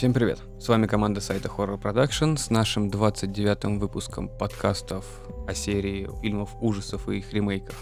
Всем 0.00 0.14
привет! 0.14 0.38
С 0.58 0.66
вами 0.66 0.86
команда 0.86 1.20
сайта 1.20 1.50
Horror 1.54 1.78
Production 1.78 2.38
с 2.38 2.48
нашим 2.48 2.88
29-м 2.88 3.78
выпуском 3.78 4.30
подкастов 4.30 5.04
о 5.46 5.52
серии 5.52 6.08
фильмов 6.22 6.56
ужасов 6.62 7.06
и 7.10 7.18
их 7.18 7.30
ремейках. 7.34 7.74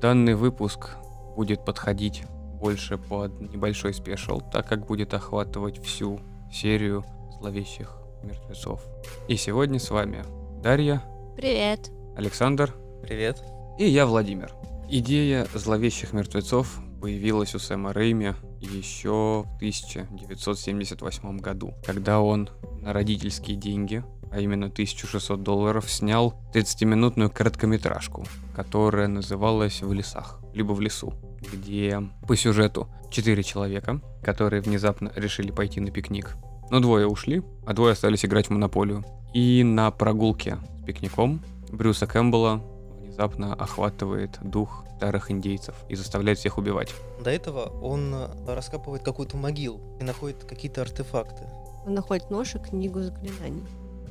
Данный 0.00 0.36
выпуск 0.36 0.90
будет 1.34 1.64
подходить 1.64 2.22
больше 2.60 2.96
под 2.96 3.40
небольшой 3.40 3.92
спешл, 3.92 4.40
так 4.52 4.68
как 4.68 4.86
будет 4.86 5.14
охватывать 5.14 5.84
всю 5.84 6.20
серию 6.52 7.04
зловещих 7.40 7.90
мертвецов. 8.22 8.80
И 9.26 9.34
сегодня 9.34 9.80
с 9.80 9.90
вами 9.90 10.24
Дарья, 10.62 11.02
Привет. 11.34 11.90
Александр 12.16 12.72
Привет. 13.02 13.42
и 13.80 13.88
я, 13.88 14.06
Владимир. 14.06 14.52
Идея 14.88 15.44
зловещих 15.52 16.12
мертвецов 16.12 16.78
появилась 17.02 17.56
у 17.56 17.58
Сэма 17.58 17.92
Рэйми 17.92 18.34
еще 18.64 19.44
в 19.44 19.56
1978 19.56 21.38
году, 21.38 21.74
когда 21.84 22.20
он 22.20 22.48
на 22.80 22.92
родительские 22.92 23.56
деньги, 23.56 24.04
а 24.30 24.40
именно 24.40 24.66
1600 24.66 25.42
долларов, 25.42 25.90
снял 25.90 26.34
30-минутную 26.52 27.30
короткометражку, 27.30 28.26
которая 28.54 29.08
называлась 29.08 29.82
«В 29.82 29.92
лесах», 29.92 30.40
либо 30.52 30.72
«В 30.72 30.80
лесу», 30.80 31.14
где 31.52 32.02
по 32.26 32.36
сюжету 32.36 32.88
четыре 33.10 33.42
человека, 33.42 34.00
которые 34.22 34.60
внезапно 34.60 35.12
решили 35.14 35.50
пойти 35.50 35.80
на 35.80 35.90
пикник. 35.90 36.36
Но 36.70 36.80
двое 36.80 37.06
ушли, 37.06 37.42
а 37.66 37.74
двое 37.74 37.92
остались 37.92 38.24
играть 38.24 38.48
в 38.48 38.50
монополию. 38.50 39.04
И 39.34 39.62
на 39.62 39.90
прогулке 39.90 40.58
с 40.80 40.84
пикником 40.84 41.40
Брюса 41.70 42.06
Кэмпбелла 42.06 42.62
внезапно 43.14 43.54
охватывает 43.54 44.38
дух 44.42 44.84
старых 44.96 45.30
индейцев 45.30 45.74
и 45.88 45.94
заставляет 45.94 46.38
всех 46.38 46.58
убивать. 46.58 46.92
До 47.22 47.30
этого 47.30 47.66
он 47.82 48.12
э, 48.14 48.28
раскапывает 48.54 49.02
какую-то 49.02 49.36
могилу 49.36 49.80
и 50.00 50.04
находит 50.04 50.44
какие-то 50.44 50.82
артефакты. 50.82 51.44
Он 51.86 51.94
находит 51.94 52.30
нож 52.30 52.54
и 52.54 52.58
книгу 52.58 53.02
заклинаний 53.02 53.62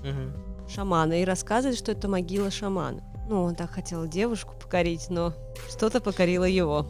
Мгм. 0.03 0.33
шамана 0.69 1.21
и 1.21 1.25
рассказывает, 1.25 1.77
что 1.77 1.91
это 1.91 2.07
могила 2.07 2.49
шамана. 2.51 3.01
Ну, 3.29 3.43
он 3.43 3.55
так 3.55 3.71
хотел 3.71 4.07
девушку 4.07 4.53
покорить, 4.61 5.07
но 5.09 5.33
что-то 5.69 6.01
покорило 6.01 6.43
его. 6.45 6.87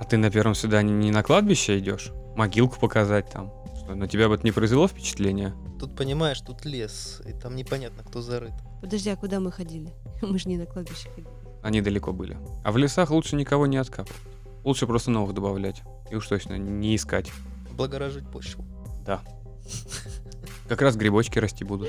А 0.00 0.04
ты 0.04 0.16
на 0.16 0.30
первом 0.30 0.54
свидании 0.54 0.94
не 0.94 1.10
на 1.10 1.22
кладбище 1.22 1.78
идешь? 1.78 2.12
Могилку 2.36 2.78
показать 2.80 3.30
там? 3.30 3.52
Что, 3.76 3.94
на 3.94 4.08
тебя 4.08 4.28
бы 4.28 4.34
это 4.36 4.44
не 4.44 4.52
произвело 4.52 4.88
впечатление? 4.88 5.52
Тут 5.78 5.96
понимаешь, 5.96 6.40
тут 6.40 6.64
лес, 6.64 7.20
и 7.26 7.32
там 7.32 7.54
непонятно, 7.56 8.02
кто 8.04 8.22
зарыт. 8.22 8.52
Подожди, 8.80 9.10
а 9.10 9.16
куда 9.16 9.40
мы 9.40 9.50
ходили? 9.52 9.92
Мы 10.22 10.38
же 10.38 10.48
не 10.48 10.56
на 10.56 10.66
кладбище 10.66 11.08
ходили. 11.10 11.28
Они 11.64 11.80
далеко 11.80 12.12
были. 12.12 12.36
А 12.62 12.72
в 12.72 12.76
лесах 12.76 13.10
лучше 13.10 13.36
никого 13.36 13.66
не 13.66 13.78
откапывать. 13.78 14.20
Лучше 14.64 14.86
просто 14.86 15.10
новых 15.10 15.34
добавлять. 15.34 15.82
И 16.10 16.14
уж 16.14 16.28
точно 16.28 16.58
не 16.58 16.94
искать. 16.94 17.32
Облагораживать 17.70 18.30
почву. 18.30 18.66
Да. 19.06 19.22
Как 20.68 20.82
раз 20.82 20.94
грибочки 20.94 21.38
расти 21.38 21.64
будут. 21.64 21.88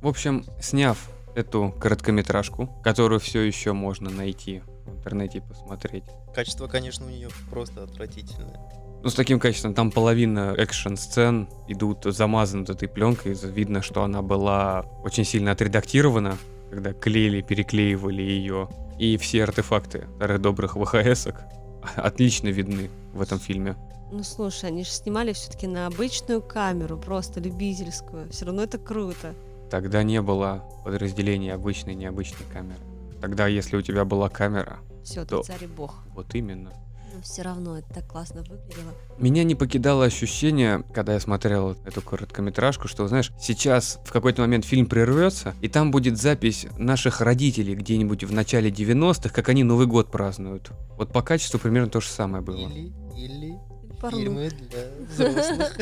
В 0.00 0.06
общем, 0.06 0.44
сняв 0.60 1.10
эту 1.34 1.74
короткометражку, 1.80 2.68
которую 2.84 3.18
все 3.18 3.40
еще 3.40 3.72
можно 3.72 4.08
найти 4.08 4.62
в 4.86 4.98
интернете 4.98 5.38
и 5.38 5.40
посмотреть. 5.40 6.04
Качество, 6.32 6.68
конечно, 6.68 7.06
у 7.06 7.08
нее 7.08 7.28
просто 7.50 7.82
отвратительное. 7.82 8.60
Ну, 9.02 9.10
с 9.10 9.14
таким 9.14 9.40
качеством, 9.40 9.74
там 9.74 9.90
половина 9.90 10.54
экшн-сцен 10.56 11.48
идут 11.66 12.04
замазаны 12.04 12.62
этой 12.62 12.88
пленкой. 12.88 13.34
Видно, 13.34 13.82
что 13.82 14.04
она 14.04 14.22
была 14.22 14.82
очень 15.02 15.24
сильно 15.24 15.50
отредактирована, 15.50 16.38
когда 16.70 16.92
клеили, 16.92 17.40
переклеивали 17.42 18.22
ее. 18.22 18.68
И 18.98 19.16
все 19.18 19.44
артефакты 19.44 20.06
старых 20.16 20.40
добрых 20.40 20.76
ВХСок 20.76 21.42
отлично 21.96 22.48
видны 22.48 22.90
в 23.12 23.20
этом 23.20 23.38
фильме. 23.38 23.76
Ну, 24.10 24.22
слушай, 24.22 24.66
они 24.70 24.84
же 24.84 24.90
снимали 24.90 25.32
все-таки 25.32 25.66
на 25.66 25.86
обычную 25.86 26.40
камеру, 26.40 26.96
просто 26.96 27.40
любительскую. 27.40 28.30
Все 28.30 28.44
равно 28.46 28.62
это 28.62 28.78
круто. 28.78 29.34
Тогда 29.70 30.02
не 30.04 30.22
было 30.22 30.64
подразделения 30.84 31.52
обычной 31.52 31.94
и 31.94 31.96
необычной 31.96 32.46
камеры. 32.52 32.78
Тогда, 33.20 33.48
если 33.48 33.76
у 33.76 33.82
тебя 33.82 34.04
была 34.04 34.28
камера, 34.28 34.78
Все, 35.02 35.24
Да. 35.24 35.38
ты 35.38 35.44
царь 35.44 35.64
и 35.64 35.66
бог. 35.66 35.94
вот 36.14 36.34
именно. 36.34 36.72
Но 37.16 37.22
все 37.22 37.40
равно 37.40 37.78
это 37.78 37.88
так 37.94 38.06
классно 38.06 38.42
выглядело. 38.42 38.92
Меня 39.18 39.42
не 39.42 39.54
покидало 39.54 40.04
ощущение, 40.04 40.84
когда 40.92 41.14
я 41.14 41.20
смотрел 41.20 41.70
эту 41.86 42.02
короткометражку, 42.02 42.88
что, 42.88 43.08
знаешь, 43.08 43.32
сейчас 43.40 43.98
в 44.04 44.12
какой-то 44.12 44.42
момент 44.42 44.66
фильм 44.66 44.84
прервется, 44.84 45.54
и 45.62 45.68
там 45.68 45.90
будет 45.90 46.18
запись 46.18 46.66
наших 46.76 47.22
родителей 47.22 47.74
где-нибудь 47.74 48.24
в 48.24 48.32
начале 48.34 48.68
90-х, 48.68 49.30
как 49.30 49.48
они 49.48 49.64
Новый 49.64 49.86
год 49.86 50.10
празднуют. 50.10 50.72
Вот 50.98 51.10
по 51.10 51.22
качеству 51.22 51.58
примерно 51.58 51.88
то 51.88 52.02
же 52.02 52.08
самое 52.08 52.44
было. 52.44 52.68
Или, 52.68 52.92
или 53.16 53.54
Порнух. 53.98 54.20
фильмы 54.20 54.50
для 54.50 55.26
взрослых. 55.30 55.78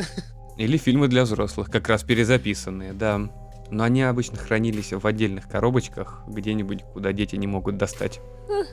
Или 0.57 0.77
фильмы 0.77 1.09
для 1.09 1.23
взрослых, 1.23 1.69
как 1.69 1.89
раз 1.89 2.03
перезаписанные, 2.03 2.93
да. 2.93 3.29
Но 3.71 3.83
они 3.83 4.03
обычно 4.03 4.37
хранились 4.37 4.93
в 4.93 5.05
отдельных 5.05 5.47
коробочках, 5.49 6.23
где-нибудь, 6.27 6.83
куда 6.93 7.13
дети 7.13 7.35
не 7.35 7.47
могут 7.47 7.77
достать. 7.77 8.21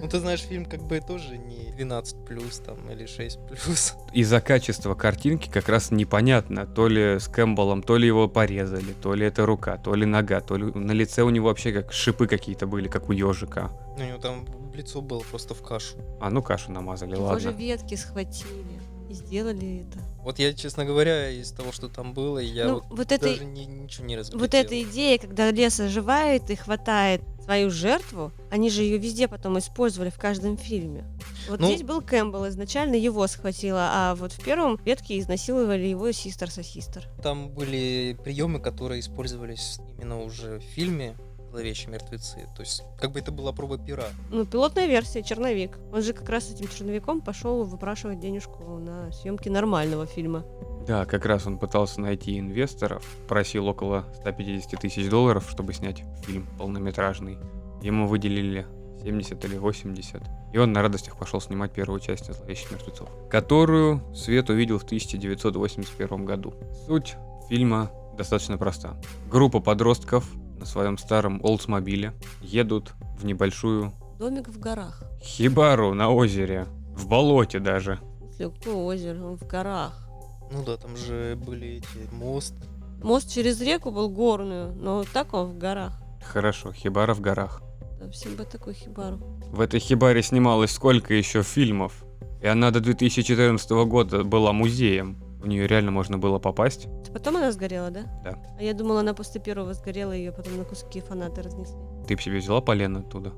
Ну, 0.01 0.09
ты 0.09 0.19
знаешь, 0.21 0.41
фильм 0.43 0.67
как 0.67 0.83
бы 0.83 1.01
тоже 1.01 1.39
не 1.39 1.73
12 1.73 2.25
плюс 2.27 2.59
там 2.59 2.91
или 2.91 3.07
6 3.07 3.39
плюс. 3.47 3.95
Из-за 4.13 4.41
качества 4.41 4.95
картинки 4.95 5.49
как 5.49 5.69
раз 5.69 5.91
непонятно, 5.91 6.67
то 6.67 6.89
ли 6.89 7.19
с 7.19 7.27
Кэмпбеллом, 7.29 7.83
то 7.83 7.97
ли 7.97 8.07
его 8.07 8.29
порезали, 8.29 8.93
то 9.01 9.15
ли 9.15 9.27
это 9.27 9.47
рука, 9.47 9.79
то 9.79 9.95
ли 9.95 10.05
нога, 10.05 10.41
то 10.41 10.57
ли 10.57 10.65
на 10.73 10.93
лице 10.93 11.23
у 11.23 11.31
него 11.31 11.49
вообще 11.49 11.73
как 11.73 11.93
шипы 11.93 12.27
какие-то 12.27 12.67
были, 12.67 12.89
как 12.89 13.09
у 13.09 13.13
ежика. 13.13 13.71
У 13.97 14.01
него 14.03 14.19
там 14.19 14.45
лицо 14.75 15.01
было 15.01 15.21
просто 15.21 15.55
в 15.55 15.63
кашу. 15.63 15.97
А 16.21 16.31
ну 16.31 16.43
кашу 16.43 16.71
намазали, 16.71 17.13
Его 17.15 17.39
же 17.39 17.49
ладно. 17.49 17.59
ветки 17.59 17.95
схватили 17.95 18.72
и 19.13 19.15
сделали 19.15 19.87
это. 19.89 19.99
Вот 20.23 20.39
я, 20.39 20.53
честно 20.53 20.85
говоря, 20.85 21.31
из 21.31 21.51
того, 21.53 21.73
что 21.73 21.89
там 21.89 22.15
было, 22.15 22.39
я 22.39 22.67
ну, 22.67 22.75
вот 22.75 22.85
вот 22.91 23.13
это 23.13 23.27
даже 23.27 23.45
ни- 23.45 23.65
ничего 23.65 24.07
не 24.07 24.17
разглядел. 24.17 24.41
Вот 24.41 24.55
эта 24.55 24.83
идея, 24.83 25.19
когда 25.19 25.51
лес 25.51 25.79
оживает 25.81 26.49
и 26.51 26.55
хватает 26.57 27.23
свою 27.45 27.71
жертву, 27.71 28.31
они 28.51 28.71
же 28.71 28.83
ее 28.83 28.99
везде 28.99 29.27
потом 29.27 29.59
использовали 29.59 30.11
в 30.11 30.19
каждом 30.19 30.57
фильме. 30.57 31.05
Вот 31.49 31.59
Ну- 31.61 31.67
здесь 31.67 31.83
был 31.83 32.01
Кэмпбелл, 32.01 32.49
изначально 32.49 32.95
его 32.95 33.27
схватило, 33.27 33.89
а 33.93 34.15
вот 34.15 34.33
в 34.33 34.43
первом 34.45 34.79
ветке 34.85 35.19
изнасиловали 35.19 35.87
его 35.87 36.13
систер 36.13 36.51
со 36.51 36.63
систер. 36.63 37.09
Там 37.23 37.51
были 37.51 38.17
приемы, 38.23 38.61
которые 38.61 39.01
использовались 39.01 39.79
именно 39.99 40.23
уже 40.23 40.61
в 40.61 40.63
фильме 40.63 41.17
«Зловещие 41.53 41.91
мертвецы». 41.91 42.49
То 42.57 42.63
есть, 42.63 42.83
как 42.99 43.13
бы 43.13 43.21
это 43.21 43.31
была 43.31 43.53
проба 43.53 43.77
пера. 43.77 44.07
Ну, 44.31 44.47
пилотная 44.47 44.87
версия, 44.87 45.23
черновик. 45.23 45.79
Он 45.93 46.01
же 46.01 46.15
как 46.15 46.27
раз 46.31 46.51
этим 46.51 46.67
черновиком 46.67 47.21
пошел 47.21 47.65
выпрашивать 47.65 48.21
денежку 48.21 48.79
на 48.79 49.13
съемки 49.13 49.51
нормального 49.51 50.07
фильма. 50.07 50.47
Да, 50.87 51.05
как 51.05 51.27
раз 51.27 51.47
он 51.47 51.59
пытался 51.59 52.01
найти 52.01 52.39
инвесторов, 52.39 53.05
просил 53.29 53.69
около 53.69 54.07
150 54.21 54.81
тысяч 54.81 55.11
долларов, 55.11 55.47
чтобы 55.51 55.75
снять 55.75 56.03
фильм 56.25 56.49
полнометражный. 56.59 57.37
Ему 57.83 58.07
выделили 58.07 58.67
70 59.03 59.45
или 59.45 59.59
80. 59.59 60.23
И 60.55 60.59
он 60.59 60.73
на 60.73 60.81
радостях 60.81 61.19
пошел 61.19 61.39
снимать 61.39 61.73
первую 61.73 62.01
часть 62.01 62.33
«Зловещих 62.33 62.73
мертвецов», 62.73 63.11
которую 63.31 64.03
Свет 64.15 64.49
увидел 64.49 64.79
в 64.79 64.85
1981 64.85 66.25
году. 66.25 66.55
Суть 66.87 67.17
фильма 67.51 67.91
достаточно 68.17 68.59
проста. 68.59 68.97
Группа 69.31 69.61
подростков 69.61 70.27
на 70.63 70.67
своем 70.67 70.97
старом 70.97 71.41
Олдсмобиле 71.43 72.13
едут 72.41 72.93
в 73.19 73.25
небольшую 73.25 73.93
Домик 74.21 74.49
в 74.49 74.61
горах. 74.61 75.03
хибару 75.21 75.93
на 75.93 76.09
озере, 76.11 76.67
в 76.95 77.09
болоте 77.09 77.59
даже. 77.59 77.99
Какое 78.39 78.75
озеро? 78.75 79.25
Он 79.25 79.37
в 79.37 79.45
горах. 79.45 80.09
Ну 80.53 80.63
да, 80.65 80.77
там 80.77 80.97
же 80.97 81.37
были 81.45 81.79
эти 81.79 82.15
мост. 82.15 82.55
Мост 83.03 83.29
через 83.29 83.61
реку 83.61 83.91
был 83.91 84.09
горную, 84.09 84.73
но 84.75 85.03
так 85.13 85.35
он 85.35 85.49
в 85.49 85.59
горах. 85.59 86.01
Хорошо, 86.25 86.73
хибара 86.73 87.13
в 87.15 87.21
горах. 87.21 87.61
Да, 88.01 88.09
всем 88.11 88.37
бы 88.37 88.45
такую 88.45 88.75
хибару. 88.77 89.19
В 89.51 89.61
этой 89.61 89.81
хибаре 89.81 90.23
снималось 90.23 90.71
сколько 90.71 91.13
еще 91.13 91.43
фильмов. 91.43 92.05
И 92.41 92.47
она 92.47 92.71
до 92.71 92.79
2014 92.79 93.71
года 93.87 94.23
была 94.23 94.53
музеем. 94.53 95.22
В 95.43 95.49
нее 95.49 95.67
реально 95.67 95.91
можно 95.91 96.19
было 96.19 96.39
попасть. 96.39 96.87
Это 97.03 97.13
Потом 97.13 97.37
она 97.37 97.51
сгорела, 97.51 97.91
да? 97.91 98.03
Да. 98.23 98.39
А 98.59 98.63
я 98.63 98.75
думала, 98.75 99.01
она 99.01 99.13
после 99.13 99.41
первого 99.41 99.75
сгорела, 99.75 100.13
ее 100.13 100.31
потом 100.31 100.57
на 100.57 100.65
куски 100.65 101.01
фанаты 101.01 101.43
разнесли. 101.43 101.77
Ты 102.07 102.15
б 102.15 102.23
себе 102.23 102.39
взяла 102.39 102.61
полено 102.61 103.01
оттуда? 103.01 103.33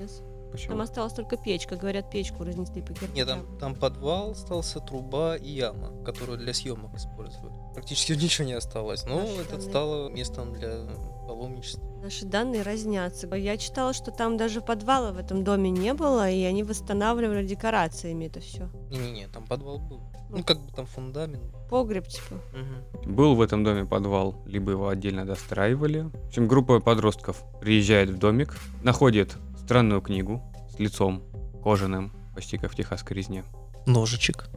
Нет. 0.00 0.21
Почему? 0.52 0.72
Там 0.72 0.80
осталась 0.82 1.14
только 1.14 1.36
печка. 1.36 1.76
Говорят, 1.76 2.10
печку 2.10 2.44
разнесли 2.44 2.82
по 2.82 2.92
кирпичам. 2.92 3.14
Нет, 3.14 3.26
там, 3.26 3.58
там 3.58 3.74
подвал 3.74 4.32
остался, 4.32 4.80
труба 4.80 5.36
и 5.36 5.50
яма, 5.50 5.90
которую 6.04 6.38
для 6.38 6.52
съемок 6.52 6.94
использовали. 6.94 7.54
Практически 7.74 8.12
ничего 8.22 8.46
не 8.46 8.52
осталось. 8.52 9.04
Но 9.06 9.20
Наши 9.20 9.32
это 9.40 9.50
данные. 9.52 9.68
стало 9.68 10.08
местом 10.10 10.52
для 10.52 10.88
паломничества. 11.26 11.82
Наши 12.02 12.26
данные 12.26 12.62
разнятся. 12.62 13.26
Я 13.34 13.56
читала, 13.56 13.92
что 13.92 14.10
там 14.10 14.36
даже 14.36 14.60
подвала 14.60 15.12
в 15.12 15.18
этом 15.18 15.42
доме 15.44 15.70
не 15.70 15.94
было, 15.94 16.28
и 16.30 16.42
они 16.44 16.62
восстанавливали 16.64 17.46
декорациями 17.46 18.26
это 18.26 18.40
все. 18.40 18.68
Не-не-не, 18.90 19.28
там 19.28 19.46
подвал 19.46 19.78
был. 19.78 20.00
Ну. 20.28 20.38
Ну, 20.38 20.44
как 20.44 20.58
бы 20.60 20.72
там 20.72 20.86
фундамент. 20.86 21.44
Погреб, 21.68 22.08
типа. 22.08 22.36
Мгм. 22.52 23.14
Был 23.14 23.34
в 23.34 23.40
этом 23.42 23.64
доме 23.64 23.84
подвал, 23.84 24.42
либо 24.46 24.72
его 24.72 24.88
отдельно 24.88 25.26
достраивали. 25.26 26.10
В 26.12 26.26
общем, 26.28 26.48
группа 26.48 26.80
подростков 26.80 27.42
приезжает 27.60 28.08
в 28.08 28.18
домик, 28.18 28.56
находит 28.82 29.36
странную 29.64 30.00
книгу 30.00 30.42
с 30.70 30.78
лицом 30.78 31.22
кожаным, 31.62 32.12
почти 32.34 32.58
как 32.58 32.72
в 32.72 32.76
техасской 32.76 33.16
резне. 33.16 33.44
Ножичек. 33.86 34.48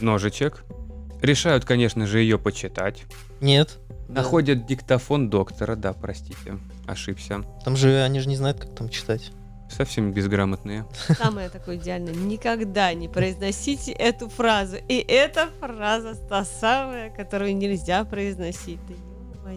Ножичек 0.00 0.64
Решают, 1.20 1.64
конечно 1.64 2.06
же, 2.06 2.20
ее 2.20 2.38
почитать. 2.38 3.04
Нет. 3.40 3.78
Да. 4.08 4.22
Находят 4.22 4.66
диктофон 4.66 5.28
доктора, 5.28 5.74
да, 5.74 5.92
простите, 5.92 6.58
ошибся. 6.86 7.42
Там 7.64 7.76
же 7.76 8.02
они 8.02 8.20
же 8.20 8.28
не 8.28 8.36
знают, 8.36 8.60
как 8.60 8.74
там 8.74 8.88
читать. 8.88 9.32
Совсем 9.68 10.12
безграмотные. 10.12 10.86
Самое 11.18 11.50
такое 11.50 11.76
идеальное. 11.76 12.14
Никогда 12.14 12.94
не 12.94 13.08
произносите 13.08 13.92
эту 13.92 14.30
фразу. 14.30 14.76
И 14.88 14.94
эта 14.96 15.48
фраза 15.60 16.14
та 16.14 16.44
самая, 16.44 17.10
которую 17.10 17.54
нельзя 17.54 18.04
произносить. 18.04 18.78
Да. 18.86 19.52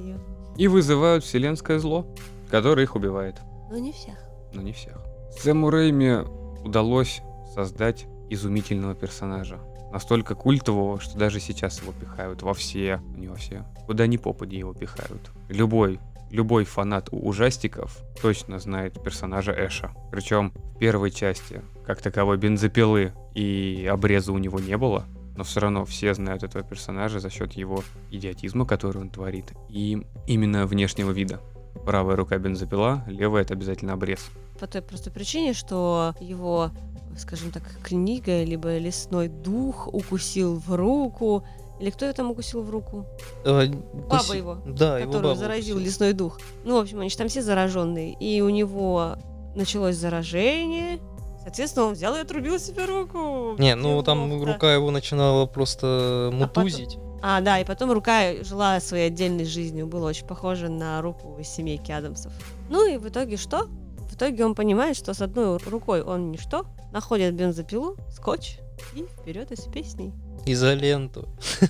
И 0.58 0.68
вызывают 0.68 1.24
вселенское 1.24 1.80
зло, 1.80 2.06
которое 2.50 2.84
их 2.84 2.96
убивает. 2.96 3.38
Но 3.70 3.78
не 3.78 3.94
всех. 3.94 4.16
Но 4.54 4.62
не 4.62 4.74
всех. 4.74 4.98
Сэму 5.40 5.70
Рэйми 5.70 6.26
удалось 6.64 7.22
создать 7.54 8.06
изумительного 8.30 8.96
персонажа. 8.96 9.60
Настолько 9.92 10.36
культового, 10.36 11.00
что 11.00 11.18
даже 11.18 11.40
сейчас 11.40 11.82
его 11.82 11.92
пихают 11.92 12.44
во 12.44 12.54
все, 12.54 13.02
не 13.18 13.28
во 13.28 13.36
все, 13.36 13.66
куда 13.86 14.08
ни 14.08 14.18
попади 14.18 14.58
его 14.58 14.74
пихают. 14.74 15.32
Любой 15.50 16.00
любой 16.32 16.64
фанат 16.64 17.10
ужастиков 17.12 17.98
точно 18.22 18.60
знает 18.60 19.02
персонажа 19.04 19.52
Эша. 19.52 19.92
Причем 20.12 20.54
в 20.76 20.80
первой 20.80 21.12
части, 21.12 21.62
как 21.86 22.02
таковой 22.02 22.38
бензопилы 22.38 23.14
и 23.36 23.88
обреза 23.92 24.32
у 24.32 24.38
него 24.38 24.60
не 24.60 24.78
было, 24.78 25.06
но 25.36 25.44
все 25.44 25.60
равно 25.60 25.86
все 25.86 26.14
знают 26.14 26.44
этого 26.44 26.64
персонажа 26.64 27.20
за 27.20 27.30
счет 27.30 27.54
его 27.54 27.84
идиотизма, 28.10 28.66
который 28.66 29.02
он 29.02 29.10
творит, 29.10 29.52
и 29.70 30.06
именно 30.28 30.66
внешнего 30.66 31.12
вида. 31.12 31.42
Правая 31.86 32.16
рука 32.16 32.38
бензопила, 32.38 33.04
левая 33.08 33.44
это 33.44 33.54
обязательно 33.54 33.94
обрез. 33.94 34.20
По 34.60 34.68
той 34.68 34.82
простой 34.82 35.12
причине, 35.12 35.54
что 35.54 36.14
его, 36.20 36.70
скажем 37.18 37.52
так, 37.52 37.64
книга, 37.84 38.44
либо 38.44 38.78
лесной 38.78 39.28
дух 39.28 39.88
укусил 39.92 40.58
в 40.60 40.76
руку, 40.76 41.44
или 41.80 41.90
кто 41.90 42.06
его 42.06 42.14
там 42.14 42.30
укусил 42.30 42.62
в 42.62 42.70
руку? 42.70 43.06
Э, 43.44 43.66
Баба 43.68 44.18
гуси- 44.24 44.38
его, 44.38 44.58
Да, 44.68 45.00
его 45.00 45.12
которую 45.12 45.34
баба 45.34 45.40
заразил 45.40 45.78
укусила. 45.78 45.90
лесной 45.90 46.14
дух. 46.14 46.40
Ну, 46.64 46.78
в 46.78 46.82
общем, 46.82 47.00
они 47.00 47.10
же 47.10 47.18
там 47.18 47.28
все 47.28 47.42
зараженные. 47.42 48.14
И 48.20 48.40
у 48.42 48.50
него 48.50 49.16
началось 49.56 49.96
заражение. 49.96 51.00
Соответственно, 51.44 51.88
он 51.88 51.94
взял 51.94 52.16
и 52.16 52.20
отрубил 52.20 52.60
себе 52.60 52.86
руку. 52.86 53.56
Не, 53.58 53.74
ну 53.74 54.04
там 54.04 54.44
рука 54.44 54.72
его 54.72 54.92
начинала 54.92 55.48
просто 55.48 56.30
А 56.32 56.38
потом- 56.40 56.66
мутузить. 56.66 57.00
А, 57.22 57.40
да, 57.42 57.60
и 57.60 57.66
потом 57.66 57.92
рука 57.92 58.44
жила 58.44 58.80
своей 58.80 59.08
отдельной 59.08 59.46
жизнью. 59.46 59.88
Было 59.88 60.10
очень 60.10 60.26
похоже 60.26 60.70
на 60.70 61.02
руку 61.02 61.38
из 61.40 61.48
семейки 61.48 61.92
Адамсов. 61.92 62.34
Ну 62.70 62.88
и 62.88 62.98
в 62.98 63.08
итоге 63.08 63.38
что? 63.38 63.68
В 64.10 64.16
итоге 64.16 64.46
он 64.46 64.56
понимает, 64.56 64.98
что 64.98 65.14
с 65.14 65.22
одной 65.22 65.58
рукой 65.58 66.02
он 66.02 66.32
ничто, 66.32 66.66
находит 66.92 67.34
бензопилу, 67.34 67.96
скотч 68.10 68.58
и 68.96 69.04
вперед 69.04 69.52
из 69.52 69.62
песней. 69.66 70.14
Изоленту. 70.46 71.28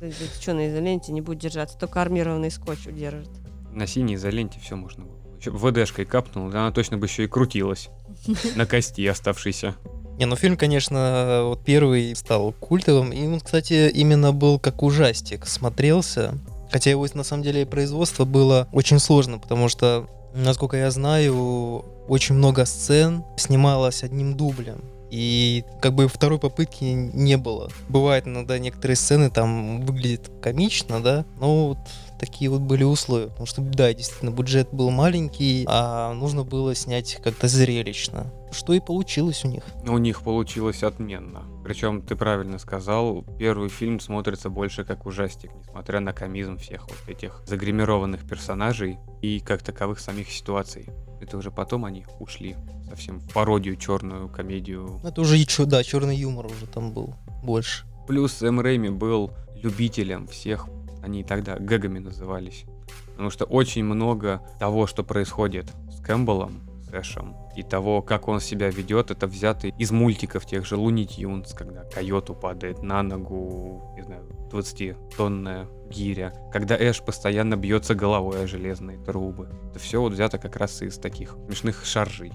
Да, 0.00 0.06
что 0.40 0.54
на 0.54 0.68
изоленте 0.68 1.10
не 1.10 1.20
будет 1.20 1.38
держаться, 1.40 1.76
только 1.76 2.00
армированный 2.00 2.52
скотч 2.52 2.86
удержит. 2.86 3.30
На 3.72 3.84
синей 3.88 4.14
изоленте 4.14 4.60
все 4.60 4.76
можно 4.76 5.04
было. 5.04 5.18
ВДшкой 5.44 6.04
капнул, 6.04 6.50
да 6.50 6.60
она 6.60 6.70
точно 6.70 6.98
бы 6.98 7.06
еще 7.06 7.24
и 7.24 7.26
крутилась 7.26 7.88
на 8.54 8.64
кости 8.64 9.04
оставшейся. 9.06 9.74
Не, 10.18 10.26
ну 10.26 10.34
фильм, 10.34 10.56
конечно, 10.56 11.42
вот 11.44 11.64
первый 11.64 12.16
стал 12.16 12.50
культовым. 12.52 13.12
И 13.12 13.24
он, 13.24 13.38
кстати, 13.38 13.88
именно 13.88 14.32
был 14.32 14.58
как 14.58 14.82
ужастик. 14.82 15.46
Смотрелся. 15.46 16.34
Хотя 16.72 16.90
его, 16.90 17.06
на 17.14 17.22
самом 17.22 17.44
деле, 17.44 17.64
производство 17.64 18.24
было 18.24 18.66
очень 18.72 18.98
сложно, 18.98 19.38
потому 19.38 19.68
что, 19.68 20.08
насколько 20.34 20.76
я 20.76 20.90
знаю, 20.90 21.84
очень 22.08 22.34
много 22.34 22.64
сцен 22.64 23.22
снималось 23.36 24.02
одним 24.02 24.36
дублем. 24.36 24.82
И 25.10 25.64
как 25.80 25.94
бы 25.94 26.08
второй 26.08 26.40
попытки 26.40 26.84
не 26.84 27.36
было. 27.36 27.70
Бывает 27.88 28.26
иногда 28.26 28.58
некоторые 28.58 28.96
сцены 28.96 29.30
там 29.30 29.82
выглядят 29.82 30.30
комично, 30.42 31.00
да, 31.00 31.24
но 31.40 31.68
вот 31.68 31.78
такие 32.18 32.50
вот 32.50 32.60
были 32.60 32.84
условия. 32.84 33.28
Потому 33.28 33.46
что, 33.46 33.62
да, 33.62 33.92
действительно, 33.92 34.30
бюджет 34.30 34.68
был 34.72 34.90
маленький, 34.90 35.64
а 35.68 36.12
нужно 36.14 36.44
было 36.44 36.74
снять 36.74 37.20
как-то 37.22 37.48
зрелищно. 37.48 38.32
Что 38.50 38.72
и 38.72 38.80
получилось 38.80 39.44
у 39.44 39.48
них. 39.48 39.62
У 39.86 39.98
них 39.98 40.22
получилось 40.22 40.82
отменно. 40.82 41.44
Причем, 41.62 42.02
ты 42.02 42.16
правильно 42.16 42.58
сказал, 42.58 43.24
первый 43.38 43.68
фильм 43.68 44.00
смотрится 44.00 44.48
больше 44.48 44.84
как 44.84 45.06
ужастик, 45.06 45.50
несмотря 45.54 46.00
на 46.00 46.12
комизм 46.12 46.56
всех 46.56 46.88
вот 46.88 47.08
этих 47.08 47.42
загримированных 47.46 48.26
персонажей 48.26 48.98
и 49.20 49.40
как 49.40 49.62
таковых 49.62 50.00
самих 50.00 50.30
ситуаций. 50.30 50.88
Это 51.20 51.36
уже 51.36 51.50
потом 51.50 51.84
они 51.84 52.06
ушли 52.20 52.56
совсем 52.88 53.18
в 53.18 53.32
пародию, 53.32 53.76
черную 53.76 54.28
комедию. 54.28 55.00
Это 55.04 55.20
уже, 55.20 55.36
да, 55.66 55.82
черный 55.82 56.16
юмор 56.16 56.46
уже 56.46 56.66
там 56.66 56.92
был 56.92 57.14
больше. 57.42 57.84
Плюс 58.06 58.32
Сэм 58.34 58.60
Рэйми 58.60 58.88
был 58.88 59.32
любителем 59.62 60.26
всех, 60.28 60.68
они 61.02 61.24
тогда 61.24 61.56
гэгами 61.56 61.98
назывались. 61.98 62.64
Потому 63.12 63.30
что 63.30 63.44
очень 63.44 63.84
много 63.84 64.42
того, 64.58 64.86
что 64.86 65.02
происходит 65.02 65.66
с 65.90 66.00
Кэмпбеллом, 66.00 66.60
с 66.82 66.94
Эшем, 66.94 67.36
и 67.56 67.62
того, 67.62 68.02
как 68.02 68.28
он 68.28 68.40
себя 68.40 68.70
ведет, 68.70 69.10
это 69.10 69.26
взято 69.26 69.66
из 69.66 69.90
мультиков 69.90 70.46
тех 70.46 70.64
же 70.64 70.76
Луни 70.76 71.06
Тюнс, 71.06 71.52
когда 71.52 71.82
койоту 71.84 72.34
падает 72.34 72.82
на 72.82 73.02
ногу, 73.02 73.92
не 73.96 74.02
знаю, 74.02 74.24
20-тонная 74.52 75.66
гиря, 75.90 76.32
когда 76.52 76.76
Эш 76.76 77.02
постоянно 77.02 77.56
бьется 77.56 77.94
головой 77.94 78.44
о 78.44 78.46
железные 78.46 78.98
трубы. 78.98 79.48
Это 79.70 79.80
все 79.80 80.00
вот 80.00 80.12
взято 80.12 80.38
как 80.38 80.56
раз 80.56 80.80
из 80.82 80.98
таких 80.98 81.36
смешных 81.46 81.84
шаржей, 81.84 82.32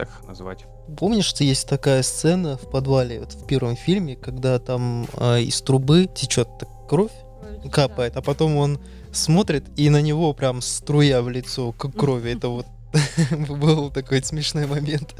так 0.00 0.08
их 0.08 0.26
назвать. 0.26 0.64
Помнишь, 0.96 1.26
что 1.26 1.44
есть 1.44 1.68
такая 1.68 2.02
сцена 2.02 2.56
в 2.56 2.70
подвале, 2.70 3.20
вот 3.20 3.32
в 3.32 3.46
первом 3.46 3.76
фильме, 3.76 4.16
когда 4.16 4.58
там 4.58 5.06
э, 5.14 5.42
из 5.42 5.60
трубы 5.60 6.06
течет 6.06 6.48
так 6.58 6.68
кровь, 6.88 7.12
капает, 7.70 8.16
а 8.16 8.22
потом 8.22 8.56
он 8.56 8.80
смотрит, 9.12 9.64
и 9.76 9.90
на 9.90 10.00
него 10.00 10.32
прям 10.32 10.60
струя 10.62 11.22
в 11.22 11.28
лицо 11.28 11.72
к 11.72 11.90
крови. 11.92 12.32
Это 12.32 12.48
вот 12.48 12.66
был 13.48 13.90
такой 13.90 14.22
смешной 14.22 14.66
момент. 14.66 15.14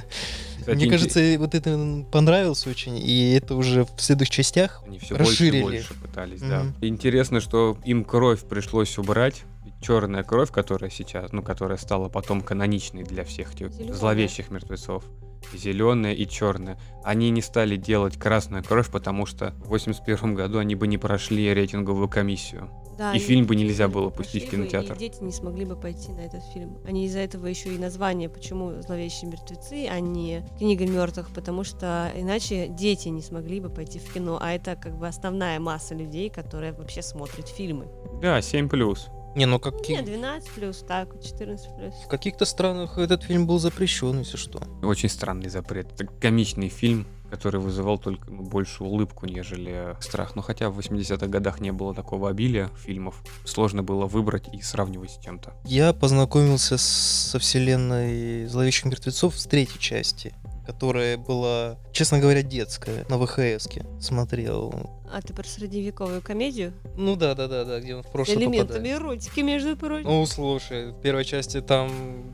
Кстати, 0.58 0.76
Мне 0.76 0.90
кажется, 0.90 1.36
вот 1.38 1.54
это 1.54 2.04
понравилось 2.12 2.66
очень, 2.66 2.98
и 2.98 3.32
это 3.32 3.54
уже 3.54 3.84
в 3.84 4.00
следующих 4.00 4.34
частях 4.34 4.82
Они 4.86 4.98
все 4.98 5.16
расширили. 5.16 5.62
больше 5.62 5.76
и 5.76 5.80
больше 5.80 5.94
пытались, 5.94 6.40
да. 6.40 6.64
Мгм. 6.64 6.74
Интересно, 6.82 7.40
что 7.40 7.78
им 7.84 8.04
кровь 8.04 8.40
пришлось 8.44 8.98
убрать. 8.98 9.42
Черная 9.80 10.22
кровь, 10.22 10.50
которая 10.50 10.90
сейчас, 10.90 11.32
ну, 11.32 11.42
которая 11.42 11.78
стала 11.78 12.10
потом 12.10 12.42
каноничной 12.42 13.02
для 13.02 13.24
всех 13.24 13.54
этих 13.54 13.72
зловещих 13.94 14.50
мертвецов. 14.50 15.04
Зеленая 15.52 16.14
и 16.14 16.26
черная. 16.26 16.78
Они 17.02 17.30
не 17.30 17.42
стали 17.42 17.76
делать 17.76 18.16
красную 18.16 18.62
кровь, 18.62 18.90
потому 18.90 19.26
что 19.26 19.54
в 19.64 19.68
81 19.68 20.34
году 20.34 20.58
они 20.58 20.74
бы 20.74 20.86
не 20.86 20.98
прошли 20.98 21.52
рейтинговую 21.52 22.08
комиссию. 22.08 22.70
Да, 22.98 23.14
И 23.14 23.18
фильм 23.18 23.46
бы 23.46 23.56
нельзя 23.56 23.86
не 23.86 23.94
было 23.94 24.10
пустить 24.10 24.44
в 24.44 24.50
прошли 24.50 24.62
бы, 24.62 24.68
кинотеатр. 24.68 24.92
И 24.92 24.98
дети 24.98 25.22
не 25.22 25.32
смогли 25.32 25.64
бы 25.64 25.74
пойти 25.74 26.12
на 26.12 26.20
этот 26.20 26.44
фильм. 26.52 26.76
Они 26.84 27.06
из-за 27.06 27.20
этого 27.20 27.46
еще 27.46 27.74
и 27.74 27.78
название, 27.78 28.28
почему 28.28 28.82
«Зловещие 28.82 29.30
мертвецы», 29.30 29.88
а 29.90 29.98
не 30.00 30.44
«Книга 30.58 30.86
мертвых», 30.86 31.30
потому 31.30 31.64
что 31.64 32.12
иначе 32.14 32.68
дети 32.68 33.08
не 33.08 33.22
смогли 33.22 33.60
бы 33.60 33.70
пойти 33.70 33.98
в 33.98 34.12
кино. 34.12 34.38
А 34.38 34.52
это 34.52 34.76
как 34.76 34.98
бы 34.98 35.08
основная 35.08 35.58
масса 35.60 35.94
людей, 35.94 36.28
которая 36.28 36.74
вообще 36.74 37.00
смотрит 37.00 37.48
фильмы. 37.48 37.88
Да, 38.20 38.42
7 38.42 38.68
плюс. 38.68 39.08
Не, 39.36 39.46
ну 39.46 39.58
какие... 39.58 39.96
Нет, 39.96 40.06
12 40.06 40.50
плюс, 40.50 40.84
так, 40.86 41.08
14 41.22 41.76
плюс. 41.76 41.94
В 42.04 42.08
каких-то 42.08 42.44
странах 42.44 42.98
этот 42.98 43.22
фильм 43.22 43.46
был 43.46 43.58
запрещен, 43.58 44.18
если 44.18 44.36
что. 44.36 44.60
Очень 44.82 45.08
странный 45.08 45.48
запрет. 45.48 45.92
Это 45.92 46.06
комичный 46.20 46.68
фильм, 46.68 47.06
который 47.30 47.60
вызывал 47.60 47.96
только 47.96 48.28
ну, 48.28 48.42
больше 48.42 48.82
улыбку, 48.82 49.26
нежели 49.26 49.96
страх. 50.00 50.34
Но 50.34 50.42
хотя 50.42 50.68
в 50.68 50.78
80-х 50.80 51.26
годах 51.28 51.60
не 51.60 51.70
было 51.70 51.94
такого 51.94 52.28
обилия 52.28 52.70
фильмов, 52.84 53.22
сложно 53.44 53.84
было 53.84 54.06
выбрать 54.06 54.48
и 54.52 54.60
сравнивать 54.62 55.12
с 55.12 55.18
чем-то. 55.24 55.54
Я 55.64 55.92
познакомился 55.92 56.76
с- 56.76 56.82
со 57.30 57.38
вселенной 57.38 58.46
Зловещих 58.46 58.86
мертвецов 58.86 59.38
с 59.38 59.46
третьей 59.46 59.78
части, 59.78 60.34
которая 60.70 61.16
была, 61.18 61.76
честно 61.92 62.20
говоря, 62.20 62.42
детская, 62.42 63.04
на 63.08 63.18
ВХСке 63.18 63.84
смотрел. 64.00 64.72
А 65.12 65.20
ты 65.20 65.34
про 65.34 65.42
средневековую 65.42 66.22
комедию? 66.22 66.72
Ну 66.96 67.16
да, 67.16 67.34
да, 67.34 67.48
да, 67.48 67.64
да, 67.64 67.80
где 67.80 67.96
он 67.96 68.04
в 68.04 68.06
С 68.06 68.10
прошлое 68.10 68.36
элементами 68.36 68.76
попадает. 68.92 69.00
эротики, 69.00 69.40
между 69.40 69.76
прочим. 69.76 70.06
Ну, 70.08 70.24
слушай, 70.26 70.92
в 70.92 71.00
первой 71.00 71.24
части 71.24 71.60
там, 71.60 71.90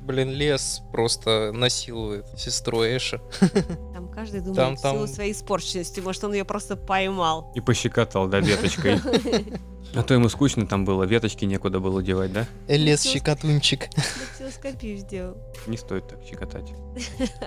блин, 0.07 0.31
лес 0.31 0.83
просто 0.93 1.53
насилует 1.55 2.27
сестру 2.37 2.83
Эша. 2.85 3.23
Там 3.95 4.09
каждый 4.11 4.41
думает 4.41 4.57
Там- 4.57 4.75
в 4.77 4.81
силу 4.81 5.07
там- 5.07 5.09
своей 5.09 5.33
испорченности. 5.33 6.01
Может, 6.01 6.25
он 6.25 6.35
ее 6.35 6.45
просто 6.45 6.77
поймал. 6.77 7.51
И 7.55 7.61
пощекотал, 7.63 8.29
да, 8.29 8.41
веточкой. 8.41 9.01
А 9.95 10.03
то 10.03 10.15
ему 10.15 10.29
скучно 10.29 10.67
там 10.67 10.85
было, 10.85 11.05
веточки 11.05 11.45
некуда 11.45 11.81
было 11.81 12.03
девать, 12.03 12.33
да? 12.33 12.47
Лес 12.69 13.05
Ничего 13.05 13.15
щекотунчик. 13.15 13.89
Дактилоскопию 13.95 14.99
сделал. 14.99 15.37
Не 15.67 15.77
стоит 15.77 16.09
так 16.09 16.19
щекотать. 16.29 16.73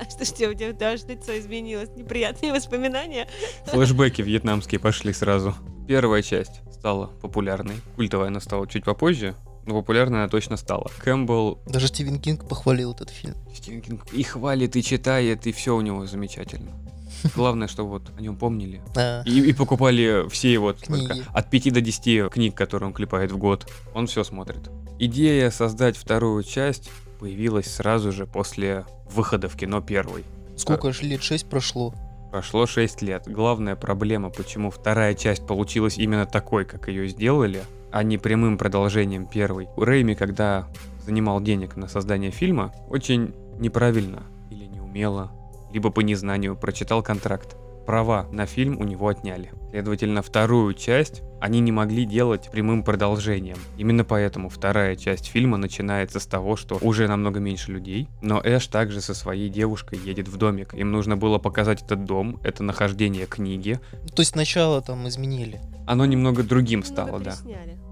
Что 0.10 0.26
ж 0.26 0.30
тебе, 0.30 0.50
у 0.50 0.54
тебя 0.54 0.74
даже 0.74 1.06
лицо 1.08 1.38
изменилось? 1.38 1.90
Неприятные 1.96 2.54
воспоминания? 2.54 3.28
Флэшбэки 3.68 4.22
вьетнамские 4.22 4.80
пошли 4.80 5.14
сразу. 5.14 5.54
Первая 5.88 6.22
часть 6.22 6.62
стала 6.72 7.08
популярной. 7.22 7.76
Культовая 7.96 8.28
она 8.28 8.40
стала 8.40 8.68
чуть 8.68 8.86
попозже, 8.86 9.36
но 9.66 9.74
популярной 9.76 10.20
она 10.20 10.30
точно 10.30 10.58
стала. 10.58 10.90
Кэмпбелл 11.04 11.60
Даже 11.68 11.88
Стивен 11.88 12.20
Кинг 12.20 12.48
похвалил 12.48 12.94
этот 12.94 13.10
фильм. 13.10 13.36
Стивен 13.54 13.82
Кинг 13.82 14.12
и 14.14 14.24
хвалит, 14.24 14.76
и 14.76 14.84
читает, 14.84 15.46
и 15.46 15.52
все 15.52 15.76
у 15.76 15.82
него 15.82 16.06
замечательно. 16.06 16.72
Главное, 17.36 17.68
что 17.68 17.86
вот 17.86 18.12
о 18.18 18.22
нем 18.22 18.38
помнили. 18.38 18.82
А, 18.96 19.24
И, 19.26 19.40
и 19.50 19.54
покупали 19.54 20.28
все 20.30 20.52
его 20.52 20.74
сколько? 20.74 21.16
От 21.34 21.50
5 21.50 21.74
до 21.74 21.82
10 21.82 22.32
книг, 22.32 22.56
которые 22.56 22.88
он 22.88 22.94
клепает 22.94 23.32
в 23.32 23.38
год. 23.38 23.68
Он 23.94 24.08
все 24.08 24.24
смотрит. 24.24 24.70
Идея 25.00 25.50
создать 25.50 25.98
вторую 25.98 26.44
часть 26.44 26.90
появилась 27.20 27.68
сразу 27.68 28.12
же 28.12 28.26
после 28.26 28.86
выхода 29.12 29.50
в 29.50 29.56
кино 29.56 29.82
первой. 29.82 30.24
Сколько 30.56 30.92
ж 30.92 31.02
лет? 31.02 31.24
Шесть 31.24 31.50
прошло. 31.50 31.94
Прошло 32.32 32.68
6 32.68 33.02
лет. 33.02 33.24
Главная 33.28 33.76
проблема, 33.76 34.30
почему 34.30 34.70
вторая 34.70 35.16
часть 35.16 35.48
получилась 35.48 35.98
именно 35.98 36.26
такой, 36.26 36.66
как 36.66 36.88
ее 36.88 37.08
сделали, 37.08 37.64
а 37.92 38.04
не 38.04 38.18
прямым 38.18 38.58
продолжением 38.58 39.26
первой. 39.26 39.68
Рэйми, 39.78 40.16
когда 40.16 40.68
занимал 41.06 41.42
денег 41.42 41.76
на 41.76 41.88
создание 41.88 42.30
фильма, 42.30 42.72
очень 42.88 43.34
неправильно 43.58 44.24
или 44.52 44.66
неумело, 44.66 45.32
либо 45.74 45.90
по 45.90 46.02
незнанию 46.02 46.56
прочитал 46.56 47.04
контракт. 47.04 47.56
Права 47.86 48.28
на 48.32 48.46
фильм 48.46 48.80
у 48.80 48.84
него 48.84 49.08
отняли. 49.08 49.52
Следовательно, 49.72 50.22
вторую 50.22 50.76
часть 50.76 51.24
они 51.42 51.60
не 51.60 51.72
могли 51.72 52.06
делать 52.06 52.50
прямым 52.52 52.84
продолжением. 52.84 53.58
Именно 53.78 54.04
поэтому 54.04 54.50
вторая 54.50 54.96
часть 54.96 55.26
фильма 55.26 55.58
начинается 55.58 56.20
с 56.20 56.28
того, 56.28 56.56
что 56.56 56.78
уже 56.82 57.08
намного 57.08 57.40
меньше 57.40 57.72
людей, 57.72 58.08
но 58.22 58.42
Эш 58.44 58.68
также 58.68 59.02
со 59.02 59.14
своей 59.16 59.50
девушкой 59.50 59.98
едет 59.98 60.28
в 60.28 60.38
домик. 60.38 60.74
Им 60.76 60.92
нужно 60.92 61.18
было 61.18 61.40
показать 61.40 61.82
этот 61.82 62.06
дом, 62.06 62.40
это 62.44 62.62
нахождение 62.62 63.26
книги. 63.26 63.80
То 64.16 64.22
есть 64.22 64.34
сначала 64.34 64.82
там 64.82 65.08
изменили. 65.08 65.60
Оно 65.88 66.06
немного 66.06 66.44
другим 66.44 66.82
Немного 66.82 66.94
стало, 66.94 67.20
да. 67.20 67.36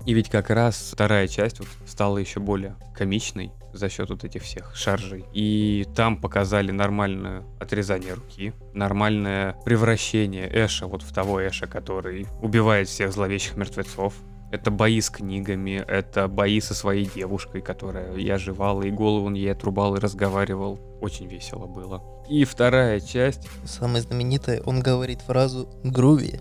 И 0.05 0.13
ведь 0.13 0.29
как 0.29 0.49
раз 0.49 0.91
вторая 0.93 1.27
часть 1.27 1.59
вот 1.59 1.67
стала 1.85 2.17
еще 2.17 2.39
более 2.39 2.75
комичной 2.95 3.51
за 3.77 3.89
счет 3.89 4.09
вот 4.09 4.23
этих 4.23 4.43
всех 4.43 4.75
шаржей. 4.75 5.25
И 5.33 5.85
там 5.95 6.17
показали 6.19 6.71
нормальное 6.71 7.43
отрезание 7.59 8.13
руки, 8.13 8.53
нормальное 8.73 9.53
превращение 9.65 10.49
Эша 10.51 10.87
вот 10.87 11.03
в 11.03 11.13
того 11.13 11.39
Эша, 11.39 11.67
который 11.67 12.27
убивает 12.41 12.87
всех 12.87 13.11
зловещих 13.11 13.57
мертвецов. 13.57 14.13
Это 14.49 14.71
бои 14.71 15.01
с 15.01 15.09
книгами, 15.09 15.83
это 15.87 16.29
бои 16.29 16.61
со 16.61 16.73
своей 16.73 17.05
девушкой, 17.05 17.61
которая 17.61 18.15
и 18.15 18.29
оживала, 18.29 18.81
и 18.83 18.91
голову 18.91 19.25
он 19.27 19.33
ей 19.33 19.51
отрубал, 19.51 19.95
и 19.97 19.99
разговаривал. 19.99 20.79
Очень 21.01 21.27
весело 21.27 21.65
было. 21.65 22.01
И 22.29 22.45
вторая 22.45 23.01
часть, 23.01 23.47
Самое 23.65 24.01
знаменитое, 24.01 24.61
он 24.65 24.79
говорит 24.79 25.21
фразу 25.21 25.69
«груви». 25.83 26.39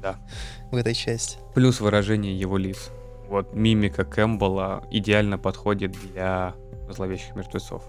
Да. 0.00 0.16
В 0.72 0.76
этой 0.76 0.94
части. 0.94 1.38
плюс 1.54 1.80
выражение 1.80 2.38
его 2.38 2.56
лиц. 2.56 2.90
Вот 3.28 3.54
мимика 3.54 4.04
Кэмпбелла 4.04 4.84
идеально 4.90 5.38
подходит 5.38 5.92
для 5.92 6.54
зловещих 6.88 7.34
мертвецов. 7.34 7.82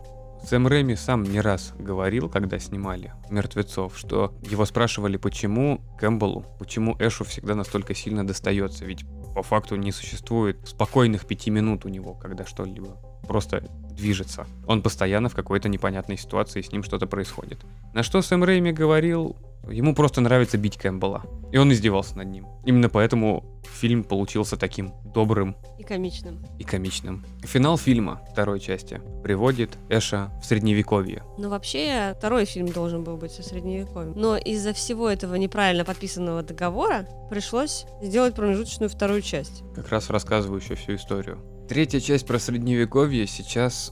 Сэм 0.44 0.68
Рэми 0.68 0.94
сам 0.94 1.24
не 1.24 1.42
раз 1.42 1.74
говорил, 1.78 2.30
когда 2.30 2.60
снимали 2.60 3.12
«Мертвецов», 3.30 3.98
что 3.98 4.34
его 4.44 4.66
спрашивали, 4.66 5.18
почему 5.18 5.82
Кэмпбеллу, 6.00 6.46
почему 6.60 6.96
Эшу 7.00 7.26
всегда 7.26 7.56
настолько 7.56 7.96
сильно 7.96 8.26
достается, 8.26 8.86
ведь 8.86 9.04
по 9.36 9.44
факту 9.44 9.76
не 9.76 9.92
существует 9.92 10.68
спокойных 10.68 11.26
пяти 11.26 11.50
минут 11.50 11.86
у 11.86 11.90
него, 11.90 12.14
когда 12.14 12.46
что-либо 12.46 12.98
просто 13.28 13.64
движется. 13.92 14.48
Он 14.68 14.82
постоянно 14.82 15.28
в 15.28 15.36
какой-то 15.36 15.70
непонятной 15.70 16.18
ситуации, 16.18 16.62
с 16.62 16.72
ним 16.72 16.84
что-то 16.84 17.08
происходит. 17.08 17.66
На 17.94 18.04
что 18.04 18.22
Сэм 18.22 18.44
Рэйми 18.44 18.72
говорил, 18.72 19.36
ему 19.70 19.94
просто 19.96 20.22
нравится 20.22 20.58
бить 20.58 20.78
Кэмпбелла. 20.78 21.24
И 21.52 21.58
он 21.58 21.72
издевался 21.72 22.18
над 22.18 22.28
ним. 22.28 22.46
Именно 22.66 22.90
поэтому 22.90 23.44
фильм 23.80 24.04
получился 24.04 24.58
таким 24.58 24.94
добрым 25.14 25.56
И 25.78 25.84
комичным. 25.84 26.44
и 26.60 26.64
комичным. 26.64 27.26
Финал 27.44 27.78
фильма 27.78 28.22
второй 28.32 28.60
части 28.60 29.02
приводит 29.24 29.78
Эша 29.90 30.32
в 30.42 30.46
средневековье. 30.46 31.24
Ну, 31.38 31.50
вообще, 31.50 32.14
второй 32.18 32.46
фильм 32.46 32.68
должен 32.68 33.04
был 33.04 33.18
быть 33.18 33.32
со 33.32 33.44
средневековьем. 33.44 34.14
Но 34.16 34.36
из-за 34.38 34.74
всего 34.74 35.10
этого 35.10 35.36
неправильно 35.36 35.86
подписанного 35.86 36.44
договора 36.44 37.08
пришлось 37.30 37.86
сделать 38.02 38.36
промежуточную 38.36 38.90
вторую 38.90 39.22
часть. 39.22 39.64
Как 39.76 39.90
раз 39.90 40.10
рассказывающую 40.10 40.76
всю 40.76 40.96
историю. 40.96 41.40
Третья 41.70 42.00
часть 42.00 42.26
про 42.26 42.40
средневековье 42.40 43.28
сейчас 43.28 43.92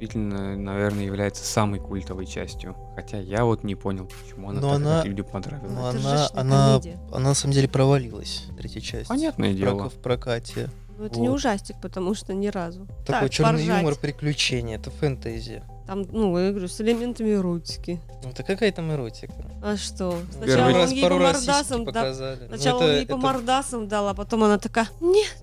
действительно, 0.00 0.56
наверное, 0.56 1.04
является 1.04 1.44
самой 1.44 1.78
культовой 1.78 2.24
частью. 2.26 2.74
Хотя 2.96 3.18
я 3.18 3.44
вот 3.44 3.62
не 3.64 3.74
понял, 3.74 4.06
почему 4.06 4.48
она 4.50 4.60
Но 4.60 4.68
так 4.68 4.76
она- 4.76 5.04
людям 5.04 5.26
понравилась. 5.26 5.72
Но 5.72 5.90
это 5.90 5.98
она, 5.98 6.28
она, 6.34 6.80
она 7.12 7.28
на 7.30 7.34
самом 7.34 7.52
деле 7.54 7.68
провалилась, 7.68 8.44
третья 8.56 8.80
часть. 8.80 9.08
Понятное 9.08 9.52
В 9.52 9.56
дело. 9.56 9.90
В 9.90 9.94
прокате. 9.94 10.70
Но 10.98 11.06
это 11.06 11.18
не 11.20 11.28
Вот. 11.28 11.36
ужастик, 11.36 11.76
потому 11.82 12.14
что 12.14 12.34
ни 12.34 12.48
разу. 12.48 12.86
Такой 13.06 13.28
Так, 13.28 13.30
черный 13.30 13.52
поржать. 13.60 13.78
юмор, 13.82 13.94
приключения, 13.96 14.76
это 14.76 14.90
фэнтези. 14.90 15.62
Там, 15.86 16.02
ну, 16.12 16.36
я 16.38 16.50
говорю, 16.50 16.68
с 16.68 16.80
элементами 16.80 17.32
эротики. 17.32 18.00
Ну 18.22 18.30
это 18.30 18.42
какая 18.42 18.70
там 18.70 18.92
эротика? 18.92 19.32
А 19.62 19.76
что? 19.76 20.10
Первый 20.40 20.46
Сначала 20.46 20.66
раз 20.66 20.74
он 20.74 20.80
раз 20.82 20.92
ей 20.92 21.02
пару 21.02 21.16
по 21.16 21.22
раз 21.22 21.36
сиськи 21.38 21.48
мордасам 21.50 21.84
да- 21.84 21.92
показали. 21.92 22.40
Ну, 22.42 22.46
Сначала 22.56 22.78
это- 22.82 22.84
он 22.90 22.96
ей 22.96 23.06
по 23.06 23.12
это- 23.12 23.16
мордасам 23.16 23.88
дал, 23.88 24.08
а 24.08 24.14
потом 24.14 24.44
она 24.44 24.58
такая, 24.58 24.88
нет, 25.00 25.36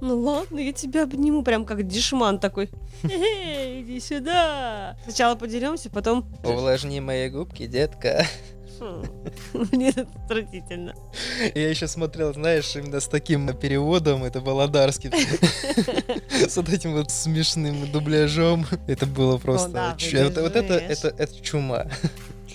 ну 0.00 0.20
ладно, 0.20 0.58
я 0.58 0.72
тебя 0.72 1.04
обниму, 1.04 1.42
прям 1.42 1.64
как 1.64 1.86
дешман 1.86 2.38
такой. 2.38 2.70
Эй, 3.04 3.82
иди 3.82 4.00
сюда. 4.00 4.96
Сначала 5.04 5.34
подеремся, 5.34 5.90
потом... 5.90 6.26
Увлажни 6.44 7.00
мои 7.00 7.28
губки, 7.28 7.66
детка. 7.66 8.26
Хм, 8.80 9.04
Мне 9.72 9.90
это 9.90 10.06
отвратительно. 10.24 10.94
Я 11.54 11.68
еще 11.68 11.86
смотрел, 11.86 12.32
знаешь, 12.34 12.74
именно 12.74 13.00
с 13.00 13.06
таким 13.06 13.46
переводом, 13.56 14.24
это 14.24 14.40
Володарский, 14.40 15.10
с 16.48 16.56
вот 16.56 16.68
этим 16.68 16.94
вот 16.94 17.10
смешным 17.10 17.90
дубляжом. 17.92 18.66
Это 18.86 19.06
было 19.06 19.38
просто... 19.38 19.96
Вот 19.98 20.02
это, 20.02 20.42
выдержишь. 20.42 21.04
это, 21.04 21.14
это 21.16 21.40
чума. 21.40 21.86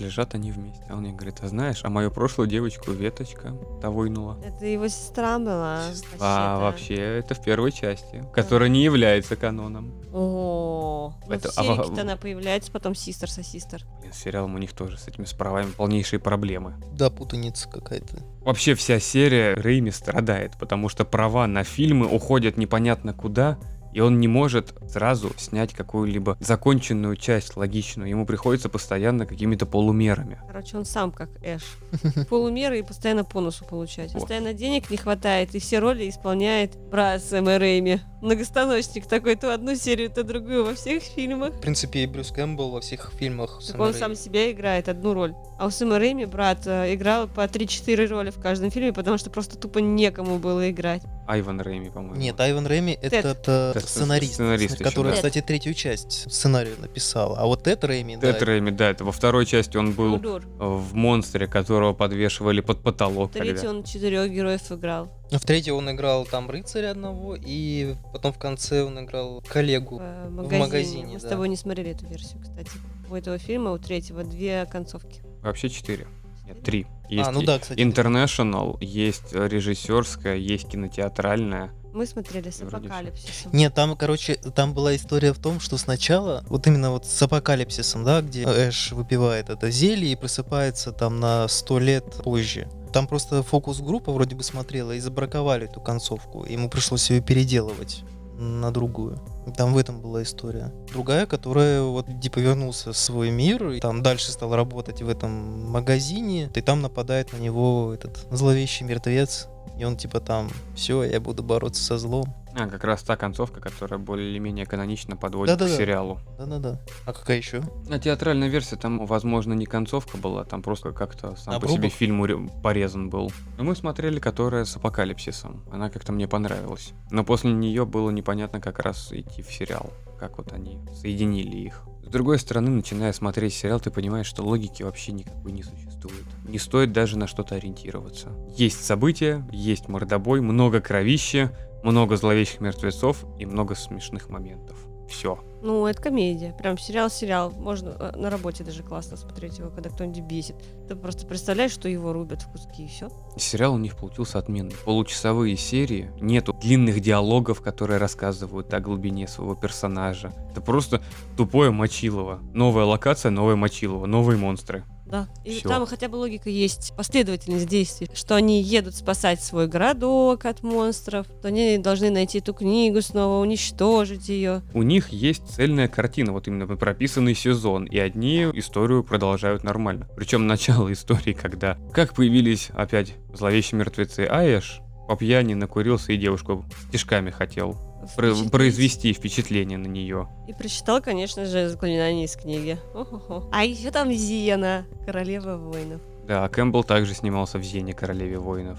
Лежат 0.00 0.34
они 0.34 0.50
вместе. 0.50 0.82
А 0.88 0.96
он 0.96 1.04
ей 1.04 1.12
говорит, 1.12 1.38
а 1.42 1.48
знаешь, 1.48 1.80
а 1.84 1.90
мою 1.90 2.10
прошлую 2.10 2.48
девочку 2.48 2.92
веточка 2.92 3.54
тавойнула. 3.80 4.38
Это 4.44 4.66
его 4.66 4.88
сестра 4.88 5.38
была. 5.38 5.80
А 6.18 6.58
вообще-то. 6.58 6.60
вообще 6.60 6.94
это 7.18 7.34
в 7.34 7.42
первой 7.42 7.72
части, 7.72 8.24
которая 8.32 8.68
не 8.68 8.82
является 8.82 9.36
каноном. 9.36 9.92
О, 10.12 11.12
ну 11.26 11.32
Это- 11.34 11.50
в 11.50 11.58
а 11.58 12.00
она 12.00 12.16
появляется, 12.16 12.72
потом 12.72 12.94
систер 12.94 13.30
со 13.30 13.42
систер. 13.42 13.84
Блин, 14.00 14.12
с 14.12 14.18
сериалом 14.18 14.54
у 14.54 14.58
них 14.58 14.72
тоже 14.72 14.98
с 14.98 15.06
этими 15.06 15.24
с 15.24 15.32
правами 15.32 15.70
полнейшие 15.70 16.18
проблемы. 16.18 16.74
Да, 16.92 17.10
путаница 17.10 17.68
какая-то. 17.68 18.18
Вообще 18.40 18.74
вся 18.74 18.98
серия 19.00 19.54
Рейми 19.54 19.90
страдает, 19.90 20.52
потому 20.58 20.88
что 20.88 21.04
права 21.04 21.46
на 21.46 21.62
фильмы 21.62 22.06
уходят 22.06 22.56
непонятно 22.56 23.12
куда, 23.12 23.58
и 23.92 24.00
он 24.00 24.20
не 24.20 24.28
может 24.28 24.74
сразу 24.88 25.32
снять 25.36 25.72
какую-либо 25.72 26.36
законченную 26.40 27.16
часть 27.16 27.56
логичную. 27.56 28.08
Ему 28.08 28.26
приходится 28.26 28.68
постоянно 28.68 29.26
какими-то 29.26 29.66
полумерами. 29.66 30.40
Короче, 30.46 30.76
он 30.76 30.84
сам 30.84 31.12
как 31.12 31.30
Эш. 31.42 31.62
Полумеры 32.28 32.80
и 32.80 32.82
постоянно 32.82 33.24
по 33.24 33.40
носу 33.40 33.64
получать. 33.64 34.12
Вот. 34.12 34.20
Постоянно 34.20 34.52
денег 34.52 34.90
не 34.90 34.96
хватает, 34.96 35.54
и 35.54 35.58
все 35.58 35.78
роли 35.78 36.08
исполняет 36.08 36.76
брат 36.90 37.22
Сэма 37.22 37.58
Рэйми. 37.58 38.00
Многостаночник 38.22 39.06
такой, 39.06 39.36
то 39.36 39.54
одну 39.54 39.74
серию, 39.74 40.10
то 40.10 40.22
другую 40.22 40.64
во 40.64 40.74
всех 40.74 41.02
фильмах. 41.02 41.54
В 41.54 41.60
принципе, 41.60 42.00
и 42.00 42.06
Брюс 42.06 42.30
Кэмпбелл 42.30 42.70
во 42.70 42.80
всех 42.80 43.12
фильмах. 43.18 43.60
Так 43.66 43.76
он 43.80 43.88
Рэйми. 43.88 43.98
сам 43.98 44.14
себя 44.14 44.50
играет 44.50 44.88
одну 44.88 45.14
роль. 45.14 45.34
А 45.58 45.66
у 45.66 45.70
Сэма 45.70 45.98
Рэйми 45.98 46.26
брат 46.26 46.66
э, 46.66 46.94
играл 46.94 47.28
по 47.28 47.40
3-4 47.40 48.06
роли 48.06 48.30
в 48.30 48.38
каждом 48.40 48.70
фильме, 48.70 48.92
потому 48.92 49.18
что 49.18 49.30
просто 49.30 49.56
тупо 49.56 49.78
некому 49.78 50.38
было 50.38 50.70
играть. 50.70 51.02
Айван 51.30 51.60
Рейми, 51.60 51.90
по-моему. 51.90 52.16
Нет, 52.16 52.40
Айван 52.40 52.66
Рэми 52.66 52.98
это, 53.00 53.16
это 53.16 53.80
сценарист, 53.80 54.34
сценарист 54.34 54.74
еще, 54.74 54.84
который, 54.84 55.10
да. 55.10 55.14
кстати, 55.14 55.40
третью 55.40 55.74
часть 55.74 56.30
сценария 56.30 56.74
написал. 56.76 57.36
А 57.38 57.46
вот 57.46 57.62
Тед 57.62 57.84
Рэми, 57.84 58.16
да, 58.16 58.32
Тед 58.32 58.42
Рейми, 58.42 58.70
да, 58.70 58.90
это 58.90 59.04
во 59.04 59.12
второй 59.12 59.46
части 59.46 59.76
он 59.76 59.92
был 59.92 60.14
Удор. 60.14 60.42
в 60.58 60.92
монстре, 60.94 61.46
которого 61.46 61.92
подвешивали 61.92 62.60
под 62.60 62.82
потолок. 62.82 63.30
Третий 63.30 63.68
он 63.68 63.84
четырех 63.84 64.30
героев 64.30 64.72
играл. 64.72 65.19
В 65.30 65.46
третьей 65.46 65.72
он 65.72 65.90
играл 65.90 66.26
там 66.26 66.50
рыцаря 66.50 66.90
одного, 66.90 67.36
и 67.40 67.94
потом 68.12 68.32
в 68.32 68.38
конце 68.38 68.82
он 68.82 68.98
играл 69.04 69.42
коллегу. 69.46 69.98
В 69.98 70.02
э, 70.02 70.28
магазине. 70.28 70.58
магазине, 70.58 71.12
Мы 71.14 71.20
с 71.20 71.22
да. 71.22 71.28
тобой 71.30 71.48
не 71.48 71.56
смотрели 71.56 71.90
эту 71.90 72.06
версию, 72.06 72.40
кстати. 72.42 72.70
У 73.08 73.14
этого 73.14 73.38
фильма, 73.38 73.70
у 73.70 73.78
третьего, 73.78 74.24
две 74.24 74.66
концовки. 74.66 75.22
Вообще 75.42 75.68
четыре. 75.68 76.06
Нет, 76.46 76.62
три. 76.62 76.86
Есть 77.08 77.28
а, 77.28 77.32
ну 77.32 77.42
да, 77.42 77.58
кстати. 77.58 77.78
International, 77.78 78.76
есть 78.80 79.32
режиссерская, 79.32 80.36
есть 80.36 80.68
кинотеатральная. 80.68 81.72
Мы 81.92 82.06
смотрели 82.06 82.50
с 82.50 82.60
апокалипсисом. 82.62 83.52
Нет, 83.52 83.74
там, 83.74 83.96
короче, 83.96 84.34
там 84.34 84.74
была 84.74 84.94
история 84.94 85.32
в 85.32 85.38
том, 85.38 85.60
что 85.60 85.76
сначала, 85.76 86.44
вот 86.48 86.66
именно 86.66 86.90
вот 86.90 87.04
с 87.06 87.22
апокалипсисом, 87.22 88.04
да, 88.04 88.22
где 88.22 88.44
Эш 88.44 88.92
выпивает 88.92 89.50
это 89.50 89.70
зелье 89.70 90.12
и 90.12 90.16
просыпается 90.16 90.92
там 90.92 91.18
на 91.20 91.48
сто 91.48 91.78
лет 91.78 92.04
позже. 92.22 92.68
Там 92.92 93.06
просто 93.06 93.42
фокус-группа 93.42 94.12
вроде 94.12 94.34
бы 94.34 94.42
смотрела 94.42 94.92
и 94.92 95.00
забраковали 95.00 95.68
эту 95.68 95.80
концовку. 95.80 96.44
Ему 96.44 96.68
пришлось 96.68 97.10
ее 97.10 97.20
переделывать 97.20 98.04
на 98.40 98.72
другую. 98.72 99.18
Там 99.56 99.74
в 99.74 99.78
этом 99.78 100.00
была 100.00 100.22
история. 100.22 100.72
Другая, 100.88 101.26
которая 101.26 101.82
вот 101.82 102.06
типа 102.20 102.38
вернулся 102.38 102.92
в 102.92 102.96
свой 102.96 103.30
мир, 103.30 103.68
и 103.70 103.80
там 103.80 104.02
дальше 104.02 104.32
стал 104.32 104.54
работать 104.54 105.02
в 105.02 105.08
этом 105.08 105.70
магазине, 105.70 106.50
и 106.54 106.60
там 106.62 106.80
нападает 106.80 107.32
на 107.32 107.36
него 107.36 107.92
этот 107.92 108.26
зловещий 108.30 108.86
мертвец 108.86 109.48
И 109.80 109.84
он 109.84 109.96
типа 109.96 110.20
там, 110.20 110.50
все, 110.74 111.04
я 111.04 111.20
буду 111.20 111.42
бороться 111.42 111.82
со 111.82 111.96
злом. 111.96 112.26
А, 112.54 112.66
как 112.66 112.84
раз 112.84 113.02
та 113.02 113.16
концовка, 113.16 113.62
которая 113.62 113.98
более-менее 113.98 114.66
канонично 114.66 115.16
подводит 115.16 115.56
Да-да-да. 115.56 115.74
к 115.74 115.78
сериалу. 115.78 116.20
Да-да-да. 116.36 116.78
А 117.06 117.14
какая 117.14 117.38
еще? 117.38 117.62
А 117.90 117.98
театральная 117.98 118.48
версия, 118.48 118.76
там, 118.76 119.06
возможно, 119.06 119.54
не 119.54 119.64
концовка 119.64 120.18
была, 120.18 120.44
там 120.44 120.60
просто 120.60 120.92
как-то 120.92 121.34
сам 121.36 121.52
по 121.52 121.56
Обрубок? 121.56 121.78
себе 121.78 121.88
фильм 121.88 122.50
порезан 122.62 123.08
был. 123.08 123.32
Но 123.56 123.64
мы 123.64 123.74
смотрели, 123.74 124.18
которая 124.18 124.66
с 124.66 124.76
апокалипсисом. 124.76 125.64
Она 125.72 125.88
как-то 125.88 126.12
мне 126.12 126.28
понравилась. 126.28 126.92
Но 127.10 127.24
после 127.24 127.50
нее 127.50 127.86
было 127.86 128.10
непонятно 128.10 128.60
как 128.60 128.80
раз 128.80 129.10
идти 129.14 129.40
в 129.40 129.50
сериал. 129.50 129.90
Как 130.18 130.36
вот 130.36 130.52
они 130.52 130.78
соединили 130.94 131.56
их. 131.56 131.84
С 132.02 132.08
другой 132.08 132.38
стороны, 132.38 132.70
начиная 132.70 133.12
смотреть 133.12 133.54
сериал, 133.54 133.78
ты 133.80 133.90
понимаешь, 133.90 134.26
что 134.26 134.42
логики 134.42 134.82
вообще 134.82 135.12
никакой 135.12 135.52
не 135.52 135.62
существует. 135.62 136.24
Не 136.48 136.58
стоит 136.58 136.92
даже 136.92 137.16
на 137.18 137.26
что-то 137.26 137.54
ориентироваться. 137.54 138.30
Есть 138.56 138.84
события, 138.84 139.46
есть 139.52 139.88
мордобой, 139.88 140.40
много 140.40 140.80
кровища, 140.80 141.52
много 141.82 142.16
зловещих 142.16 142.60
мертвецов 142.60 143.24
и 143.38 143.46
много 143.46 143.74
смешных 143.74 144.28
моментов. 144.28 144.76
Все. 145.10 145.38
Ну, 145.62 145.86
это 145.86 146.00
комедия. 146.00 146.54
Прям 146.56 146.78
сериал-сериал. 146.78 147.50
Можно 147.50 147.96
э, 147.98 148.16
на 148.16 148.30
работе 148.30 148.64
даже 148.64 148.82
классно 148.82 149.16
смотреть 149.16 149.58
его, 149.58 149.68
когда 149.68 149.90
кто-нибудь 149.90 150.22
бесит. 150.22 150.54
Ты 150.88 150.94
просто 150.94 151.26
представляешь, 151.26 151.72
что 151.72 151.88
его 151.88 152.12
рубят 152.12 152.42
в 152.42 152.50
куски, 152.50 152.84
и 152.84 152.86
все. 152.86 153.10
Сериал 153.36 153.74
у 153.74 153.78
них 153.78 153.96
получился 153.96 154.38
отменный. 154.38 154.74
Получасовые 154.84 155.56
серии, 155.56 156.10
нету 156.20 156.54
длинных 156.54 157.00
диалогов, 157.00 157.60
которые 157.60 157.98
рассказывают 157.98 158.72
о 158.72 158.80
глубине 158.80 159.26
своего 159.28 159.54
персонажа. 159.54 160.32
Это 160.50 160.60
просто 160.60 161.02
тупое 161.36 161.70
Мочилово. 161.70 162.38
Новая 162.54 162.84
локация, 162.84 163.30
новое 163.30 163.56
Мочилово, 163.56 164.06
новые 164.06 164.38
монстры. 164.38 164.84
Да. 165.10 165.28
И 165.44 165.58
Всё. 165.58 165.68
там 165.68 165.86
хотя 165.86 166.08
бы 166.08 166.16
логика 166.16 166.48
есть, 166.50 166.92
последовательность 166.96 167.68
действий, 167.68 168.08
что 168.14 168.36
они 168.36 168.62
едут 168.62 168.94
спасать 168.94 169.42
свой 169.42 169.66
городок 169.66 170.44
от 170.44 170.62
монстров, 170.62 171.26
то 171.42 171.48
они 171.48 171.78
должны 171.78 172.10
найти 172.10 172.38
эту 172.38 172.54
книгу 172.54 173.00
снова, 173.02 173.42
уничтожить 173.42 174.28
ее. 174.28 174.62
У 174.72 174.82
них 174.82 175.08
есть 175.08 175.46
цельная 175.48 175.88
картина, 175.88 176.32
вот 176.32 176.46
именно 176.48 176.66
прописанный 176.76 177.34
сезон, 177.34 177.84
и 177.84 177.98
одни 177.98 178.44
историю 178.54 179.02
продолжают 179.02 179.64
нормально. 179.64 180.08
Причем 180.16 180.46
начало 180.46 180.92
истории, 180.92 181.32
когда 181.32 181.76
как 181.92 182.14
появились 182.14 182.70
опять 182.74 183.14
зловещие 183.34 183.78
мертвецы, 183.78 184.26
а 184.30 184.44
Эш 184.44 184.80
по 185.08 185.16
пьяни 185.16 185.54
накурился 185.54 186.12
и 186.12 186.16
девушку 186.16 186.64
стишками 186.88 187.30
хотел 187.30 187.89
про- 188.16 188.28
Впечатлить. 188.28 188.50
произвести 188.50 189.12
впечатление 189.12 189.78
на 189.78 189.86
нее. 189.86 190.28
И 190.48 190.52
прочитал, 190.52 191.00
конечно 191.00 191.44
же, 191.46 191.68
заклинание 191.68 192.24
из 192.24 192.36
книги. 192.36 192.78
О-хо-хо. 192.94 193.48
А 193.52 193.64
еще 193.64 193.90
там 193.90 194.12
Зена, 194.12 194.86
королева 195.06 195.56
воинов. 195.56 196.00
Да, 196.26 196.48
Кэмпбелл 196.48 196.84
также 196.84 197.14
снимался 197.14 197.58
в 197.58 197.62
Зене 197.62 197.92
Королеве 197.92 198.38
воинов. 198.38 198.78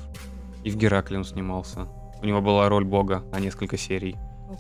И 0.64 0.70
в 0.70 0.78
Геракле 0.78 1.18
он 1.18 1.26
снимался. 1.26 1.88
У 2.22 2.26
него 2.26 2.42
была 2.42 2.70
роль 2.70 2.86
бога 2.86 3.24
на 3.32 3.40
несколько 3.40 3.78
серий. 3.78 4.16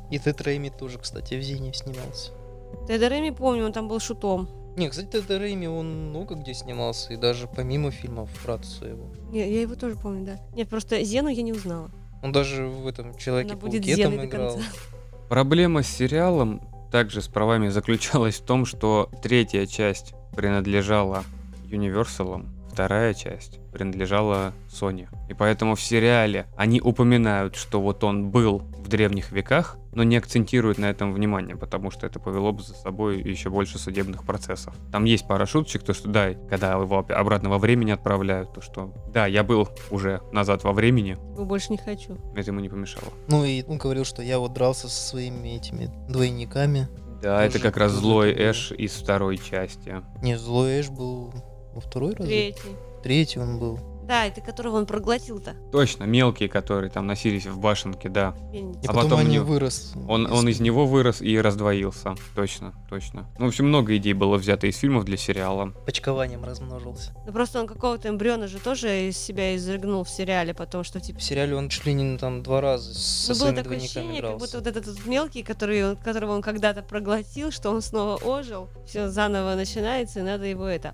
И 0.10 0.18
Тед 0.20 0.41
Рэйми 0.41 0.70
тоже, 0.70 0.98
кстати, 1.00 1.36
в 1.36 1.41
Зене 1.41 1.74
снимался. 1.74 2.32
Теда 2.88 3.08
Реми, 3.10 3.32
помню, 3.32 3.65
он 3.65 3.74
там 3.74 3.88
был 3.88 4.00
шутом. 4.00 4.48
Не, 4.77 4.89
кстати, 4.89 5.08
Тед 5.08 5.30
Рэйми, 5.30 5.68
он 5.68 6.10
много 6.10 6.36
где 6.36 6.53
снимался, 6.53 7.13
и 7.13 7.18
даже 7.18 7.48
помимо 7.48 7.91
фильмов 7.91 8.30
брат 8.46 8.65
своего. 8.65 9.06
Не, 9.30 9.39
я 9.39 9.62
его 9.62 9.75
тоже 9.75 9.96
помню, 9.98 10.25
да. 10.25 10.39
Нет, 10.56 10.70
просто 10.70 11.03
Зену 11.03 11.27
я 11.27 11.41
не 11.41 11.51
узнала. 11.51 11.91
Он 12.22 12.32
даже 12.32 12.66
в 12.66 12.88
этом 12.88 13.10
Она 13.12 13.18
Человеке 13.18 13.56
будет 13.56 13.84
Пауке 13.84 13.96
Зеной 13.96 14.18
там 14.18 14.25
играл. 14.25 14.60
Проблема 15.30 15.82
с 15.84 15.88
сериалом 15.88 16.62
также 16.92 17.22
с 17.22 17.28
правами 17.28 17.70
заключалась 17.70 18.40
в 18.40 18.46
том, 18.46 18.66
что 18.66 19.10
третья 19.24 19.66
часть 19.66 20.13
принадлежала 20.36 21.24
Universal, 21.70 22.46
вторая 22.82 23.14
часть 23.14 23.60
принадлежала 23.72 24.54
Sony. 24.68 25.08
И 25.30 25.36
поэтому 25.36 25.76
в 25.76 25.82
сериале 25.82 26.48
они 26.58 26.82
упоминают, 26.82 27.56
что 27.56 27.80
вот 27.80 28.04
он 28.04 28.32
был 28.32 28.60
в 28.60 28.88
древних 28.88 29.32
веках, 29.32 29.78
но 29.94 30.02
не 30.02 30.18
акцентируют 30.18 30.80
на 30.80 30.86
этом 30.90 31.14
внимание, 31.14 31.56
потому 31.56 31.92
что 31.92 32.08
это 32.08 32.20
повело 32.20 32.52
бы 32.52 32.64
за 32.64 32.74
собой 32.74 33.22
еще 33.22 33.52
больше 33.52 33.78
судебных 33.78 34.24
процессов. 34.26 34.74
Там 34.92 35.04
есть 35.04 35.27
пара 35.27 35.46
шуточек, 35.46 35.84
то 35.84 35.94
что 35.94 36.10
да, 36.10 36.34
когда 36.50 36.72
его 36.72 37.05
обратно 37.08 37.50
во 37.51 37.60
времени 37.60 37.92
отправляют, 37.92 38.51
то 38.53 38.62
что 38.62 38.92
да, 39.14 39.27
я 39.27 39.44
был 39.44 39.70
уже 39.92 40.22
назад 40.32 40.64
во 40.64 40.72
времени, 40.74 41.12
Его 41.36 41.46
больше 41.46 41.72
не 41.72 41.77
хочу. 41.77 42.18
это 42.36 42.50
ему 42.50 42.62
не 42.62 42.70
помешало. 42.70 43.10
Ну 43.27 43.46
и 43.46 43.64
он 43.68 43.77
говорил, 43.77 44.05
что 44.05 44.24
я 44.24 44.40
вот 44.40 44.53
дрался 44.53 44.88
со 44.88 45.10
своими 45.10 45.50
этими 45.50 45.92
двойниками. 46.10 46.88
Да, 47.22 47.44
это 47.44 47.53
Тоже 47.60 47.64
как 47.66 47.77
раз 47.77 47.92
злой. 47.92 48.34
Эш 48.34 48.72
из 48.72 48.94
второй 48.94 49.38
части. 49.38 50.01
Не, 50.24 50.36
злой 50.40 50.79
Эш 50.82 50.90
был 50.90 51.32
во 51.74 51.81
второй 51.81 52.14
раз? 52.14 52.25
Третий. 52.27 52.75
Третий 53.03 53.40
он 53.40 53.60
был. 53.60 53.79
Да, 54.03 54.25
это 54.25 54.42
которого 54.42 54.75
он 54.77 54.86
проглотил-то. 54.88 55.53
Точно, 55.72 56.03
мелкие, 56.03 56.50
которые 56.50 56.90
там 56.92 57.07
носились 57.07 57.46
в 57.46 57.60
башенке, 57.60 58.10
да. 58.10 58.36
Мельница. 58.51 58.79
И 58.81 58.86
А 58.86 58.88
потом, 58.88 59.03
потом 59.03 59.20
они 59.20 59.29
не- 59.29 59.40
вырос. 59.40 59.94
Он, 60.10 60.29
он 60.29 60.50
из 60.50 60.60
него 60.60 60.86
вырос 60.86 61.22
и 61.22 61.40
раздвоился. 61.40 62.16
Точно, 62.36 62.74
точно. 62.90 63.29
Ну, 63.40 63.46
в 63.46 63.48
общем, 63.50 63.68
много 63.68 63.96
идей 63.96 64.12
было 64.14 64.36
взято 64.38 64.68
из 64.68 64.75
фильмов 64.77 65.05
для 65.05 65.16
сериала. 65.16 65.72
Почкованием 65.86 66.44
размножился. 66.44 67.14
Ну 67.25 67.31
просто 67.31 67.62
он 67.62 67.68
какого-то 67.68 68.10
эмбриона 68.10 68.48
же 68.48 68.60
тоже 68.60 69.07
из 69.07 69.18
себя 69.18 69.55
изрыгнул 69.55 70.03
в 70.03 70.10
сериале, 70.10 70.53
потому 70.53 70.84
что 70.84 71.00
типа 71.00 71.20
В 71.20 71.24
сериале 71.24 71.55
он 71.55 71.70
чуть 71.70 71.86
ли 71.86 71.94
не 71.94 72.18
там 72.18 72.44
два 72.44 72.60
раза 72.60 72.94
со 72.94 73.34
Ну, 73.34 73.40
было 73.40 73.53
такое 73.53 73.77
ощущение, 73.77 74.22
как 74.22 74.22
дрался. 74.31 74.46
будто 74.46 74.57
вот 74.57 74.68
этот 74.68 74.88
вот 74.88 75.05
мелкий, 75.05 75.44
который, 75.44 75.96
которого 75.96 76.34
он 76.34 76.42
когда-то 76.42 76.81
проглотил, 76.81 77.51
что 77.51 77.70
он 77.70 77.81
снова 77.81 78.18
ожил, 78.18 78.68
все 78.86 79.07
заново 79.07 79.55
начинается, 79.55 80.20
и 80.20 80.24
надо 80.24 80.46
его 80.46 80.66
это... 80.66 80.94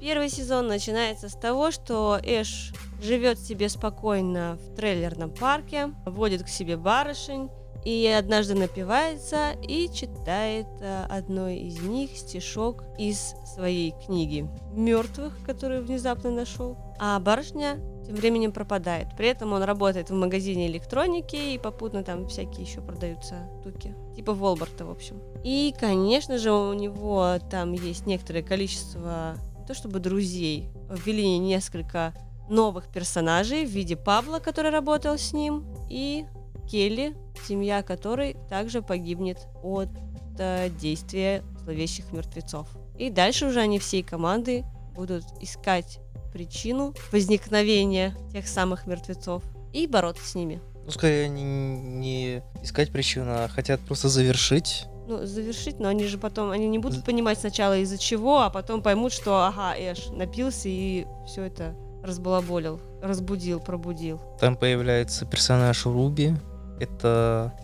Первый 0.00 0.28
сезон 0.28 0.68
начинается 0.68 1.28
с 1.28 1.34
того, 1.34 1.70
что 1.70 2.18
Эш 2.22 2.72
живет 3.02 3.38
себе 3.38 3.68
спокойно 3.68 4.58
в 4.60 4.76
трейлерном 4.76 5.30
парке, 5.30 5.92
водит 6.06 6.44
к 6.44 6.48
себе 6.48 6.76
барышень, 6.76 7.50
и 7.84 8.06
однажды 8.06 8.54
напивается 8.54 9.52
и 9.62 9.88
читает 9.92 10.66
э, 10.80 11.04
одной 11.08 11.56
из 11.58 11.80
них 11.80 12.16
стишок 12.16 12.84
из 12.98 13.34
своей 13.54 13.94
книги 14.04 14.48
мертвых, 14.72 15.38
которую 15.46 15.84
внезапно 15.84 16.30
нашел. 16.30 16.76
А 16.98 17.18
барышня 17.18 17.78
тем 18.04 18.16
временем 18.16 18.52
пропадает. 18.52 19.08
При 19.16 19.28
этом 19.28 19.52
он 19.52 19.62
работает 19.62 20.10
в 20.10 20.14
магазине 20.14 20.66
электроники 20.66 21.36
и 21.36 21.58
попутно 21.58 22.02
там 22.02 22.26
всякие 22.26 22.66
еще 22.66 22.80
продаются 22.80 23.48
штуки. 23.60 23.94
Типа 24.16 24.34
Волбарта, 24.34 24.84
в 24.84 24.90
общем. 24.90 25.20
И, 25.44 25.74
конечно 25.78 26.38
же, 26.38 26.52
у 26.52 26.72
него 26.72 27.38
там 27.50 27.72
есть 27.72 28.06
некоторое 28.06 28.42
количество, 28.42 29.36
то 29.68 29.74
чтобы 29.74 30.00
друзей, 30.00 30.70
ввели 30.88 31.36
несколько 31.36 32.14
новых 32.48 32.88
персонажей 32.88 33.66
в 33.66 33.68
виде 33.68 33.96
Пабла, 33.96 34.38
который 34.38 34.70
работал 34.70 35.18
с 35.18 35.34
ним, 35.34 35.66
и 35.90 36.24
Келли, 36.70 37.14
семья 37.46 37.82
которой 37.82 38.34
также 38.48 38.80
погибнет 38.80 39.38
от 39.62 39.90
э, 40.38 40.70
действия 40.70 41.44
зловещих 41.62 42.12
мертвецов. 42.12 42.66
И 42.96 43.10
дальше 43.10 43.46
уже 43.46 43.60
они 43.60 43.78
всей 43.78 44.02
командой 44.02 44.64
будут 44.94 45.24
искать 45.42 46.00
причину 46.32 46.94
возникновения 47.12 48.16
тех 48.32 48.48
самых 48.48 48.86
мертвецов 48.86 49.42
и 49.74 49.86
бороться 49.86 50.26
с 50.26 50.34
ними. 50.34 50.62
Ну, 50.86 50.90
скорее, 50.90 51.26
они 51.26 51.42
не 51.42 52.42
искать 52.62 52.90
причину, 52.90 53.32
а 53.32 53.48
хотят 53.48 53.80
просто 53.80 54.08
завершить. 54.08 54.86
Ну, 55.08 55.24
завершить, 55.24 55.80
но 55.80 55.88
они 55.88 56.04
же 56.04 56.18
потом, 56.18 56.50
они 56.50 56.68
не 56.68 56.78
будут 56.78 57.02
понимать 57.02 57.38
сначала 57.38 57.78
из-за 57.78 57.96
чего, 57.96 58.42
а 58.42 58.50
потом 58.50 58.82
поймут, 58.82 59.10
что, 59.10 59.46
ага, 59.46 59.74
Эш 59.74 60.10
напился 60.10 60.68
и 60.68 61.06
все 61.26 61.44
это 61.44 61.74
разбалаболил, 62.02 62.78
разбудил, 63.02 63.58
пробудил. 63.58 64.20
Там 64.38 64.54
появляется 64.54 65.24
персонаж 65.24 65.86
Руби. 65.86 66.34
Это 66.78 67.54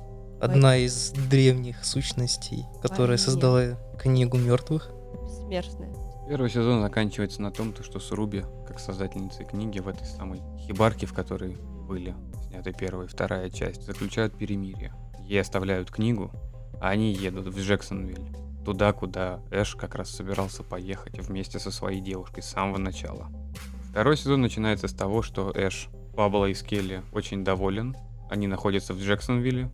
одна 0.41 0.79
из 0.79 1.11
древних 1.11 1.85
сущностей, 1.85 2.65
которая 2.81 3.19
Богиня. 3.19 3.19
создала 3.19 3.63
книгу 3.99 4.39
мертвых. 4.39 4.91
Бессмертная. 5.23 5.95
Первый 6.27 6.49
сезон 6.49 6.81
заканчивается 6.81 7.43
на 7.43 7.51
том, 7.51 7.75
то, 7.75 7.83
что 7.83 8.01
с 8.01 8.11
Руби, 8.11 8.43
как 8.67 8.81
создательницей 8.81 9.45
книги 9.45 9.81
в 9.81 9.89
этой 9.89 10.07
самой 10.07 10.41
хибарке, 10.67 11.05
в 11.05 11.13
которой 11.13 11.59
были 11.87 12.15
сняты 12.49 12.73
первая 12.73 13.07
и 13.07 13.11
вторая 13.11 13.51
часть, 13.51 13.83
заключают 13.83 14.39
перемирие. 14.39 14.95
Ей 15.21 15.43
оставляют 15.43 15.91
книгу, 15.91 16.31
они 16.81 17.13
едут 17.13 17.47
в 17.47 17.59
Джексонвиль. 17.59 18.27
Туда, 18.65 18.93
куда 18.93 19.41
Эш 19.51 19.75
как 19.75 19.95
раз 19.95 20.11
собирался 20.11 20.63
поехать 20.63 21.19
вместе 21.19 21.59
со 21.59 21.71
своей 21.71 22.01
девушкой 22.01 22.43
с 22.43 22.47
самого 22.47 22.79
начала. 22.79 23.29
Второй 23.91 24.17
сезон 24.17 24.41
начинается 24.41 24.89
с 24.89 24.93
того, 24.93 25.23
что 25.23 25.53
Эш, 25.55 25.89
Пабло 26.17 26.47
и 26.47 26.55
Скелли 26.55 27.03
очень 27.13 27.45
доволен. 27.45 27.95
Они 28.31 28.47
находятся 28.47 28.95
в 28.95 28.99
Джексонвилле, 28.99 29.71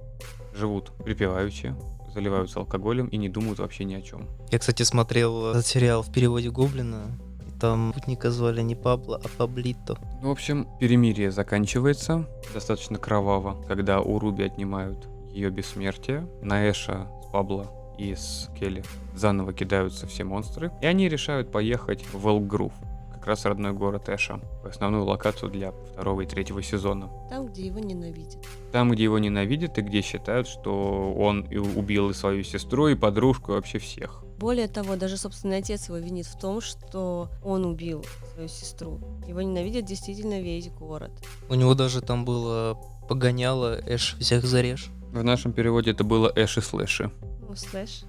живут 0.54 0.92
припеваючи, 1.04 1.74
заливаются 2.12 2.58
алкоголем 2.58 3.06
и 3.06 3.16
не 3.16 3.28
думают 3.28 3.60
вообще 3.60 3.84
ни 3.84 3.94
о 3.94 4.02
чем. 4.02 4.28
Я, 4.50 4.58
кстати, 4.58 4.82
смотрел 4.82 5.50
этот 5.50 5.66
сериал 5.66 6.02
в 6.02 6.12
переводе 6.12 6.50
Гоблина. 6.50 7.18
И 7.46 7.58
там 7.58 7.92
путника 7.92 8.30
звали 8.30 8.62
не 8.62 8.74
Пабло, 8.74 9.20
а 9.22 9.28
Паблито. 9.28 9.96
Ну, 10.20 10.28
в 10.28 10.32
общем, 10.32 10.66
перемирие 10.80 11.30
заканчивается 11.30 12.26
достаточно 12.52 12.98
кроваво, 12.98 13.62
когда 13.68 14.00
у 14.00 14.18
Руби 14.18 14.42
отнимают 14.42 15.06
ее 15.32 15.50
бессмертие. 15.50 16.28
На 16.42 16.68
Эша 16.68 17.08
с 17.22 17.30
Пабло 17.30 17.66
и 17.98 18.14
с 18.14 18.48
Келли 18.58 18.82
заново 19.14 19.52
кидаются 19.52 20.06
все 20.06 20.24
монстры. 20.24 20.72
И 20.80 20.86
они 20.86 21.08
решают 21.08 21.52
поехать 21.52 22.04
в 22.12 22.26
Элгрув. 22.26 22.72
как 23.12 23.26
раз 23.26 23.44
родной 23.44 23.72
город 23.72 24.08
Эша, 24.08 24.40
основную 24.64 25.04
локацию 25.04 25.50
для 25.50 25.72
второго 25.72 26.22
и 26.22 26.26
третьего 26.26 26.62
сезона. 26.62 27.10
Там, 27.28 27.48
где 27.48 27.66
его 27.66 27.78
ненавидят. 27.78 28.38
Там, 28.72 28.90
где 28.90 29.04
его 29.04 29.18
ненавидят 29.18 29.76
и 29.76 29.82
где 29.82 30.00
считают, 30.00 30.48
что 30.48 31.12
он 31.12 31.42
и 31.42 31.58
убил 31.58 32.08
и 32.08 32.14
свою 32.14 32.42
сестру, 32.44 32.88
и 32.88 32.94
подружку, 32.94 33.52
и 33.52 33.54
вообще 33.56 33.78
всех. 33.78 34.24
Более 34.38 34.68
того, 34.68 34.96
даже 34.96 35.18
собственный 35.18 35.58
отец 35.58 35.88
его 35.88 35.98
винит 35.98 36.24
в 36.24 36.38
том, 36.38 36.62
что 36.62 37.28
он 37.44 37.66
убил 37.66 38.02
свою 38.32 38.48
сестру. 38.48 38.98
Его 39.28 39.42
ненавидит 39.42 39.84
действительно 39.84 40.40
весь 40.40 40.70
город. 40.70 41.10
У 41.50 41.54
него 41.54 41.74
даже 41.74 42.00
там 42.00 42.24
было 42.24 42.80
погоняло 43.06 43.78
Эш 43.86 44.16
всех 44.18 44.46
зарежь. 44.46 44.88
В 45.12 45.22
нашем 45.24 45.52
переводе 45.52 45.90
это 45.90 46.04
было 46.04 46.32
Эш 46.36 46.58
и 46.58 46.60
Слэши. 46.60 47.10
Ну, 47.48 47.54
слэш. 47.56 48.04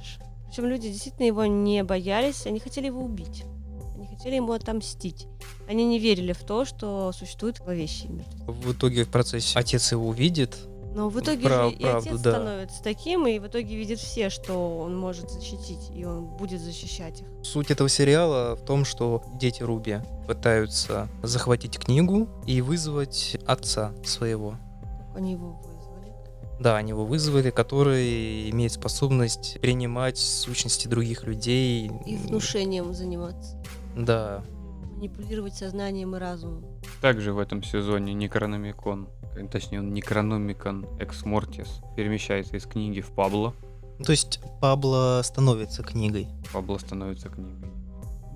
Эш. 0.00 0.18
Причем 0.48 0.66
люди 0.66 0.88
действительно 0.88 1.26
его 1.26 1.44
не 1.44 1.84
боялись, 1.84 2.46
они 2.46 2.58
хотели 2.58 2.86
его 2.86 3.02
убить. 3.02 3.44
Они 3.94 4.06
хотели 4.06 4.36
ему 4.36 4.52
отомстить. 4.52 5.26
Они 5.68 5.84
не 5.84 5.98
верили 5.98 6.32
в 6.32 6.42
то, 6.44 6.64
что 6.64 7.12
существует 7.12 7.58
зловещий 7.58 8.08
мертвец. 8.08 8.42
В 8.46 8.72
итоге 8.72 9.04
в 9.04 9.08
процессе 9.08 9.58
отец 9.58 9.92
его 9.92 10.08
увидит, 10.08 10.56
Но 10.94 11.10
в 11.10 11.20
итоге 11.20 11.42
Прав- 11.46 11.70
же 11.70 11.76
и 11.76 11.82
правду, 11.82 12.08
отец 12.08 12.20
да. 12.22 12.30
становится 12.30 12.82
таким, 12.82 13.26
и 13.26 13.38
в 13.38 13.46
итоге 13.46 13.76
видят 13.76 13.98
все, 13.98 14.30
что 14.30 14.78
он 14.78 14.96
может 14.96 15.30
защитить, 15.30 15.90
и 15.94 16.04
он 16.06 16.24
будет 16.24 16.62
защищать 16.62 17.20
их. 17.20 17.26
Суть 17.42 17.70
этого 17.70 17.90
сериала 17.90 18.56
в 18.56 18.64
том, 18.64 18.86
что 18.86 19.22
дети 19.34 19.62
Руби 19.62 19.98
пытаются 20.26 21.08
захватить 21.22 21.78
книгу 21.78 22.26
и 22.46 22.62
вызвать 22.62 23.36
отца 23.46 23.92
своего. 24.02 24.54
Они 25.14 25.32
его. 25.32 25.60
Да, 26.60 26.76
они 26.76 26.90
его 26.90 27.04
вызвали, 27.04 27.50
который 27.50 28.50
имеет 28.50 28.72
способность 28.72 29.58
принимать 29.60 30.18
сущности 30.18 30.88
других 30.88 31.24
людей. 31.24 31.90
И 32.04 32.16
внушением 32.16 32.92
заниматься. 32.94 33.62
Да. 33.96 34.42
Манипулировать 34.96 35.54
сознанием 35.54 36.16
и 36.16 36.18
разумом. 36.18 36.64
Также 37.00 37.32
в 37.32 37.38
этом 37.38 37.62
сезоне 37.62 38.14
Некрономикон, 38.14 39.08
точнее 39.52 39.78
он 39.80 39.94
Некрономикон 39.94 40.86
Экс 40.98 41.24
Мортис, 41.24 41.80
перемещается 41.96 42.56
из 42.56 42.64
книги 42.64 43.00
в 43.00 43.10
Пабло. 43.10 43.54
То 44.04 44.10
есть 44.10 44.40
Пабло 44.60 45.20
становится 45.22 45.84
книгой. 45.84 46.26
Пабло 46.52 46.78
становится 46.78 47.28
книгой. 47.28 47.70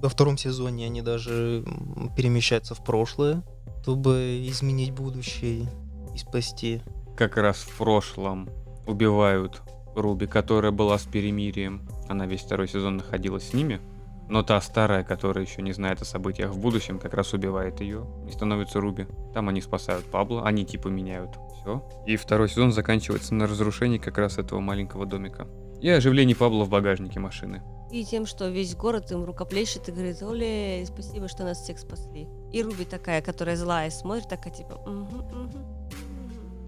Во 0.01 0.09
втором 0.09 0.39
сезоне 0.39 0.87
они 0.87 1.03
даже 1.03 1.65
перемещаются 2.17 2.75
в 2.75 2.85
прошлое, 2.85 3.43
чтобы 3.83 4.45
изменить 4.49 4.93
будущее 4.93 5.69
и 6.15 6.19
спасти. 6.19 6.83
Как 7.16 7.37
раз 7.37 7.59
в 7.59 7.77
прошлом 7.77 8.48
убивают 8.87 9.62
Руби, 9.94 10.27
которая 10.27 10.72
была 10.72 10.98
с 10.98 11.05
перемирием. 11.05 11.87
Она 12.09 12.27
весь 12.27 12.40
второй 12.40 12.68
сезон 12.68 12.96
находилась 12.98 13.51
с 13.51 13.53
ними. 13.53 13.81
Но 14.29 14.42
та 14.42 14.61
старая, 14.62 15.05
которая 15.05 15.44
еще 15.44 15.61
не 15.61 15.72
знает 15.72 16.01
о 16.01 16.07
событиях 16.07 16.53
в 16.53 16.59
будущем, 16.59 16.98
как 16.98 17.12
раз 17.12 17.35
убивает 17.35 17.81
ее 17.81 18.07
и 18.27 18.33
становится 18.33 18.81
Руби. 18.81 19.07
Там 19.35 19.48
они 19.51 19.61
спасают 19.61 20.07
Пабло, 20.07 20.44
они 20.44 20.64
типа 20.64 20.88
меняют 20.88 21.31
все. 21.61 21.87
И 22.07 22.16
второй 22.16 22.48
сезон 22.48 22.72
заканчивается 22.72 23.35
на 23.35 23.46
разрушении 23.46 23.98
как 23.98 24.16
раз 24.16 24.38
этого 24.38 24.61
маленького 24.61 25.05
домика. 25.05 25.46
И 25.83 25.88
оживлении 25.90 26.35
Пабло 26.35 26.64
в 26.64 26.70
багажнике 26.70 27.20
машины. 27.20 27.62
И 27.90 28.05
тем, 28.07 28.25
что 28.25 28.48
весь 28.48 28.75
город 28.75 29.12
им 29.12 29.25
рукоплещет 29.25 29.88
и 29.90 29.92
говорит, 29.92 30.22
Оле, 30.22 30.87
спасибо, 30.87 31.29
что 31.29 31.44
нас 31.44 31.59
всех 31.59 31.79
спасли. 31.79 32.27
И 32.51 32.62
Руби 32.62 32.87
такая, 32.87 33.20
которая 33.20 33.57
злая, 33.57 33.90
смотрит 33.90 34.29
такая, 34.29 34.55
типа, 34.55 34.81
«Мгм, 34.87 35.03
мгм, 35.03 35.44
мгм, 35.44 35.83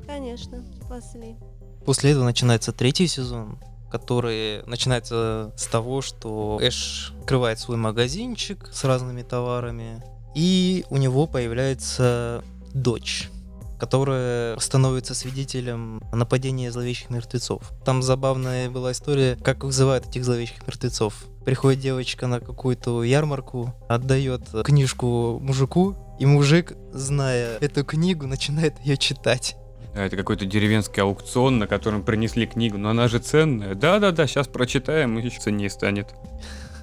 конечно, 0.06 0.64
спасли. 0.84 1.36
После 1.84 2.12
этого 2.12 2.24
начинается 2.24 2.72
третий 2.72 3.06
сезон, 3.06 3.58
который 3.90 4.64
начинается 4.66 5.52
с 5.56 5.66
того, 5.66 6.00
что 6.00 6.58
Эш 6.60 7.12
открывает 7.20 7.58
свой 7.58 7.76
магазинчик 7.76 8.68
с 8.72 8.84
разными 8.84 9.22
товарами, 9.22 10.02
и 10.34 10.84
у 10.90 10.96
него 10.96 11.26
появляется 11.26 12.42
дочь 12.72 13.30
которая 13.76 14.58
становится 14.60 15.14
свидетелем 15.14 16.00
нападения 16.12 16.72
зловещих 16.72 17.10
мертвецов. 17.10 17.70
Там 17.84 18.02
забавная 18.02 18.70
была 18.70 18.92
история, 18.92 19.36
как 19.36 19.64
вызывают 19.64 20.06
этих 20.06 20.24
зловещих 20.24 20.66
мертвецов. 20.66 21.26
Приходит 21.44 21.80
девочка 21.80 22.26
на 22.26 22.40
какую-то 22.40 23.02
ярмарку, 23.02 23.74
отдает 23.88 24.42
книжку 24.64 25.38
мужику, 25.42 25.96
и 26.18 26.24
мужик, 26.24 26.72
зная 26.92 27.58
эту 27.58 27.84
книгу, 27.84 28.26
начинает 28.26 28.78
ее 28.80 28.96
читать. 28.96 29.56
А, 29.94 30.06
Это 30.06 30.16
какой-то 30.16 30.44
деревенский 30.44 31.02
аукцион, 31.02 31.58
на 31.58 31.66
котором 31.66 32.02
принесли 32.02 32.46
книгу, 32.46 32.78
но 32.78 32.90
она 32.90 33.08
же 33.08 33.18
ценная. 33.18 33.74
Да-да-да, 33.74 34.26
сейчас 34.26 34.48
прочитаем, 34.48 35.18
и 35.18 35.22
еще 35.22 35.40
ценнее 35.40 35.70
станет. 35.70 36.14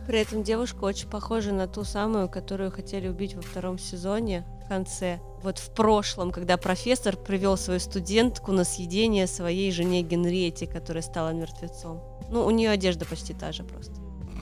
При 0.08 0.20
этом 0.20 0.44
девушка 0.44 0.84
очень 0.84 1.10
похожа 1.10 1.54
на 1.54 1.68
ту 1.68 1.84
самую, 1.84 2.28
которую 2.28 2.72
хотели 2.72 3.08
убить 3.08 3.36
во 3.36 3.42
втором 3.42 3.78
сезоне 3.78 4.46
в 4.66 4.68
конце. 4.68 5.20
Вот 5.44 5.60
в 5.60 5.74
прошлом, 5.74 6.32
когда 6.32 6.58
профессор 6.58 7.16
привел 7.16 7.56
свою 7.56 7.80
студентку 7.80 8.52
на 8.52 8.64
съедение 8.64 9.28
своей 9.28 9.72
жене 9.72 10.02
Генриете, 10.02 10.66
которая 10.68 11.04
стала 11.04 11.32
мертвецом. 11.32 12.02
Ну, 12.30 12.46
у 12.46 12.50
нее 12.52 12.72
одежда 12.72 13.06
почти 13.06 13.34
та 13.34 13.52
же 13.52 13.64
просто. 13.64 13.94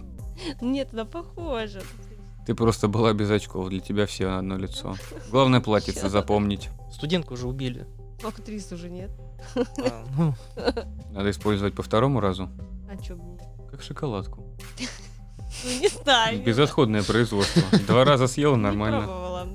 Нет, 0.62 0.90
она 0.94 1.06
похожа. 1.06 1.82
Ты 2.46 2.56
просто 2.56 2.88
была 2.88 3.14
без 3.14 3.30
очков, 3.30 3.70
для 3.70 3.80
тебя 3.80 4.06
все 4.06 4.28
на 4.28 4.40
одно 4.40 4.58
лицо. 4.58 4.96
Главное 5.30 5.60
платьице 5.60 6.10
запомнить. 6.10 6.70
Студентку 6.92 7.34
уже 7.36 7.48
убили. 7.48 7.86
Актрис 8.24 8.72
уже 8.72 8.90
нет. 8.90 9.12
А, 9.56 10.06
ну, 10.18 10.34
Надо 11.12 11.32
использовать 11.32 11.74
по 11.74 11.84
второму 11.84 12.20
разу, 12.20 12.50
А 12.92 12.98
чё 12.98 13.16
бы 13.16 13.24
нет? 13.24 13.42
как 13.72 13.82
шоколадку. 13.82 14.44
Ну, 15.64 15.70
не 15.82 15.88
знаю. 15.88 16.44
Безотходное 16.44 17.04
производство. 17.04 17.62
Два 17.88 18.04
раза 18.06 18.28
съела 18.28 18.56
Не 18.56 18.62
нормально. 18.64 19.00
пробовала. 19.04 19.48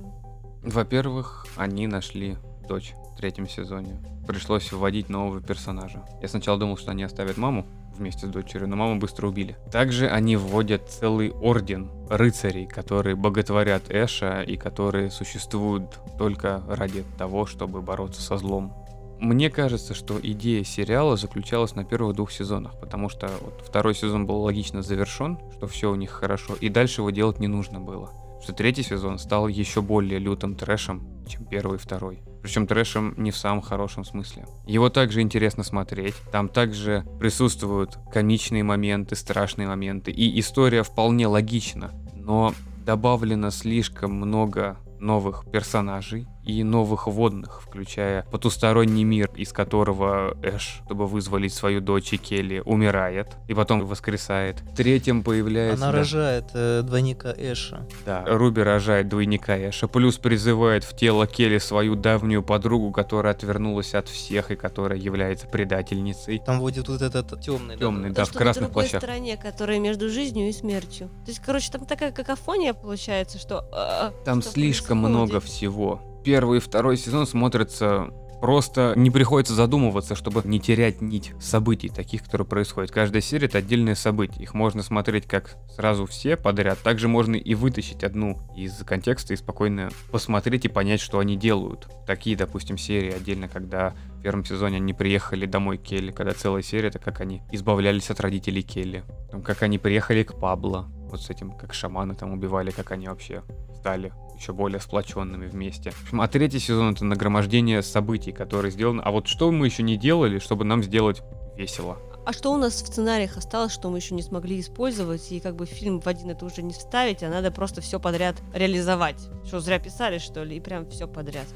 Во-первых, 0.62 1.46
они 1.57 1.87
нашли 1.87 2.37
дочь 2.68 2.94
в 3.12 3.16
третьем 3.16 3.48
сезоне. 3.48 4.00
Пришлось 4.27 4.72
вводить 4.72 5.09
нового 5.09 5.40
персонажа. 5.40 6.03
Я 6.22 6.29
сначала 6.29 6.59
думал, 6.59 6.77
что 6.79 6.90
они 6.90 7.03
оставят 7.05 7.37
маму 7.37 7.66
вместе 7.97 8.27
с 8.27 8.31
дочерью, 8.31 8.69
но 8.69 8.77
маму 8.77 8.99
быстро 8.99 9.29
убили. 9.29 9.57
Также 9.71 10.09
они 10.09 10.37
вводят 10.37 10.89
целый 10.89 11.31
орден 11.31 11.91
рыцарей, 12.09 12.67
которые 12.67 13.17
боготворят 13.17 13.91
Эша 13.91 14.43
и 14.43 14.57
которые 14.57 15.11
существуют 15.11 15.99
только 16.19 16.63
ради 16.69 17.05
того, 17.19 17.47
чтобы 17.47 17.83
бороться 17.83 18.23
со 18.23 18.37
злом. 18.37 18.73
Мне 19.21 19.49
кажется, 19.49 19.95
что 19.95 20.19
идея 20.23 20.65
сериала 20.65 21.17
заключалась 21.17 21.75
на 21.75 21.85
первых 21.85 22.17
двух 22.17 22.31
сезонах, 22.31 22.79
потому 22.79 23.09
что 23.09 23.31
вот 23.41 23.63
второй 23.67 23.95
сезон 23.95 24.27
был 24.27 24.41
логично 24.43 24.83
завершен, 24.83 25.39
что 25.57 25.67
все 25.67 25.91
у 25.91 25.95
них 25.95 26.11
хорошо, 26.11 26.55
и 26.61 26.69
дальше 26.69 27.01
его 27.01 27.11
делать 27.11 27.39
не 27.39 27.47
нужно 27.47 27.81
было. 27.81 28.11
Что 28.43 28.53
третий 28.53 28.83
сезон 28.83 29.19
стал 29.19 29.49
еще 29.49 29.81
более 29.81 30.19
лютым 30.19 30.57
трэшем, 30.57 31.25
чем 31.27 31.47
первый 31.47 31.77
и 31.77 31.81
второй. 31.81 32.23
Причем 32.45 32.67
трэшем 32.67 33.15
не 33.17 33.31
в 33.31 33.39
самом 33.39 33.63
хорошем 33.63 34.05
смысле. 34.05 34.45
Его 34.67 34.91
также 34.91 35.23
интересно 35.23 35.63
смотреть. 35.63 36.15
Там 36.31 36.51
также 36.51 37.03
присутствуют 37.19 37.97
комичные 38.13 38.63
моменты, 38.63 39.17
страшные 39.17 39.67
моменты. 39.67 40.11
И 40.11 40.39
история 40.39 40.83
вполне 40.83 41.27
логична. 41.27 41.93
Но 42.15 42.53
добавлено 42.85 43.49
слишком 43.49 44.13
много 44.13 44.77
новых 45.01 45.51
персонажей 45.51 46.27
и 46.45 46.63
новых 46.63 47.07
водных, 47.07 47.63
включая 47.63 48.23
потусторонний 48.31 49.05
мир, 49.05 49.31
из 49.35 49.53
которого 49.53 50.37
Эш, 50.43 50.81
чтобы 50.85 51.07
вызволить 51.07 51.55
свою 51.55 51.81
дочь 51.81 52.13
и 52.13 52.17
Келли, 52.19 52.63
умирает 52.65 53.29
и 53.49 53.55
потом 53.55 53.85
воскресает. 53.87 54.61
В 54.61 54.75
третьем 54.77 55.23
появляется... 55.23 55.83
Она 55.85 55.93
да, 55.93 55.99
рожает 55.99 56.45
э, 56.55 56.83
двойника 56.83 57.33
Эша. 57.37 57.87
да, 58.05 58.25
Руби 58.27 58.63
рожает 58.63 59.09
двойника 59.09 59.57
Эша, 59.59 59.89
плюс 59.89 60.19
призывает 60.19 60.85
в 60.85 60.97
тело 60.97 61.27
Келли 61.27 61.59
свою 61.59 61.95
давнюю 61.95 62.43
подругу, 62.43 62.93
которая 62.93 63.33
отвернулась 63.35 63.95
от 63.95 64.09
всех 64.09 64.51
и 64.51 64.57
которая 64.57 64.99
является 64.99 65.47
предательницей. 65.47 66.39
Там 66.45 66.61
водит 66.61 66.89
вот 66.89 67.03
этот 67.03 67.41
темный. 67.41 67.77
Темный, 67.79 68.11
То, 68.11 68.15
да, 68.17 68.25
в 68.25 68.29
что 68.29 68.39
красных 68.39 68.71
плащах. 68.71 69.01
стороне, 69.03 69.37
которая 69.37 69.79
между 69.79 70.09
жизнью 70.11 70.49
и 70.49 70.53
смертью. 70.53 71.09
То 71.25 71.31
есть, 71.31 71.41
короче, 71.41 71.71
там 71.73 71.87
такая 71.87 72.13
какофония 72.13 72.75
получается, 72.75 73.39
что... 73.39 73.67
а, 73.73 74.13
Там 74.25 74.43
что 74.43 74.51
слишком 74.51 75.03
происходит? 75.03 75.29
много 75.29 75.41
всего. 75.41 76.01
Первый 76.25 76.59
и 76.59 76.61
второй 76.61 76.97
сезон 76.97 77.27
смотрятся 77.27 78.11
просто 78.41 78.93
не 78.95 79.11
приходится 79.11 79.55
задумываться, 79.55 80.15
чтобы 80.15 80.43
не 80.45 80.61
терять 80.61 81.01
нить 81.01 81.33
событий, 81.41 81.89
таких, 81.89 82.25
которые 82.25 82.47
происходят. 82.47 82.91
Каждая 82.91 83.23
серия 83.23 83.47
это 83.47 83.59
отдельное 83.59 83.95
событие. 83.95 84.43
Их 84.43 84.53
можно 84.53 84.83
смотреть 84.83 85.27
как 85.27 85.57
сразу 85.75 86.05
все 86.05 86.37
подряд. 86.37 86.79
Также 86.81 87.09
можно 87.09 87.37
и 87.37 87.55
вытащить 87.55 88.05
одну 88.05 88.39
из 88.55 88.75
контекста 88.85 89.33
и 89.33 89.37
спокойно 89.37 89.89
посмотреть 90.11 90.67
и 90.67 90.69
понять, 90.69 91.01
что 91.01 91.21
они 91.21 91.37
делают. 91.37 91.89
Такие, 92.07 92.37
допустим, 92.37 92.77
серии 92.77 93.13
отдельно, 93.13 93.49
когда 93.49 93.95
в 94.19 94.23
первом 94.23 94.45
сезоне 94.45 94.77
они 94.77 94.93
приехали 94.93 95.47
домой 95.47 95.79
к 95.79 95.83
Келли, 95.83 96.11
когда 96.11 96.33
целая 96.33 96.61
серия, 96.63 96.89
это 96.89 96.99
как 96.99 97.21
они 97.21 97.43
избавлялись 97.51 98.11
от 98.11 98.21
родителей 98.21 98.63
Келли. 98.63 99.05
Как 99.43 99.63
они 99.63 99.79
приехали 99.79 100.23
к 100.23 100.39
Пабло, 100.39 100.87
вот 101.11 101.23
с 101.23 101.31
этим, 101.31 101.53
как 101.53 101.73
шаманы 101.73 102.15
там 102.15 102.33
убивали, 102.33 102.71
как 102.71 102.91
они 102.93 103.09
вообще 103.09 103.43
стали 103.75 104.13
еще 104.37 104.53
более 104.53 104.81
сплоченными 104.81 105.47
вместе. 105.47 105.90
В 105.90 106.03
общем, 106.03 106.20
а 106.20 106.29
третий 106.29 106.59
сезон 106.59 106.94
это 106.94 107.05
нагромождение 107.05 107.83
событий, 107.83 108.33
которые 108.33 108.73
сделаны. 108.73 109.01
А 109.03 109.11
вот 109.11 109.27
что 109.27 109.51
мы 109.51 109.66
еще 109.66 109.83
не 109.83 109.97
делали, 109.97 110.38
чтобы 110.38 110.64
нам 110.64 110.83
сделать 110.83 111.23
весело? 111.57 111.99
А 112.27 112.33
что 112.33 112.53
у 112.55 112.57
нас 112.57 112.73
в 112.75 112.87
сценариях 112.87 113.37
осталось, 113.37 113.73
что 113.73 113.90
мы 113.90 113.99
еще 113.99 114.14
не 114.14 114.23
смогли 114.23 114.59
использовать, 114.59 115.31
и 115.31 115.40
как 115.40 115.57
бы 115.57 115.66
фильм 115.66 116.01
в 116.01 116.07
один 116.07 116.31
это 116.31 116.47
уже 116.47 116.62
не 116.62 116.73
вставить, 116.73 117.23
а 117.23 117.29
надо 117.29 117.51
просто 117.51 117.83
все 117.83 118.01
подряд 118.01 118.37
реализовать. 118.55 119.29
Что, 119.44 119.61
зря 119.61 119.79
писали, 119.79 120.18
что 120.18 120.42
ли, 120.42 120.57
и 120.57 120.61
прям 120.61 120.88
все 120.88 121.07
подряд. 121.07 121.47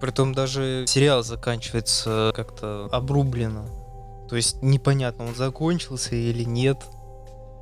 Притом 0.00 0.34
даже 0.34 0.84
сериал 0.88 1.22
заканчивается 1.22 2.32
как-то 2.34 2.88
обрублено. 2.90 3.66
То 4.28 4.36
есть 4.36 4.62
непонятно, 4.62 5.26
он 5.26 5.34
закончился 5.34 6.14
или 6.14 6.42
нет. 6.44 6.84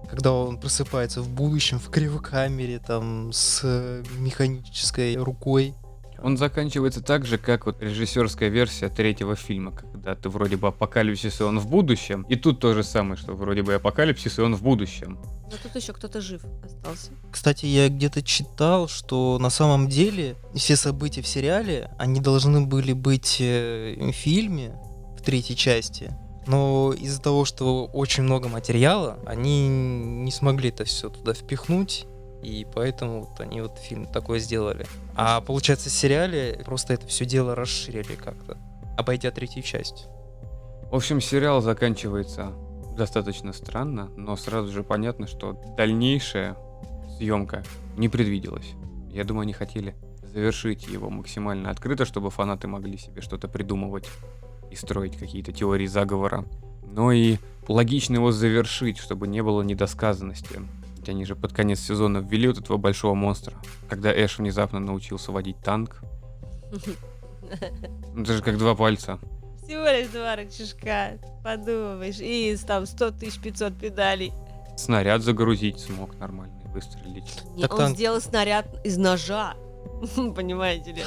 Когда 0.09 0.33
он 0.33 0.59
просыпается 0.59 1.21
в 1.23 1.29
будущем 1.29 1.79
в 1.79 1.91
кривокамере, 1.91 2.79
там, 2.79 3.33
с 3.33 3.61
э, 3.65 4.03
механической 4.19 5.17
рукой. 5.17 5.75
Он 6.23 6.37
заканчивается 6.39 7.03
так 7.03 7.27
же, 7.27 7.39
как 7.39 7.67
вот 7.67 7.83
режиссерская 7.83 8.49
версия 8.49 8.89
третьего 8.89 9.37
фильма, 9.37 9.73
когда 9.73 10.15
ты 10.15 10.29
вроде 10.29 10.57
бы 10.57 10.69
апокалипсис, 10.69 11.41
и 11.41 11.45
он 11.45 11.59
в 11.59 11.69
будущем. 11.69 12.25
И 12.29 12.37
тут 12.37 12.61
то 12.61 12.73
же 12.73 12.83
самое, 12.83 13.17
что 13.17 13.35
вроде 13.35 13.63
бы 13.63 13.75
апокалипсис, 13.75 14.39
и 14.39 14.43
он 14.43 14.55
в 14.55 14.63
будущем. 14.63 15.19
Но 15.51 15.57
тут 15.63 15.77
еще 15.77 15.93
кто-то 15.93 16.21
жив 16.21 16.43
остался. 16.65 17.11
Кстати, 17.31 17.67
я 17.67 17.89
где-то 17.89 18.23
читал, 18.23 18.89
что 18.89 19.39
на 19.39 19.51
самом 19.51 19.89
деле 19.89 20.37
все 20.55 20.75
события 20.77 21.23
в 21.23 21.27
сериале, 21.27 21.91
они 21.99 22.21
должны 22.21 22.63
были 22.63 22.93
быть 22.93 23.37
э, 23.41 23.97
в 23.99 24.13
фильме 24.13 24.75
в 25.19 25.23
третьей 25.23 25.57
части. 25.57 26.13
Но 26.47 26.93
из-за 26.93 27.21
того, 27.21 27.45
что 27.45 27.87
очень 27.87 28.23
много 28.23 28.49
материала, 28.49 29.19
они 29.27 29.69
не 29.69 30.31
смогли 30.31 30.69
это 30.69 30.85
все 30.85 31.09
туда 31.09 31.35
впихнуть. 31.35 32.07
И 32.43 32.67
поэтому 32.73 33.23
вот 33.23 33.41
они 33.41 33.61
вот 33.61 33.79
фильм 33.79 34.07
такой 34.07 34.39
сделали. 34.39 34.87
А 35.17 35.41
получается, 35.41 35.89
в 35.89 35.93
сериале 35.93 36.61
просто 36.65 36.95
это 36.95 37.07
все 37.07 37.25
дело 37.25 37.55
расширили 37.55 38.15
как-то, 38.15 38.57
обойдя 38.97 39.31
третью 39.31 39.63
часть. 39.63 40.07
В 40.91 40.95
общем, 40.95 41.21
сериал 41.21 41.61
заканчивается 41.61 42.53
достаточно 42.97 43.53
странно, 43.53 44.11
но 44.17 44.37
сразу 44.37 44.73
же 44.73 44.85
понятно, 44.85 45.27
что 45.27 45.61
дальнейшая 45.77 46.57
съемка 47.17 47.65
не 47.97 48.09
предвиделась. 48.09 48.73
Я 49.11 49.25
думаю, 49.25 49.43
они 49.43 49.53
хотели 49.53 49.97
завершить 50.23 50.87
его 50.87 51.11
максимально 51.11 51.71
открыто, 51.71 52.05
чтобы 52.05 52.31
фанаты 52.31 52.69
могли 52.69 52.99
себе 52.99 53.23
что-то 53.23 53.49
придумывать 53.49 54.07
и 54.71 54.77
строить 54.77 55.17
какие-то 55.17 55.53
теории 55.53 55.87
заговора. 55.87 56.45
Но 56.85 57.13
и 57.13 57.39
логично 57.69 58.15
его 58.15 58.33
завершить, 58.33 58.99
чтобы 58.99 59.27
не 59.29 59.43
было 59.43 59.63
недосказанности. 59.63 60.61
Ведь 60.97 61.09
они 61.09 61.25
же 61.25 61.37
под 61.37 61.53
конец 61.53 61.81
сезона 61.81 62.19
ввели 62.19 62.49
вот 62.49 62.59
этого 62.59 62.77
большого 62.79 63.15
монстра, 63.15 63.55
когда 63.89 64.13
Эш 64.13 64.39
внезапно 64.39 64.79
научился 64.81 65.33
водить 65.33 65.59
танк. 65.65 66.01
Ну, 68.15 68.23
Это 68.23 68.33
же 68.35 68.43
как 68.43 68.59
два 68.59 68.75
пальца. 68.75 69.19
Всего 69.63 69.85
лишь 69.85 70.09
два 70.09 70.37
рычажка, 70.37 71.19
подумаешь, 71.43 72.19
и 72.21 72.57
там 72.67 72.87
100 72.87 73.11
тысяч 73.13 73.41
500 73.41 73.75
педалей. 73.79 74.33
Снаряд 74.77 75.23
загрузить 75.23 75.81
смог 75.81 76.17
нормально 76.19 76.55
и 76.65 76.69
выстрелить. 76.69 77.43
Не, 77.57 77.63
Так 77.63 77.73
он 77.75 77.79
танк- 77.81 77.95
сделал 77.97 78.21
снаряд 78.21 78.67
из 78.85 78.97
ножа, 78.97 79.55
понимаете 80.37 80.93
ли? 80.93 81.03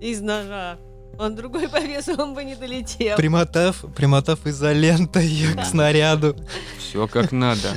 Из 0.00 0.20
ножа. 0.20 0.78
Он 1.18 1.34
другой 1.34 1.68
по 1.70 1.80
весу, 1.80 2.20
он 2.20 2.34
бы 2.34 2.44
не 2.44 2.54
долетел. 2.54 3.16
Примотав, 3.16 3.84
примотав 3.96 4.46
изолентой 4.46 5.30
Да. 5.54 5.62
к 5.62 5.66
снаряду. 5.66 6.36
Все 6.78 7.06
как 7.06 7.32
надо. 7.32 7.70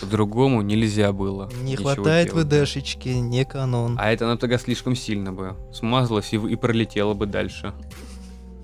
По-другому 0.00 0.62
нельзя 0.62 1.12
было. 1.12 1.50
Не 1.62 1.76
хватает 1.76 2.30
делать. 2.32 2.46
ВДшечки, 2.46 3.08
не 3.08 3.44
канон. 3.44 3.96
А 3.98 4.10
это 4.12 4.24
она 4.26 4.36
тогда 4.36 4.56
слишком 4.58 4.94
сильно 4.96 5.32
бы 5.32 5.56
смазалась 5.74 6.32
и, 6.32 6.36
и 6.36 6.56
пролетела 6.56 7.12
бы 7.14 7.26
дальше. 7.26 7.74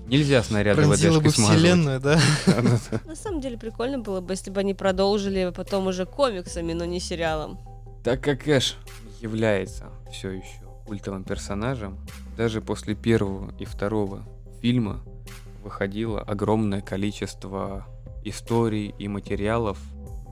Нельзя 0.07 0.41
снаряды 0.41 0.81
Пронзила 0.81 1.19
бы 1.19 1.29
смазывать. 1.29 1.59
вселенную, 1.59 1.99
да? 2.01 2.19
На 3.05 3.15
самом 3.15 3.41
деле 3.41 3.57
прикольно 3.57 3.99
было 3.99 4.21
бы, 4.21 4.33
если 4.33 4.49
бы 4.51 4.61
они 4.61 4.73
продолжили 4.73 5.51
потом 5.53 5.87
уже 5.87 6.05
комиксами, 6.05 6.71
но 6.71 6.85
не 6.85 7.01
сериалом. 7.01 7.59
Так 8.05 8.21
как 8.21 8.47
Эш 8.47 8.77
является 9.21 9.87
все 10.11 10.31
еще 10.31 10.61
культовым 10.87 11.23
персонажем, 11.23 11.97
даже 12.37 12.61
после 12.61 12.95
первого 12.95 13.53
и 13.59 13.65
второго 13.65 14.23
фильма 14.61 15.01
выходило 15.63 16.21
огромное 16.21 16.81
количество 16.81 17.85
историй 18.23 18.95
и 18.97 19.07
материалов, 19.07 19.77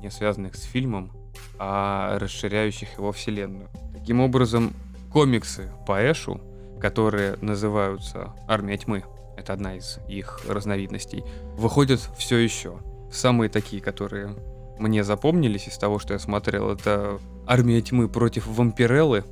не 0.02 0.10
связанных 0.10 0.56
с 0.56 0.64
фильмом, 0.64 1.12
а 1.60 2.18
расширяющих 2.20 2.98
его 2.98 3.12
вселенную. 3.12 3.68
Таким 3.94 4.22
образом, 4.22 4.74
комиксы 5.12 5.72
по 5.86 6.00
Эшу, 6.00 6.40
которые 6.80 7.38
называются 7.42 8.34
«Армия 8.48 8.78
тьмы», 8.78 9.04
это 9.38 9.54
одна 9.54 9.76
из 9.76 10.00
их 10.08 10.40
разновидностей, 10.48 11.24
выходят 11.58 12.00
все 12.18 12.38
еще. 12.38 12.80
Самые 13.12 13.50
такие, 13.50 13.82
которые 13.82 14.36
мне 14.80 15.04
запомнились 15.04 15.68
из 15.68 15.78
того, 15.78 16.00
что 16.00 16.14
я 16.14 16.20
смотрел, 16.20 16.70
это 16.70 17.20
Армия 17.46 17.82
тьмы 17.82 18.08
против 18.08 18.48
вампиреллы, 18.48 19.24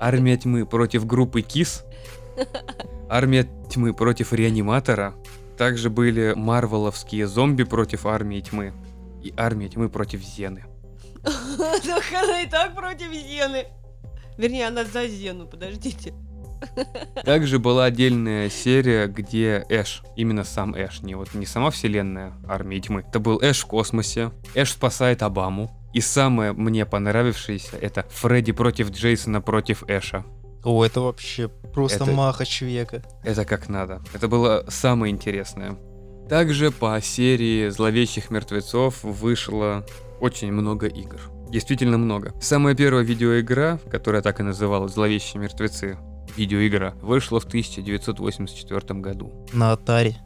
Армия 0.00 0.36
тьмы 0.36 0.66
против 0.66 1.06
группы 1.06 1.42
Кис, 1.42 1.84
Армия 3.08 3.48
тьмы 3.70 3.92
против 3.94 4.32
реаниматора, 4.32 5.14
также 5.56 5.90
были 5.90 6.32
марвеловские 6.34 7.26
зомби 7.26 7.64
против 7.64 8.06
Армии 8.06 8.40
тьмы 8.40 8.72
и 9.22 9.32
Армия 9.36 9.68
тьмы 9.68 9.88
против 9.88 10.22
Зены. 10.22 10.64
Так 11.22 12.04
она 12.22 12.42
и 12.42 12.48
так 12.48 12.74
против 12.74 13.12
Зены. 13.12 13.66
Вернее, 14.38 14.68
она 14.68 14.84
за 14.84 15.06
Зену, 15.06 15.46
подождите. 15.46 16.14
Также 17.24 17.58
была 17.58 17.86
отдельная 17.86 18.48
серия, 18.48 19.08
где 19.08 19.64
Эш, 19.68 20.02
именно 20.16 20.44
сам 20.44 20.74
Эш, 20.76 21.02
не 21.02 21.14
вот 21.14 21.34
не 21.34 21.44
сама 21.44 21.70
вселенная 21.70 22.34
Армии 22.46 22.78
тьмы, 22.78 23.04
это 23.06 23.18
был 23.18 23.40
Эш 23.40 23.60
в 23.60 23.66
космосе, 23.66 24.30
Эш 24.54 24.72
спасает 24.72 25.22
Обаму, 25.22 25.70
и 25.92 26.00
самое 26.00 26.52
мне 26.52 26.86
понравившееся 26.86 27.76
это 27.76 28.04
Фредди 28.10 28.52
против 28.52 28.90
Джейсона 28.90 29.40
против 29.40 29.84
Эша. 29.88 30.24
О, 30.64 30.84
это 30.84 31.00
вообще 31.00 31.48
просто 31.48 32.04
Это- 32.04 32.12
махач 32.12 32.62
века. 32.62 33.02
Это 33.24 33.44
как 33.44 33.68
надо. 33.68 34.00
Это 34.12 34.28
было 34.28 34.64
самое 34.68 35.12
интересное. 35.12 35.76
Также 36.28 36.70
по 36.70 36.98
серии 37.02 37.68
зловещих 37.68 38.30
мертвецов 38.30 39.02
вышло 39.02 39.84
очень 40.20 40.52
много 40.52 40.86
игр. 40.86 41.20
Действительно 41.50 41.98
много. 41.98 42.32
Самая 42.40 42.74
первая 42.74 43.04
видеоигра, 43.04 43.78
которая 43.90 44.22
так 44.22 44.40
и 44.40 44.42
называлась 44.42 44.92
«Зловещие 44.92 45.42
мертвецы», 45.42 45.98
видеоигра, 46.36 46.94
вышла 47.02 47.40
в 47.40 47.44
1984 47.44 49.00
году. 49.00 49.46
На 49.52 49.72
Атаре. 49.72 50.16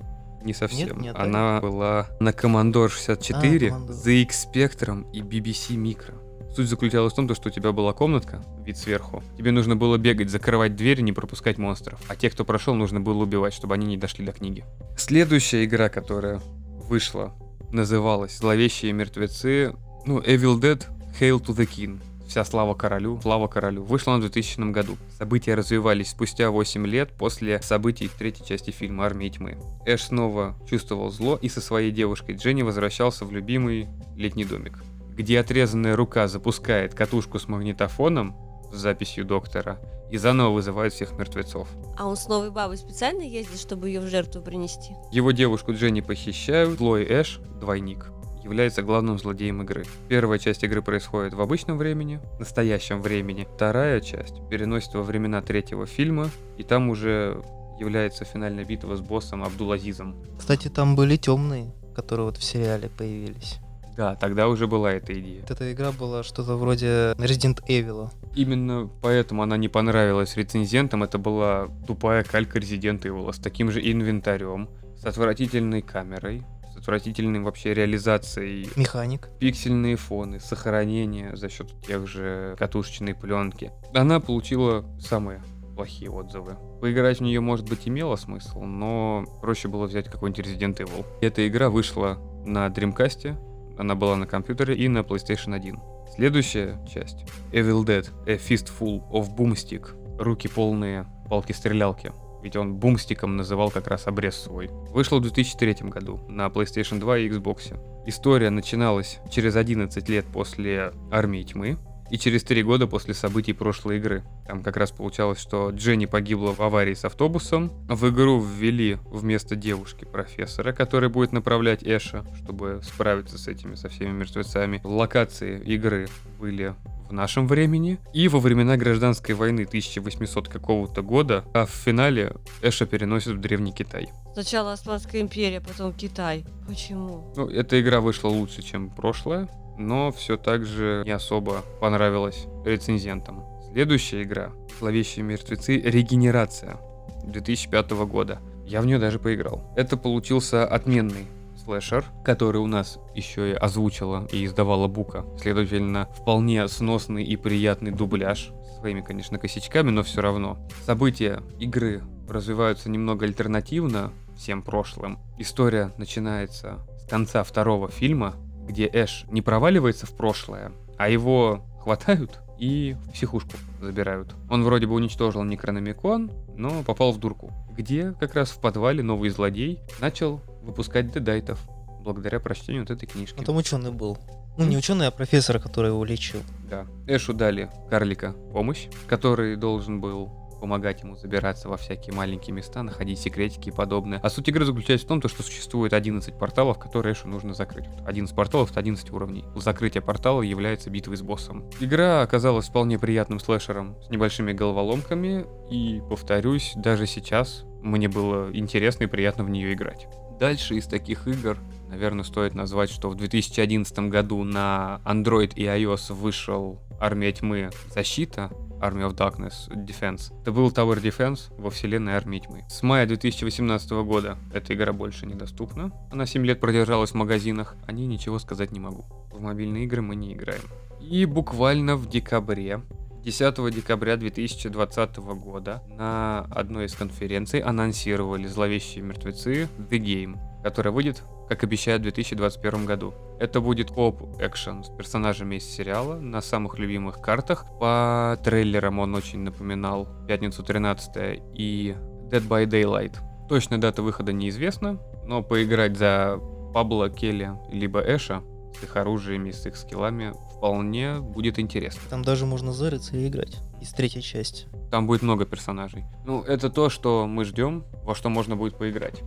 Не 0.47 0.55
совсем. 0.55 0.89
Нет, 0.89 0.97
не 0.99 1.09
Atari. 1.09 1.23
Она 1.25 1.61
была 1.61 2.07
на 2.21 2.31
Commodore 2.31 2.89
64, 2.89 3.69
А, 3.69 3.75
Commodore. 3.75 4.05
ZX 4.05 4.31
Spectrum 4.55 5.13
и 5.13 5.21
BBC 5.21 5.75
Micro. 5.77 6.15
Суть 6.55 6.69
заключалась 6.69 7.13
в 7.13 7.17
том, 7.17 7.27
то, 7.27 7.35
что 7.35 7.49
у 7.49 7.53
тебя 7.53 7.73
была 7.73 7.93
комнатка, 7.93 8.43
вид 8.65 8.79
сверху. 8.79 9.23
Тебе 9.37 9.51
нужно 9.51 9.75
было 9.75 9.99
бегать, 9.99 10.31
закрывать 10.31 10.77
двери, 10.77 11.03
не 11.03 11.13
пропускать 11.13 11.59
монстров. 11.59 11.99
А 12.09 12.15
тех, 12.15 12.33
кто 12.33 12.45
прошел, 12.45 12.75
нужно 12.75 13.01
было 13.01 13.25
убивать, 13.25 13.53
чтобы 13.53 13.75
они 13.75 13.87
не 13.87 13.97
дошли 13.97 14.25
до 14.25 14.33
книги. 14.33 14.65
Следующая 14.97 15.65
игра, 15.65 15.89
которая 15.89 16.41
вышла, 16.65 17.35
называлась 17.73 18.39
«Зловещие 18.39 18.93
мертвецы». 18.93 19.75
Ну, 20.07 20.21
Evil 20.21 20.61
Dead 20.61 20.83
Hail 21.21 21.41
to 21.45 21.55
the 21.57 21.67
King. 21.69 22.01
Вся 22.29 22.45
слава 22.45 22.75
королю, 22.75 23.21
слава 23.23 23.47
королю. 23.47 23.85
Вышла 23.85 24.15
она 24.15 24.19
в 24.27 24.31
2000 24.31 24.71
году. 24.73 24.97
События 25.17 25.55
развивались 25.55 26.11
спустя 26.11 26.51
8 26.51 26.87
лет 26.87 27.11
после 27.13 27.63
событий 27.63 28.11
третьей 28.19 28.45
части 28.45 28.71
фильма 28.71 29.07
«Армия 29.07 29.31
тьмы». 29.31 29.59
Эш 29.87 30.05
снова 30.05 30.57
чувствовал 30.69 31.11
зло 31.11 31.39
и 31.41 31.49
со 31.49 31.61
своей 31.61 31.93
девушкой 31.93 32.35
Дженни 32.35 32.63
возвращался 32.63 33.25
в 33.25 33.33
любимый 33.33 33.89
летний 34.17 34.45
домик, 34.45 34.83
где 35.11 35.39
отрезанная 35.39 35.95
рука 35.97 36.27
запускает 36.27 36.95
катушку 36.95 37.39
с 37.39 37.49
магнитофоном 37.49 38.37
с 38.73 38.77
записью 38.77 39.25
доктора 39.25 39.79
и 40.11 40.19
заново 40.19 40.51
вызывает 40.51 40.93
всех 40.93 41.13
мертвецов. 41.13 41.69
А 41.97 42.07
он 42.07 42.17
с 42.17 42.29
новой 42.29 42.51
бабой 42.51 42.77
специально 42.77 43.23
ездит, 43.23 43.61
чтобы 43.61 43.89
ее 43.89 44.01
в 44.01 44.09
жертву 44.09 44.43
принести? 44.43 44.93
Его 45.13 45.31
девушку 45.31 45.73
Дженни 45.73 46.01
похищают, 46.01 46.79
злой 46.79 47.05
Эш, 47.09 47.41
двойник, 47.61 48.07
является 48.47 48.83
главным 48.83 49.19
злодеем 49.19 49.63
игры. 49.63 49.85
Первая 50.09 50.39
часть 50.39 50.63
игры 50.63 50.81
происходит 50.83 51.35
в 51.35 51.41
обычном 51.41 51.79
времени, 51.79 52.21
настоящем 52.39 53.03
времени. 53.03 53.47
Вторая 53.57 54.01
часть 54.01 54.37
переносится 54.49 54.99
во 54.99 55.05
времена 55.05 55.43
третьего 55.43 55.85
фильма, 55.85 56.31
и 56.57 56.63
там 56.63 56.89
уже 56.89 57.43
является 57.81 58.25
финальная 58.25 58.65
битва 58.65 58.95
с 58.95 59.01
боссом 59.01 59.43
Абдулазизом. 59.43 60.15
Кстати, 60.39 60.69
там 60.69 60.95
были 60.95 61.17
темные, 61.17 61.73
которые 61.95 62.27
вот 62.27 62.37
в 62.37 62.45
сериале 62.45 62.89
появились. 62.89 63.59
Да, 63.97 64.15
тогда 64.15 64.47
уже 64.49 64.67
была 64.67 64.93
эта 64.93 65.19
идея. 65.19 65.41
Вот 65.41 65.51
эта 65.51 65.73
игра 65.73 65.91
была 65.91 66.23
что-то 66.23 66.57
вроде 66.57 67.15
Resident 67.19 67.59
Evil. 67.67 68.11
Именно 68.35 68.91
поэтому 69.03 69.43
она 69.43 69.57
не 69.57 69.69
понравилась 69.69 70.37
рецензентам. 70.37 71.03
Это 71.03 71.19
была 71.19 71.69
тупая 71.87 72.23
калька 72.23 72.59
Resident 72.59 73.03
Evil 73.03 73.33
с 73.33 73.39
таким 73.39 73.73
же 73.73 73.81
инвентарем, 73.81 74.69
с 75.01 75.05
отвратительной 75.05 75.83
камерой, 75.83 76.45
отвратительной 76.87 77.41
вообще 77.41 77.75
реализацией 77.75 78.71
Механик. 78.77 79.29
пиксельные 79.41 79.97
фоны, 79.97 80.39
сохранение 80.39 81.37
за 81.37 81.49
счет 81.49 81.69
тех 81.85 82.07
же 82.07 82.55
катушечной 82.59 83.15
пленки. 83.15 83.73
Она 83.93 84.21
получила 84.21 84.85
самые 85.01 85.43
плохие 85.75 86.11
отзывы. 86.11 86.57
Поиграть 86.81 87.19
в 87.19 87.23
нее, 87.23 87.41
может 87.41 87.69
быть, 87.69 87.89
имело 87.89 88.15
смысл, 88.15 88.63
но 88.63 89.25
проще 89.43 89.67
было 89.67 89.87
взять 89.87 90.09
какой-нибудь 90.09 90.47
Resident 90.47 90.77
Evil. 90.77 91.05
Эта 91.21 91.47
игра 91.49 91.71
вышла 91.71 92.19
на 92.47 92.69
Dreamcast, 92.69 93.37
она 93.79 93.95
была 93.97 94.15
на 94.15 94.27
компьютере 94.27 94.77
и 94.77 94.87
на 94.87 95.01
PlayStation 95.01 95.55
1. 95.55 95.81
Следующая 96.15 96.79
часть 96.89 97.25
Evil 97.51 97.85
Dead 97.85 98.09
A 98.27 98.37
Fistful 98.37 99.03
of 99.11 99.37
Boomstick. 99.37 99.89
Руки 100.19 100.49
полные 100.49 101.07
палки-стрелялки. 101.29 102.13
Ведь 102.47 102.55
он 102.55 102.75
бумстиком 102.75 103.37
называл 103.37 103.73
как 103.73 103.89
раз 103.89 104.07
обрез 104.07 104.37
свой. 104.37 104.69
Вышла 104.93 105.17
в 105.17 105.23
2003 105.23 105.89
году 105.91 106.21
на 106.29 106.47
PlayStation 106.47 107.01
2 107.01 107.19
и 107.19 107.29
Xbox. 107.29 107.77
История 108.07 108.51
начиналась 108.51 109.19
через 109.33 109.57
11 109.57 110.09
лет 110.09 110.25
после 110.27 110.93
Армии 111.11 111.43
Тьмы, 111.43 111.77
и 112.11 112.19
через 112.19 112.45
три 112.45 112.63
года 112.63 112.87
после 112.87 113.15
событий 113.15 113.53
прошлой 113.53 113.99
игры. 113.99 114.23
Там 114.47 114.63
как 114.63 114.77
раз 114.77 114.91
получалось, 114.91 115.39
что 115.39 115.71
Дженни 115.71 116.07
погибла 116.07 116.53
в 116.53 116.61
аварии 116.61 116.95
с 116.95 117.05
автобусом. 117.05 117.73
В 117.89 118.09
игру 118.11 118.41
ввели 118.41 118.99
вместо 119.07 119.57
девушки 119.57 120.05
профессора, 120.05 120.73
который 120.73 121.09
будет 121.09 121.33
направлять 121.33 121.83
Эша, 121.83 122.25
чтобы 122.43 122.81
справиться 122.83 123.39
с 123.39 123.49
этими, 123.49 123.75
со 123.75 123.89
всеми 123.89 124.13
мертвецами. 124.13 124.81
Локации 124.85 125.61
игры 125.61 126.09
были 126.39 126.75
в 127.09 127.13
нашем 127.13 127.47
времени 127.47 127.99
и 128.13 128.29
во 128.29 128.41
времена 128.41 128.77
гражданской 128.77 129.35
войны 129.35 129.63
1800 129.63 130.49
какого-то 130.49 131.03
года, 131.03 131.45
а 131.55 131.67
в 131.67 131.71
финале 131.71 132.35
Эша 132.63 132.87
переносит 132.87 133.35
в 133.35 133.41
Древний 133.41 133.73
Китай. 133.73 134.11
Сначала 134.33 134.73
Османская 134.73 135.21
империя, 135.21 135.61
потом 135.61 135.93
Китай. 135.93 136.45
Почему? 136.69 137.33
Ну, 137.37 137.49
эта 137.49 137.81
игра 137.81 138.01
вышла 138.01 138.29
лучше, 138.29 138.63
чем 138.63 138.91
прошлая, 138.91 139.49
но 139.79 140.13
все 140.13 140.37
так 140.37 140.65
же 140.65 141.03
не 141.05 141.13
особо 141.13 141.63
понравилась 141.81 142.47
рецензентам. 142.65 143.45
Следующая 143.71 144.23
игра 144.23 144.53
«Зловещие 144.79 145.25
мертвецы. 145.25 145.79
Регенерация» 145.79 146.79
2005 147.25 147.91
года. 148.07 148.41
Я 148.65 148.81
в 148.81 148.87
нее 148.87 148.99
даже 148.99 149.19
поиграл. 149.19 149.63
Это 149.77 149.97
получился 149.97 150.67
отменный 150.67 151.27
слэшер, 151.67 152.05
который 152.25 152.59
у 152.59 152.67
нас 152.67 152.99
еще 153.15 153.51
и 153.51 153.55
озвучила 153.55 154.27
и 154.31 154.45
издавала 154.45 154.87
Бука. 154.87 155.25
Следовательно, 155.39 156.09
вполне 156.17 156.67
сносный 156.69 157.25
и 157.25 157.37
приятный 157.37 157.91
дубляж. 157.91 158.51
Своими, 158.79 159.01
конечно, 159.01 159.39
косячками, 159.39 159.91
но 159.91 160.03
все 160.03 160.21
равно. 160.21 160.59
События 160.85 161.43
игры 161.59 162.03
развиваются 162.29 162.89
немного 162.89 163.27
альтернативно 163.27 164.13
всем 164.37 164.63
прошлым. 164.63 165.19
История 165.39 165.93
начинается 165.97 166.79
с 166.99 167.09
конца 167.09 167.43
второго 167.43 167.89
фильма, 167.89 168.37
где 168.67 168.89
Эш 168.93 169.25
не 169.31 169.43
проваливается 169.43 170.07
в 170.07 170.17
прошлое, 170.17 170.73
а 170.99 171.09
его 171.09 171.65
хватают 171.81 172.41
и 172.59 172.97
в 173.07 173.13
психушку 173.13 173.57
забирают. 173.81 174.35
Он 174.51 174.65
вроде 174.65 174.87
бы 174.87 174.95
уничтожил 174.95 175.45
Некрономикон, 175.45 176.31
но 176.57 176.83
попал 176.83 177.13
в 177.13 177.19
дурку, 177.19 177.53
где 177.77 178.13
как 178.19 178.35
раз 178.35 178.51
в 178.51 178.61
подвале 178.61 179.03
новый 179.03 179.31
злодей 179.31 179.81
начал 180.01 180.41
выпускать 180.63 181.13
дедайтов 181.13 181.61
благодаря 182.01 182.41
прочтению 182.41 182.83
вот 182.83 182.91
этой 182.91 183.07
книжки. 183.07 183.37
Ну, 183.39 183.45
там 183.45 183.57
ученый 183.57 183.91
был. 183.91 184.19
Ну, 184.57 184.65
не 184.65 184.77
ученый, 184.79 185.09
а 185.09 185.11
профессор, 185.11 185.59
который 185.59 185.91
его 185.91 186.05
лечил. 186.05 186.41
Да. 186.71 186.87
Эшу 187.07 187.35
дали 187.35 187.71
карлика 187.91 188.33
помощь, 188.53 188.87
который 189.07 189.57
должен 189.57 190.01
был 190.01 190.46
помогать 190.59 191.03
ему 191.03 191.17
забираться 191.17 191.69
во 191.69 191.77
всякие 191.77 192.15
маленькие 192.15 192.55
места, 192.55 192.83
находить 192.83 193.19
секретики 193.19 193.69
и 193.69 193.73
подобное. 193.73 194.21
А 194.23 194.31
суть 194.31 194.49
игры 194.49 194.65
заключается 194.65 195.07
в 195.07 195.09
том, 195.09 195.21
что 195.29 195.43
существует 195.43 195.93
11 195.93 196.39
порталов, 196.39 196.79
которые 196.79 197.15
Эшу 197.15 197.29
нужно 197.29 197.55
закрыть. 197.55 197.87
11 198.07 198.35
порталов— 198.35 198.71
это 198.73 198.81
11 198.81 199.11
уровней. 199.13 199.45
Закрытие 199.55 200.03
портала 200.03 200.43
является 200.43 200.91
битвой 200.91 201.17
с 201.17 201.23
боссом. 201.23 201.65
Игра 201.81 202.23
оказалась 202.23 202.69
вполне 202.69 202.99
приятным 202.99 203.39
слэшером 203.39 203.97
с 204.03 204.11
небольшими 204.11 204.53
головоломками, 204.53 205.47
и, 205.71 206.03
повторюсь, 206.09 206.73
даже 206.77 207.07
сейчас 207.07 207.65
мне 207.83 208.09
было 208.09 208.51
интересно 208.53 209.05
и 209.05 209.07
приятно 209.07 209.45
в 209.45 209.51
нее 209.51 209.73
играть. 209.73 210.07
Дальше 210.39 210.75
из 210.75 210.87
таких 210.87 211.27
игр, 211.27 211.59
наверное, 211.89 212.25
стоит 212.25 212.55
назвать, 212.55 212.91
что 212.91 213.09
в 213.09 213.15
2011 213.15 213.99
году 214.11 214.45
на 214.45 215.01
Android 215.05 215.55
и 215.55 215.65
iOS 215.65 216.13
вышел 216.13 216.79
Армия 217.01 217.33
Тьмы 217.33 217.71
Защита, 217.95 218.51
Army 218.81 219.09
of 219.09 219.15
Darkness 219.15 219.69
Defense. 219.71 220.33
Это 220.43 220.53
был 220.53 220.69
Tower 220.69 221.01
Defense 221.01 221.53
во 221.59 221.71
вселенной 221.71 222.15
Армии 222.15 222.39
Тьмы. 222.39 222.65
С 222.69 222.83
мая 222.83 223.07
2018 223.07 223.91
года 224.05 224.37
эта 224.53 224.75
игра 224.75 224.93
больше 224.93 225.27
недоступна. 225.27 225.93
Она 226.11 226.27
7 226.27 226.45
лет 226.45 226.61
продержалась 226.61 227.11
в 227.11 227.15
магазинах. 227.15 227.77
О 227.87 227.93
ней 227.93 228.07
ничего 228.07 228.39
сказать 228.39 228.73
не 228.73 228.81
могу. 228.81 229.05
В 229.31 229.41
мобильные 229.41 229.85
игры 229.85 230.03
мы 230.03 230.17
не 230.17 230.33
играем. 230.35 230.63
И 231.01 231.25
буквально 231.25 231.97
в 231.97 232.09
декабре 232.09 232.81
10 233.27 233.75
декабря 233.75 234.17
2020 234.17 235.17
года 235.17 235.83
на 235.89 236.47
одной 236.51 236.87
из 236.87 236.95
конференций 236.95 237.59
анонсировали 237.59 238.47
«Зловещие 238.47 239.03
мертвецы. 239.03 239.69
The 239.79 239.99
Game», 239.99 240.39
которая 240.63 240.93
выйдет, 240.93 241.25
как 241.49 241.65
обещают, 241.65 242.01
в 242.01 242.05
2021 242.05 242.87
году. 242.87 243.15
Это 243.39 243.61
будет 243.61 243.91
коп 243.91 244.23
экшен 244.41 244.85
с 244.85 244.89
персонажами 244.89 245.57
из 245.57 245.65
сериала 245.65 246.17
на 246.17 246.41
самых 246.41 246.79
любимых 246.79 247.21
картах. 247.21 247.67
По 247.79 248.39
трейлерам 248.43 248.99
он 248.99 249.15
очень 249.15 249.41
напоминал 249.41 250.09
«Пятницу 250.27 250.63
13 250.63 251.43
и 251.55 251.97
Dead 252.31 252.47
by 252.49 252.67
Daylight. 252.67 253.17
Точная 253.49 253.79
дата 253.79 254.03
выхода 254.03 254.33
неизвестна, 254.33 254.99
но 255.25 255.43
поиграть 255.43 255.97
за 255.97 256.39
Пабло, 256.75 257.09
Келли, 257.09 257.53
либо 257.71 258.01
Эша 258.01 258.43
с 258.79 258.83
их 258.83 258.97
оружиями, 258.97 259.51
с 259.51 259.65
их 259.67 259.77
скиллами 259.77 260.35
вполне 260.57 261.21
будет 261.21 261.59
интересно. 261.59 262.03
Там 262.11 262.23
даже 262.23 262.47
можно 262.47 262.73
зариться 262.73 263.17
и 263.17 263.29
играть. 263.29 263.59
Из 263.81 263.91
третьей 263.93 264.23
части. 264.23 264.67
Там 264.91 265.07
будет 265.07 265.23
много 265.23 265.45
персонажей. 265.47 266.05
Ну, 266.25 266.43
это 266.43 266.71
то, 266.71 266.89
что 266.89 267.27
мы 267.27 267.45
ждем, 267.45 267.85
во 268.03 268.15
что 268.15 268.29
можно 268.29 268.57
будет 268.57 268.77
поиграть. 268.77 269.23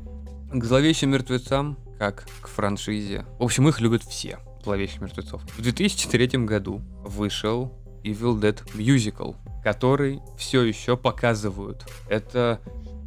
К 0.51 0.63
зловещим 0.63 1.11
мертвецам, 1.11 1.77
как 1.97 2.25
к 2.41 2.47
франшизе. 2.47 3.25
В 3.37 3.43
общем, 3.43 3.67
их 3.67 3.79
любят 3.81 4.03
все, 4.03 4.39
зловещих 4.63 5.01
мертвецов. 5.01 5.43
В 5.57 5.61
2003 5.61 6.45
году 6.45 6.81
вышел 7.03 7.71
Evil 8.03 8.39
Dead 8.39 8.57
Musical, 8.73 9.35
который 9.63 10.21
все 10.37 10.63
еще 10.63 10.97
показывают. 10.97 11.85
Это 12.07 12.59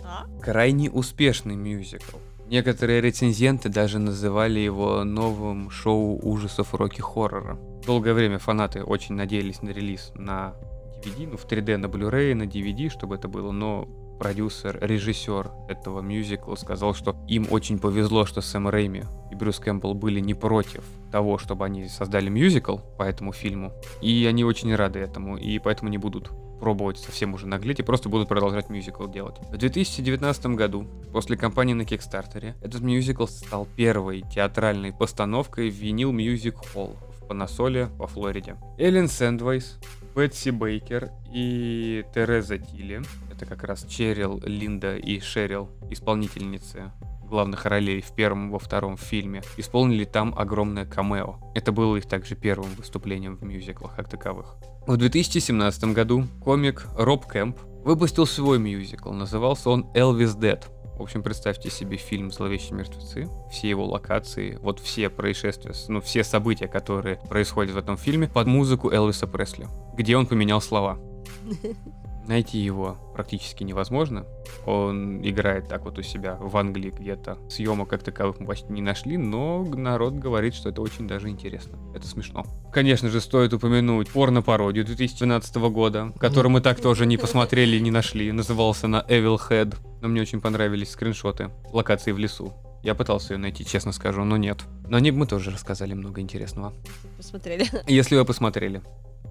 А? 0.04 0.26
крайне 0.40 0.90
успешный 0.90 1.56
мюзикл. 1.56 2.18
Некоторые 2.46 3.00
рецензенты 3.00 3.70
даже 3.70 3.98
называли 3.98 4.60
его 4.60 5.04
новым 5.04 5.70
шоу 5.70 6.20
ужасов 6.22 6.74
роки-хоррора. 6.74 7.58
Долгое 7.86 8.12
время 8.12 8.38
фанаты 8.38 8.84
очень 8.84 9.14
надеялись 9.14 9.62
на 9.62 9.70
релиз 9.70 10.12
на 10.14 10.54
DVD, 11.02 11.28
ну 11.30 11.36
в 11.36 11.46
3D 11.46 11.78
на 11.78 11.86
Blu-ray, 11.86 12.34
на 12.34 12.42
DVD, 12.42 12.90
чтобы 12.90 13.14
это 13.14 13.26
было, 13.26 13.52
но 13.52 13.88
продюсер, 14.22 14.78
режиссер 14.80 15.50
этого 15.68 16.00
мюзикла 16.00 16.54
сказал, 16.54 16.94
что 16.94 17.16
им 17.26 17.48
очень 17.50 17.80
повезло, 17.80 18.24
что 18.24 18.40
Сэм 18.40 18.68
Рэйми 18.68 19.02
и 19.32 19.34
Брюс 19.34 19.58
Кэмпбелл 19.58 19.94
были 19.94 20.20
не 20.20 20.34
против 20.34 20.84
того, 21.10 21.38
чтобы 21.38 21.64
они 21.64 21.88
создали 21.88 22.28
мюзикл 22.28 22.78
по 22.96 23.02
этому 23.02 23.32
фильму. 23.32 23.72
И 24.00 24.24
они 24.26 24.44
очень 24.44 24.72
рады 24.76 25.00
этому, 25.00 25.36
и 25.36 25.58
поэтому 25.58 25.90
не 25.90 25.98
будут 25.98 26.30
пробовать 26.60 26.98
совсем 26.98 27.34
уже 27.34 27.48
наглеть 27.48 27.80
и 27.80 27.82
просто 27.82 28.08
будут 28.08 28.28
продолжать 28.28 28.70
мюзикл 28.70 29.08
делать. 29.08 29.40
В 29.50 29.56
2019 29.56 30.46
году, 30.46 30.86
после 31.12 31.36
кампании 31.36 31.74
на 31.74 31.84
Кикстартере, 31.84 32.54
этот 32.62 32.80
мюзикл 32.80 33.26
стал 33.26 33.66
первой 33.74 34.22
театральной 34.32 34.92
постановкой 34.92 35.68
в 35.68 35.74
винил 35.74 36.12
Music 36.12 36.54
Hall 36.72 36.96
в 37.18 37.26
Панасоле 37.26 37.86
во 37.96 38.06
Флориде. 38.06 38.54
Эллен 38.78 39.08
Сэндвейс, 39.08 39.80
Бетси 40.14 40.50
Бейкер 40.50 41.10
и 41.32 42.04
Тереза 42.14 42.58
Тилли, 42.58 43.02
это 43.30 43.46
как 43.46 43.64
раз 43.64 43.84
Черил, 43.84 44.40
Линда 44.44 44.96
и 44.96 45.20
Шерил, 45.20 45.70
исполнительницы 45.90 46.92
главных 47.32 47.64
ролей 47.64 48.02
в 48.02 48.14
первом 48.14 48.48
и 48.48 48.52
во 48.52 48.58
втором 48.58 48.98
фильме, 48.98 49.42
исполнили 49.56 50.04
там 50.04 50.34
огромное 50.36 50.84
камео. 50.84 51.38
Это 51.54 51.72
было 51.72 51.96
их 51.96 52.06
также 52.06 52.34
первым 52.34 52.68
выступлением 52.76 53.36
в 53.36 53.42
мюзиклах 53.42 53.96
как 53.96 54.10
таковых. 54.10 54.56
В 54.86 54.96
2017 54.98 55.84
году 55.94 56.26
комик 56.44 56.86
Роб 56.94 57.26
Кэмп 57.26 57.58
выпустил 57.84 58.26
свой 58.26 58.58
мюзикл, 58.58 59.12
назывался 59.12 59.70
он 59.70 59.90
«Элвис 59.94 60.36
Dead». 60.36 60.62
В 60.96 61.02
общем, 61.02 61.22
представьте 61.22 61.70
себе 61.70 61.96
фильм 61.96 62.30
«Зловещие 62.30 62.74
мертвецы», 62.74 63.28
все 63.50 63.68
его 63.68 63.86
локации, 63.86 64.58
вот 64.60 64.78
все 64.78 65.08
происшествия, 65.10 65.72
ну, 65.88 66.00
все 66.00 66.22
события, 66.22 66.68
которые 66.68 67.16
происходят 67.28 67.74
в 67.74 67.78
этом 67.78 67.96
фильме, 67.96 68.28
под 68.28 68.46
музыку 68.46 68.90
Элвиса 68.90 69.26
Пресли, 69.26 69.66
где 69.96 70.16
он 70.16 70.26
поменял 70.26 70.60
слова. 70.60 70.98
Найти 72.26 72.58
его 72.58 72.98
практически 73.14 73.64
невозможно. 73.64 74.24
Он 74.64 75.20
играет 75.26 75.68
так 75.68 75.84
вот 75.84 75.98
у 75.98 76.02
себя 76.02 76.36
в 76.40 76.56
Англии 76.56 76.94
где-то. 76.96 77.38
Съемок 77.48 77.88
как 77.88 78.02
таковых 78.02 78.38
мы 78.38 78.46
почти 78.46 78.72
не 78.72 78.80
нашли, 78.80 79.16
но 79.16 79.64
народ 79.64 80.14
говорит, 80.14 80.54
что 80.54 80.68
это 80.68 80.82
очень 80.82 81.08
даже 81.08 81.28
интересно. 81.28 81.78
Это 81.94 82.06
смешно. 82.06 82.44
Конечно 82.72 83.08
же, 83.08 83.20
стоит 83.20 83.52
упомянуть 83.52 84.08
порно-пародию 84.10 84.84
2012 84.84 85.56
года, 85.56 86.12
которую 86.18 86.52
мы 86.52 86.60
так 86.60 86.80
тоже 86.80 87.06
не 87.06 87.16
посмотрели 87.16 87.76
и 87.76 87.80
не 87.80 87.90
нашли. 87.90 88.30
Назывался 88.30 88.86
она 88.86 89.04
Evil 89.08 89.38
Head. 89.48 89.76
Но 90.00 90.08
мне 90.08 90.20
очень 90.20 90.40
понравились 90.40 90.90
скриншоты 90.90 91.50
локации 91.72 92.12
в 92.12 92.18
лесу. 92.18 92.52
Я 92.82 92.96
пытался 92.96 93.34
ее 93.34 93.38
найти, 93.38 93.64
честно 93.64 93.92
скажу, 93.92 94.24
но 94.24 94.36
нет. 94.36 94.58
Но 94.88 94.96
они 94.96 95.12
мы 95.12 95.26
тоже 95.26 95.50
рассказали 95.52 95.94
много 95.94 96.20
интересного. 96.20 96.72
Посмотрели. 97.16 97.66
Если 97.86 98.16
вы 98.16 98.24
посмотрели. 98.24 98.82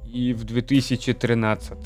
И 0.06 0.34
в 0.34 0.46
2013 0.46 1.78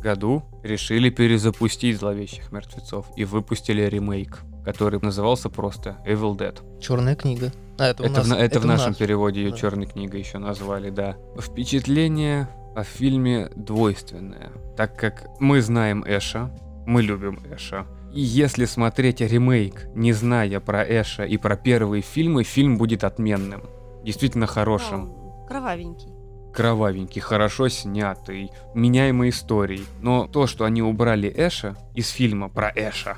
году 0.00 0.42
решили 0.62 1.10
перезапустить 1.10 1.98
«Зловещих 1.98 2.50
мертвецов» 2.52 3.06
и 3.16 3.24
выпустили 3.24 3.82
ремейк, 3.82 4.40
который 4.64 4.98
назывался 5.00 5.48
просто 5.50 5.96
Evil 6.06 6.36
Dead. 6.36 6.58
Черная 6.80 7.14
книга. 7.16 7.52
А, 7.78 7.86
это, 7.88 8.02
у 8.02 8.06
Это, 8.06 8.16
нас- 8.18 8.26
в, 8.26 8.28
на- 8.30 8.34
это 8.34 8.60
в 8.60 8.66
нашем 8.66 8.88
наш. 8.88 8.98
переводе 8.98 9.42
ее 9.42 9.50
да. 9.52 9.56
черной 9.56 9.86
книгой 9.86 10.20
еще 10.20 10.38
назвали, 10.38 10.90
да. 10.90 11.16
Впечатление 11.38 12.48
о 12.74 12.82
фильме 12.84 13.50
двойственное, 13.56 14.50
так 14.76 14.98
как 14.98 15.26
мы 15.40 15.60
знаем 15.60 16.04
Эша, 16.06 16.50
мы 16.86 17.02
любим 17.02 17.38
Эша. 17.50 17.86
И 18.12 18.20
если 18.20 18.64
смотреть 18.64 19.20
ремейк, 19.20 19.86
не 19.94 20.12
зная 20.12 20.58
про 20.60 20.82
Эша 20.82 21.24
и 21.24 21.36
про 21.36 21.56
первые 21.56 22.02
фильмы, 22.02 22.42
фильм 22.44 22.76
будет 22.78 23.04
отменным. 23.04 23.62
Действительно 24.04 24.46
хорошим, 24.46 25.06
Ну, 25.14 25.46
Кровавенький. 25.48 26.08
Кровавенький, 26.52 27.20
хорошо 27.20 27.68
снятый, 27.68 28.50
меняемой 28.74 29.30
историей. 29.30 29.84
Но 30.00 30.26
то, 30.26 30.46
что 30.46 30.64
они 30.64 30.82
убрали 30.82 31.32
Эша 31.34 31.76
из 31.94 32.08
фильма 32.08 32.48
про 32.48 32.72
Эша, 32.74 33.16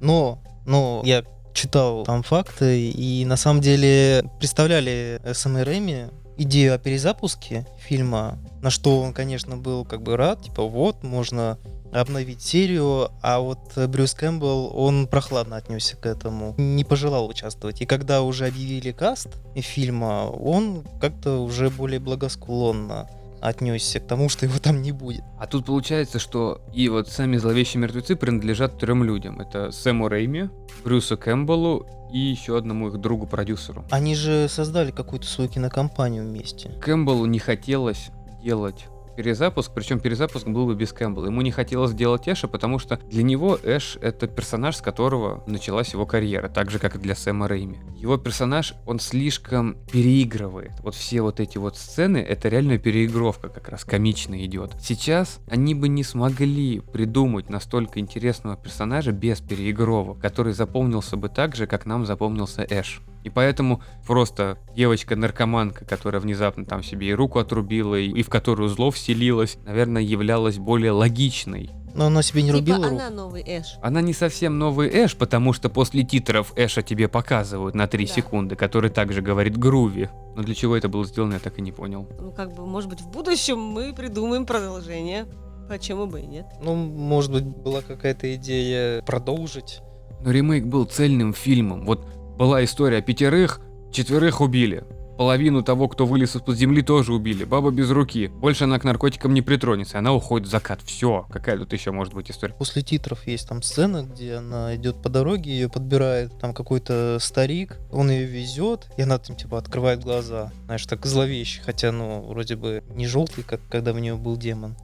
Но, 0.00 0.42
но 0.66 1.02
я 1.04 1.24
читал 1.52 2.04
там 2.04 2.22
факты, 2.22 2.90
и 2.90 3.24
на 3.24 3.36
самом 3.36 3.60
деле 3.60 4.24
представляли 4.38 5.20
СМ 5.32 5.56
Рэми 5.56 6.10
идею 6.42 6.74
о 6.74 6.78
перезапуске 6.78 7.66
фильма, 7.78 8.38
на 8.62 8.70
что 8.70 9.00
он, 9.00 9.12
конечно, 9.12 9.56
был 9.56 9.84
как 9.84 10.02
бы 10.02 10.16
рад, 10.16 10.42
типа 10.42 10.62
вот, 10.62 11.02
можно 11.02 11.58
обновить 11.92 12.40
серию, 12.40 13.10
а 13.20 13.40
вот 13.40 13.76
Брюс 13.76 14.14
Кэмпбелл, 14.14 14.72
он 14.74 15.06
прохладно 15.06 15.56
отнесся 15.56 15.96
к 15.96 16.06
этому, 16.06 16.54
не 16.56 16.84
пожелал 16.84 17.28
участвовать. 17.28 17.80
И 17.80 17.86
когда 17.86 18.22
уже 18.22 18.46
объявили 18.46 18.92
каст 18.92 19.28
фильма, 19.56 20.30
он 20.30 20.84
как-то 21.00 21.42
уже 21.42 21.68
более 21.68 22.00
благосклонно 22.00 23.08
отнесся 23.40 24.00
к 24.00 24.06
тому, 24.06 24.28
что 24.28 24.46
его 24.46 24.58
там 24.58 24.82
не 24.82 24.92
будет. 24.92 25.24
А 25.38 25.46
тут 25.46 25.66
получается, 25.66 26.18
что 26.18 26.60
и 26.72 26.88
вот 26.88 27.08
сами 27.08 27.36
зловещие 27.36 27.80
мертвецы 27.80 28.16
принадлежат 28.16 28.78
трем 28.78 29.04
людям. 29.04 29.40
Это 29.40 29.70
Сэму 29.70 30.08
Рейми, 30.08 30.50
Брюсу 30.84 31.16
Кэмпбеллу 31.16 31.86
и 32.12 32.18
еще 32.18 32.56
одному 32.56 32.88
их 32.88 32.98
другу-продюсеру. 32.98 33.84
Они 33.90 34.14
же 34.14 34.48
создали 34.48 34.90
какую-то 34.90 35.26
свою 35.26 35.48
кинокомпанию 35.48 36.24
вместе. 36.24 36.70
Кэмпбеллу 36.80 37.26
не 37.26 37.38
хотелось 37.38 38.10
делать 38.42 38.86
перезапуск, 39.16 39.72
причем 39.74 40.00
перезапуск 40.00 40.46
был 40.46 40.66
бы 40.66 40.74
без 40.74 40.92
Кэмпбелла. 40.92 41.26
Ему 41.26 41.42
не 41.42 41.50
хотелось 41.50 41.92
делать 41.92 42.28
Эша, 42.28 42.48
потому 42.48 42.78
что 42.78 42.98
для 43.10 43.22
него 43.22 43.58
Эш— 43.62 43.98
это 44.00 44.26
персонаж, 44.26 44.76
с 44.76 44.80
которого 44.80 45.42
началась 45.46 45.92
его 45.92 46.06
карьера, 46.06 46.48
так 46.48 46.70
же, 46.70 46.78
как 46.78 46.96
и 46.96 46.98
для 46.98 47.14
Сэма 47.14 47.48
Рэйми. 47.48 47.78
Его 47.96 48.16
персонаж, 48.16 48.74
он 48.86 48.98
слишком 48.98 49.76
переигрывает. 49.92 50.72
Вот 50.82 50.94
все 50.94 51.22
вот 51.22 51.40
эти 51.40 51.58
вот 51.58 51.76
сцены, 51.76 52.18
это 52.18 52.48
реально 52.48 52.78
переигровка 52.78 53.48
как 53.48 53.68
раз, 53.68 53.84
комично 53.84 54.44
идет. 54.44 54.74
Сейчас 54.80 55.40
они 55.48 55.74
бы 55.74 55.88
не 55.88 56.04
смогли 56.04 56.80
придумать 56.80 57.50
настолько 57.50 58.00
интересного 58.00 58.56
персонажа 58.56 59.12
без 59.12 59.40
переигровок, 59.40 60.18
который 60.18 60.52
запомнился 60.52 61.16
бы 61.16 61.28
так 61.28 61.56
же, 61.56 61.66
как 61.66 61.86
нам 61.86 62.06
запомнился 62.06 62.66
Эш. 62.68 63.02
И 63.24 63.30
поэтому 63.30 63.82
просто 64.06 64.58
девочка-наркоманка, 64.74 65.84
которая 65.84 66.20
внезапно 66.20 66.64
там 66.64 66.82
себе 66.82 67.08
и 67.08 67.12
руку 67.12 67.38
отрубила, 67.38 67.94
и, 67.94 68.08
и 68.10 68.22
в 68.22 68.28
которую 68.28 68.68
зло 68.68 68.90
вселилась, 68.90 69.58
наверное, 69.64 70.02
являлась 70.02 70.58
более 70.58 70.92
логичной. 70.92 71.70
Но 71.92 72.06
она 72.06 72.22
себе 72.22 72.42
не 72.42 72.48
типа 72.50 72.58
рубила 72.58 72.84
руку. 72.90 72.96
она 72.96 73.10
новый 73.10 73.42
Эш. 73.44 73.74
Она 73.82 74.00
не 74.00 74.12
совсем 74.12 74.58
новый 74.58 74.88
Эш, 74.88 75.16
потому 75.16 75.52
что 75.52 75.68
после 75.68 76.04
титров 76.04 76.52
Эша 76.56 76.82
тебе 76.82 77.08
показывают 77.08 77.74
на 77.74 77.88
3 77.88 78.06
Да. 78.06 78.12
секунды, 78.12 78.54
который 78.56 78.90
также 78.90 79.22
говорит 79.22 79.56
Груви. 79.58 80.08
Но 80.36 80.42
для 80.42 80.54
чего 80.54 80.76
это 80.76 80.88
было 80.88 81.04
сделано, 81.04 81.34
я 81.34 81.40
так 81.40 81.58
и 81.58 81.62
не 81.62 81.72
понял. 81.72 82.06
Ну, 82.20 82.30
как 82.30 82.54
бы, 82.54 82.64
может 82.64 82.88
быть, 82.88 83.00
в 83.00 83.10
будущем 83.10 83.58
мы 83.58 83.92
придумаем 83.92 84.46
продолжение. 84.46 85.26
Почему 85.68 86.06
бы 86.06 86.20
и 86.20 86.26
нет? 86.26 86.46
Ну, 86.62 86.74
может 86.76 87.32
быть, 87.32 87.44
была 87.44 87.82
какая-то 87.82 88.34
идея 88.36 89.02
продолжить. 89.02 89.80
Но 90.20 90.30
ремейк 90.30 90.66
был 90.66 90.84
цельным 90.84 91.32
фильмом. 91.34 91.84
Вот 91.86 92.06
была 92.40 92.64
история 92.64 93.02
пятерых, 93.02 93.60
четверых 93.92 94.40
убили. 94.40 94.82
Половину 95.18 95.62
того, 95.62 95.88
кто 95.88 96.06
вылез 96.06 96.34
из-под 96.36 96.56
земли, 96.56 96.80
тоже 96.80 97.12
убили. 97.12 97.44
Баба 97.44 97.70
без 97.70 97.90
руки. 97.90 98.28
Больше 98.28 98.64
она 98.64 98.78
к 98.78 98.84
наркотикам 98.84 99.34
не 99.34 99.42
притронется. 99.42 99.98
Она 99.98 100.14
уходит 100.14 100.48
в 100.48 100.50
закат. 100.50 100.80
Все. 100.80 101.26
Какая 101.30 101.58
тут 101.58 101.70
еще 101.74 101.90
может 101.90 102.14
быть 102.14 102.30
история? 102.30 102.54
После 102.54 102.80
титров 102.80 103.26
есть 103.26 103.46
там 103.46 103.60
сцена, 103.60 104.04
где 104.04 104.36
она 104.36 104.74
идет 104.74 105.02
по 105.02 105.10
дороге, 105.10 105.50
ее 105.50 105.68
подбирает 105.68 106.32
там 106.38 106.54
какой-то 106.54 107.18
старик, 107.20 107.76
он 107.92 108.10
ее 108.10 108.24
везет, 108.24 108.88
и 108.96 109.02
она 109.02 109.18
там 109.18 109.36
типа 109.36 109.58
открывает 109.58 110.02
глаза. 110.02 110.50
Знаешь, 110.64 110.86
так 110.86 111.04
зловеще, 111.04 111.60
хотя, 111.60 111.92
ну, 111.92 112.22
вроде 112.22 112.56
бы 112.56 112.82
не 112.94 113.06
желтый, 113.06 113.44
как 113.44 113.60
когда 113.68 113.92
в 113.92 114.00
нее 114.00 114.16
был 114.16 114.38
демон, 114.38 114.76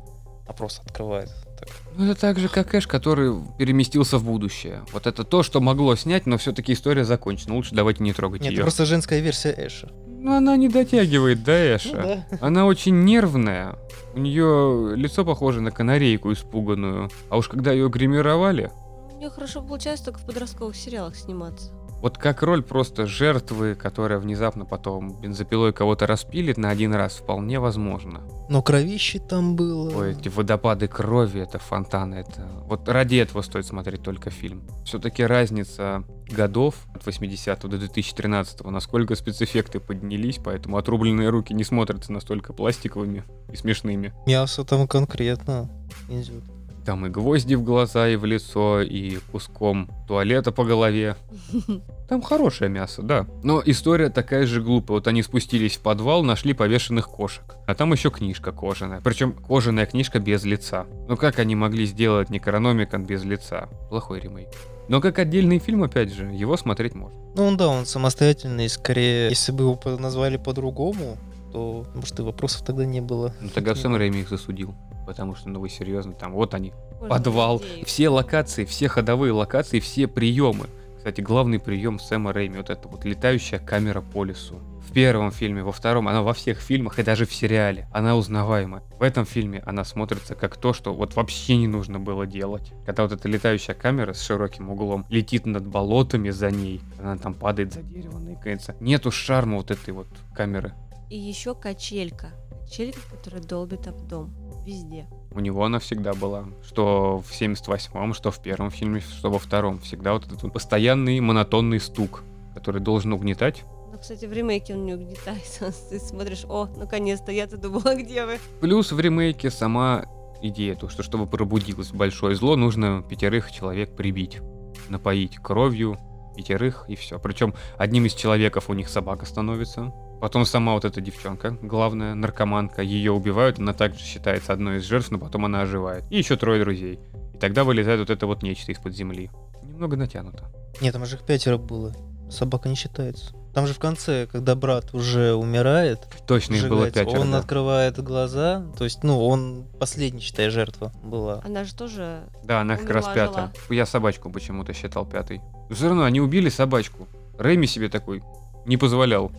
а 0.46 0.52
просто 0.52 0.82
открывает. 0.82 1.30
Так. 1.58 1.68
Ну, 1.96 2.10
это 2.10 2.20
так 2.20 2.38
же, 2.38 2.48
как 2.48 2.74
Эш, 2.74 2.86
который 2.86 3.34
переместился 3.58 4.18
в 4.18 4.24
будущее. 4.24 4.82
Вот 4.92 5.06
это 5.06 5.24
то, 5.24 5.42
что 5.42 5.60
могло 5.60 5.96
снять, 5.96 6.26
но 6.26 6.36
все-таки 6.38 6.72
история 6.72 7.04
закончена. 7.04 7.54
Лучше 7.54 7.74
давайте 7.74 8.02
не 8.02 8.12
трогать 8.12 8.42
Нет, 8.42 8.50
ее. 8.50 8.56
это 8.56 8.64
просто 8.64 8.84
женская 8.84 9.20
версия 9.20 9.54
Эша. 9.56 9.90
Ну, 10.06 10.36
она 10.36 10.56
не 10.56 10.68
дотягивает 10.68 11.42
до 11.44 11.52
Эша. 11.52 11.96
Ну 11.96 12.02
да. 12.02 12.38
Она 12.40 12.66
очень 12.66 13.04
нервная. 13.04 13.76
У 14.14 14.18
нее 14.18 14.94
лицо 14.96 15.24
похоже 15.24 15.60
на 15.60 15.70
канарейку 15.70 16.32
испуганную. 16.32 17.10
А 17.30 17.36
уж 17.38 17.48
когда 17.48 17.72
ее 17.72 17.88
гримировали, 17.88 18.70
У 19.12 19.18
нее 19.18 19.30
хорошо 19.30 19.62
получается 19.62 20.06
только 20.06 20.18
в 20.20 20.26
подростковых 20.26 20.76
сериалах 20.76 21.16
сниматься. 21.16 21.70
Вот 22.00 22.18
как 22.18 22.42
роль 22.42 22.62
просто 22.62 23.06
жертвы, 23.06 23.74
которая 23.74 24.18
внезапно 24.18 24.64
потом 24.64 25.20
бензопилой 25.20 25.72
кого-то 25.72 26.06
распилит 26.06 26.56
на 26.56 26.70
один 26.70 26.94
раз, 26.94 27.16
вполне 27.16 27.58
возможно. 27.58 28.20
Но 28.48 28.62
кровище 28.62 29.18
там 29.18 29.56
было. 29.56 29.96
Ой, 29.96 30.12
эти 30.12 30.28
водопады 30.28 30.88
крови, 30.88 31.40
это 31.40 31.58
фонтаны, 31.58 32.16
это... 32.16 32.46
Вот 32.66 32.88
ради 32.88 33.16
этого 33.16 33.42
стоит 33.42 33.66
смотреть 33.66 34.02
только 34.02 34.30
фильм. 34.30 34.62
Все-таки 34.84 35.24
разница 35.24 36.04
годов 36.30 36.74
от 36.94 37.04
80 37.04 37.60
до 37.62 37.78
2013, 37.78 38.64
насколько 38.64 39.14
спецэффекты 39.14 39.80
поднялись, 39.80 40.38
поэтому 40.42 40.76
отрубленные 40.76 41.30
руки 41.30 41.54
не 41.54 41.64
смотрятся 41.64 42.12
настолько 42.12 42.52
пластиковыми 42.52 43.24
и 43.50 43.56
смешными. 43.56 44.12
Мясо 44.26 44.64
там 44.64 44.86
конкретно 44.86 45.70
идет. 46.08 46.44
Там 46.86 47.04
и 47.04 47.08
гвозди 47.08 47.56
в 47.56 47.64
глаза, 47.64 48.08
и 48.08 48.14
в 48.14 48.24
лицо, 48.24 48.80
и 48.80 49.16
куском 49.32 49.90
туалета 50.06 50.52
по 50.52 50.64
голове. 50.64 51.16
Там 52.08 52.22
хорошее 52.22 52.70
мясо, 52.70 53.02
да. 53.02 53.26
Но 53.42 53.60
история 53.66 54.08
такая 54.08 54.46
же 54.46 54.62
глупая. 54.62 54.98
Вот 54.98 55.08
они 55.08 55.24
спустились 55.24 55.76
в 55.76 55.80
подвал, 55.80 56.22
нашли 56.22 56.52
повешенных 56.52 57.08
кошек. 57.08 57.42
А 57.66 57.74
там 57.74 57.92
еще 57.92 58.10
книжка 58.10 58.52
кожаная. 58.52 59.00
Причем 59.00 59.32
кожаная 59.32 59.86
книжка 59.86 60.20
без 60.20 60.44
лица. 60.44 60.86
Ну 61.08 61.16
как 61.16 61.40
они 61.40 61.56
могли 61.56 61.86
сделать 61.86 62.30
Некрономикон 62.30 63.04
без 63.04 63.24
лица? 63.24 63.68
Плохой 63.90 64.20
ремейк. 64.20 64.48
Но 64.88 65.00
как 65.00 65.18
отдельный 65.18 65.58
фильм, 65.58 65.82
опять 65.82 66.14
же, 66.14 66.26
его 66.26 66.56
смотреть 66.56 66.94
можно. 66.94 67.18
Ну, 67.34 67.46
он, 67.46 67.56
да, 67.56 67.66
он 67.66 67.86
самостоятельный, 67.86 68.68
скорее, 68.68 69.30
если 69.30 69.50
бы 69.50 69.64
его 69.64 69.80
назвали 69.98 70.36
по-другому, 70.36 71.18
то, 71.52 71.84
может, 71.94 72.18
и 72.20 72.22
вопросов 72.22 72.64
тогда 72.64 72.84
не 72.84 73.00
было. 73.00 73.34
Ну 73.40 73.48
тогда 73.48 73.74
Сэм 73.74 73.96
Рэйми 73.96 74.20
их 74.20 74.28
засудил. 74.28 74.76
Потому 75.06 75.34
что, 75.34 75.48
ну 75.48 75.60
вы 75.60 75.68
серьезно, 75.68 76.12
там 76.12 76.32
вот 76.32 76.52
они, 76.52 76.72
Можно 76.92 77.08
подвал, 77.08 77.58
идею. 77.58 77.86
все 77.86 78.08
локации, 78.08 78.64
все 78.64 78.88
ходовые 78.88 79.32
локации, 79.32 79.78
все 79.80 80.08
приемы. 80.08 80.66
Кстати, 80.98 81.20
главный 81.20 81.60
прием 81.60 82.00
Сэма 82.00 82.32
Рэйми, 82.32 82.56
вот 82.56 82.68
это 82.68 82.88
вот 82.88 83.04
летающая 83.04 83.60
камера 83.60 84.00
по 84.00 84.24
лесу. 84.24 84.58
В 84.84 84.92
первом 84.92 85.30
фильме, 85.30 85.62
во 85.62 85.70
втором, 85.70 86.08
она 86.08 86.22
во 86.22 86.32
всех 86.32 86.58
фильмах 86.58 86.98
и 86.98 87.04
даже 87.04 87.26
в 87.26 87.32
сериале, 87.34 87.86
она 87.92 88.16
узнаваема. 88.16 88.82
В 88.98 89.02
этом 89.02 89.24
фильме 89.24 89.62
она 89.64 89.84
смотрится 89.84 90.34
как 90.34 90.56
то, 90.56 90.72
что 90.72 90.92
вот 90.92 91.14
вообще 91.14 91.56
не 91.56 91.68
нужно 91.68 92.00
было 92.00 92.26
делать. 92.26 92.72
Когда 92.84 93.04
вот 93.04 93.12
эта 93.12 93.28
летающая 93.28 93.74
камера 93.74 94.14
с 94.14 94.22
широким 94.24 94.70
углом 94.70 95.06
летит 95.08 95.46
над 95.46 95.64
болотами 95.66 96.30
за 96.30 96.50
ней, 96.50 96.80
она 96.98 97.16
там 97.16 97.34
падает 97.34 97.72
за 97.72 97.82
дерево, 97.82 98.18
наикается. 98.18 98.74
Нету 98.80 99.12
шарма 99.12 99.58
вот 99.58 99.70
этой 99.70 99.92
вот 99.94 100.08
камеры. 100.34 100.72
И 101.08 101.16
еще 101.16 101.54
качелька. 101.54 102.30
Качелька, 102.66 102.98
которая 103.10 103.42
долбит 103.42 103.86
об 103.86 104.06
дом. 104.08 104.34
Везде. 104.64 105.06
У 105.30 105.38
него 105.38 105.64
она 105.64 105.78
всегда 105.78 106.12
была. 106.14 106.46
Что 106.64 107.22
в 107.24 107.30
78-м, 107.30 108.14
что 108.14 108.32
в 108.32 108.42
первом 108.42 108.70
фильме, 108.70 109.00
что 109.00 109.30
во 109.30 109.38
втором. 109.38 109.78
Всегда 109.78 110.12
вот 110.12 110.26
этот 110.26 110.42
вот 110.42 110.52
постоянный 110.52 111.20
монотонный 111.20 111.78
стук, 111.78 112.24
который 112.54 112.80
должен 112.80 113.12
угнетать. 113.12 113.62
Но, 113.92 113.98
кстати, 113.98 114.24
в 114.24 114.32
ремейке 114.32 114.74
он 114.74 114.84
не 114.84 114.94
угнетается. 114.94 115.72
Ты 115.90 116.00
смотришь, 116.00 116.44
о, 116.48 116.66
наконец-то, 116.76 117.30
я-то 117.30 117.56
думала, 117.56 117.94
где 117.94 118.26
вы? 118.26 118.38
Плюс 118.60 118.90
в 118.90 118.98
ремейке 118.98 119.50
сама 119.50 120.06
идея, 120.42 120.74
то, 120.74 120.88
что 120.88 121.04
чтобы 121.04 121.26
пробудилось 121.26 121.92
большое 121.92 122.34
зло, 122.34 122.56
нужно 122.56 123.04
пятерых 123.08 123.52
человек 123.52 123.94
прибить. 123.94 124.40
Напоить 124.88 125.36
кровью 125.36 125.98
пятерых 126.36 126.84
и 126.88 126.96
все. 126.96 127.18
Причем 127.20 127.54
одним 127.78 128.06
из 128.06 128.14
человеков 128.14 128.68
у 128.68 128.74
них 128.74 128.88
собака 128.88 129.24
становится. 129.24 129.92
Потом 130.20 130.46
сама 130.46 130.72
вот 130.74 130.84
эта 130.84 131.00
девчонка, 131.00 131.58
главная 131.60 132.14
наркоманка, 132.14 132.82
ее 132.82 133.12
убивают, 133.12 133.58
она 133.58 133.72
также 133.72 134.00
считается 134.00 134.52
одной 134.52 134.78
из 134.78 134.84
жертв, 134.84 135.10
но 135.10 135.18
потом 135.18 135.44
она 135.44 135.62
оживает. 135.62 136.04
И 136.10 136.18
еще 136.18 136.36
трое 136.36 136.62
друзей. 136.62 136.98
И 137.34 137.38
тогда 137.38 137.64
вылезает 137.64 138.00
вот 138.00 138.10
это 138.10 138.26
вот 138.26 138.42
нечто 138.42 138.72
из-под 138.72 138.94
земли. 138.94 139.30
Немного 139.62 139.96
натянуто. 139.96 140.50
Нет, 140.80 140.94
там 140.94 141.04
же 141.04 141.16
их 141.16 141.22
пятеро 141.22 141.58
было. 141.58 141.94
Собака 142.30 142.68
не 142.68 142.74
считается. 142.74 143.34
Там 143.54 143.66
же 143.66 143.72
в 143.72 143.78
конце, 143.78 144.26
когда 144.26 144.54
брат 144.54 144.92
уже 144.92 145.32
умирает, 145.32 146.00
Точно, 146.26 146.54
их 146.54 146.68
было 146.68 146.90
пятеро. 146.90 147.20
он 147.20 147.30
да. 147.30 147.38
открывает 147.38 147.98
глаза, 148.02 148.66
то 148.76 148.84
есть, 148.84 149.02
ну, 149.02 149.24
он 149.24 149.64
последний, 149.78 150.20
считай, 150.20 150.50
жертва 150.50 150.92
была. 151.02 151.40
Она 151.42 151.64
же 151.64 151.74
тоже... 151.74 152.24
Да, 152.44 152.60
она 152.60 152.76
как 152.76 152.90
раз 152.90 153.06
пятая. 153.14 153.52
Я 153.70 153.86
собачку 153.86 154.28
почему-то 154.30 154.74
считал 154.74 155.06
пятой. 155.06 155.40
Но 155.70 155.74
все 155.74 155.88
равно 155.88 156.04
они 156.04 156.20
убили 156.20 156.50
собачку. 156.50 157.08
Рэми 157.38 157.64
себе 157.64 157.88
такой 157.88 158.22
не 158.66 158.76
позволял. 158.76 159.32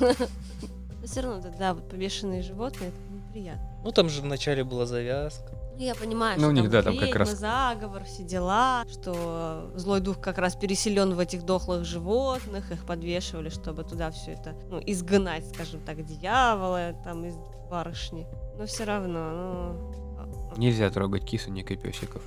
Но 0.00 1.06
все 1.08 1.20
равно, 1.20 1.42
да, 1.58 1.74
вот 1.74 1.88
побешенные 1.88 2.42
животные, 2.42 2.90
это 2.90 2.98
неприятно. 3.12 3.68
Ну, 3.84 3.90
там 3.90 4.08
же 4.08 4.22
вначале 4.22 4.62
была 4.62 4.86
завязка. 4.86 5.52
Ну, 5.76 5.82
Я 5.82 5.94
понимаю, 5.94 6.36
Ну, 6.36 6.42
что 6.42 6.48
у 6.50 6.52
них, 6.52 6.62
там, 6.64 6.70
да, 6.70 6.82
там 6.82 6.96
как 6.98 7.14
раз- 7.16 7.30
заговор, 7.38 8.04
все 8.04 8.22
дела, 8.22 8.84
что 8.90 9.70
злой 9.74 10.00
дух 10.00 10.20
как 10.20 10.38
раз 10.38 10.54
переселен 10.54 11.14
в 11.14 11.18
этих 11.18 11.44
дохлых 11.44 11.84
животных, 11.84 12.70
их 12.70 12.84
подвешивали, 12.84 13.48
чтобы 13.48 13.82
туда 13.82 14.10
все 14.10 14.32
это, 14.32 14.54
ну, 14.70 14.80
изгнать, 14.86 15.48
скажем 15.48 15.80
так, 15.80 16.04
дьявола 16.04 16.92
там 17.04 17.24
из 17.24 17.34
барышни. 17.70 18.26
Но 18.58 18.66
все 18.66 18.84
равно, 18.84 19.30
ну... 19.30 20.56
Нельзя 20.56 20.90
трогать 20.90 21.24
кисонек 21.24 21.70
и 21.70 21.76
песиков. 21.76 22.22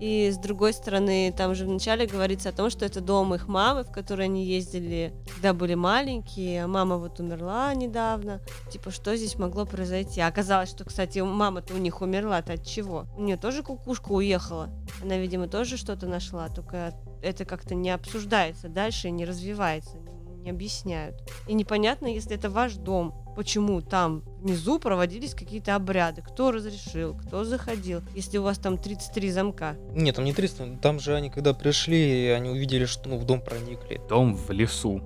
И 0.00 0.30
с 0.30 0.36
другой 0.36 0.72
стороны, 0.72 1.32
там 1.36 1.54
же 1.54 1.64
вначале 1.64 2.06
говорится 2.06 2.50
о 2.50 2.52
том, 2.52 2.70
что 2.70 2.84
это 2.84 3.00
дом 3.00 3.34
их 3.34 3.48
мамы, 3.48 3.84
в 3.84 3.90
который 3.90 4.26
они 4.26 4.44
ездили, 4.44 5.14
когда 5.34 5.54
были 5.54 5.74
маленькие, 5.74 6.64
а 6.64 6.68
мама 6.68 6.98
вот 6.98 7.18
умерла 7.20 7.72
недавно. 7.74 8.40
Типа, 8.70 8.90
что 8.90 9.16
здесь 9.16 9.38
могло 9.38 9.64
произойти? 9.64 10.20
Оказалось, 10.20 10.70
что, 10.70 10.84
кстати, 10.84 11.18
мама-то 11.20 11.74
у 11.74 11.78
них 11.78 12.02
умерла-то 12.02 12.54
от 12.54 12.64
чего? 12.64 13.06
У 13.16 13.22
нее 13.22 13.36
тоже 13.36 13.62
кукушка 13.62 14.12
уехала. 14.12 14.68
Она, 15.02 15.16
видимо, 15.16 15.48
тоже 15.48 15.76
что-то 15.76 16.06
нашла, 16.06 16.48
только 16.48 16.92
это 17.22 17.44
как-то 17.44 17.74
не 17.74 17.90
обсуждается 17.90 18.68
дальше 18.68 19.08
и 19.08 19.12
не 19.12 19.24
развивается, 19.24 19.96
не 20.42 20.50
объясняют. 20.50 21.16
И 21.48 21.54
непонятно, 21.54 22.06
если 22.06 22.36
это 22.36 22.50
ваш 22.50 22.74
дом, 22.74 23.25
почему 23.36 23.82
там 23.82 24.22
внизу 24.40 24.80
проводились 24.80 25.34
какие-то 25.34 25.76
обряды, 25.76 26.22
кто 26.22 26.50
разрешил, 26.50 27.14
кто 27.14 27.44
заходил, 27.44 28.00
если 28.14 28.38
у 28.38 28.42
вас 28.42 28.58
там 28.58 28.78
33 28.78 29.30
замка. 29.30 29.76
Нет, 29.92 30.16
там 30.16 30.24
не 30.24 30.32
300, 30.32 30.78
там 30.82 30.98
же 30.98 31.14
они 31.14 31.30
когда 31.30 31.52
пришли, 31.52 32.28
они 32.28 32.48
увидели, 32.50 32.86
что 32.86 33.10
ну, 33.10 33.18
в 33.18 33.24
дом 33.24 33.40
проникли. 33.40 34.00
Дом 34.08 34.34
в 34.34 34.50
лесу 34.50 35.02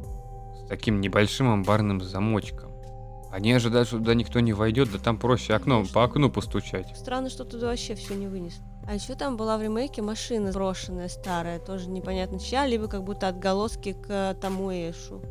с 0.65 0.69
таким 0.69 1.01
небольшим 1.01 1.51
амбарным 1.51 2.01
замочком. 2.01 2.71
Они 3.33 3.53
ожидают, 3.53 3.89
что 3.89 3.99
туда 3.99 4.15
никто 4.15 4.41
не 4.41 4.53
войдет, 4.53 4.91
да 4.91 4.99
там 4.99 5.19
проще 5.19 5.55
окном, 5.55 5.87
по 5.87 6.05
окну 6.05 6.31
постучать. 6.31 6.97
Странно, 6.97 7.31
что 7.31 7.45
туда 7.45 7.69
вообще 7.69 7.95
все 7.95 8.15
не 8.15 8.27
вынесли. 8.27 8.63
А 8.89 8.95
еще 8.95 9.15
там 9.15 9.37
была 9.37 9.57
в 9.57 9.63
ремейке 9.63 10.03
машина 10.03 10.51
брошенная, 10.51 11.09
старая, 11.09 11.61
тоже 11.61 11.89
непонятно 11.89 12.41
чья, 12.41 12.67
либо 12.67 12.89
как 12.89 13.05
будто 13.05 13.29
отголоски 13.29 13.93
к 13.93 14.37
тому 14.41 14.71
Эшу. 14.73 15.23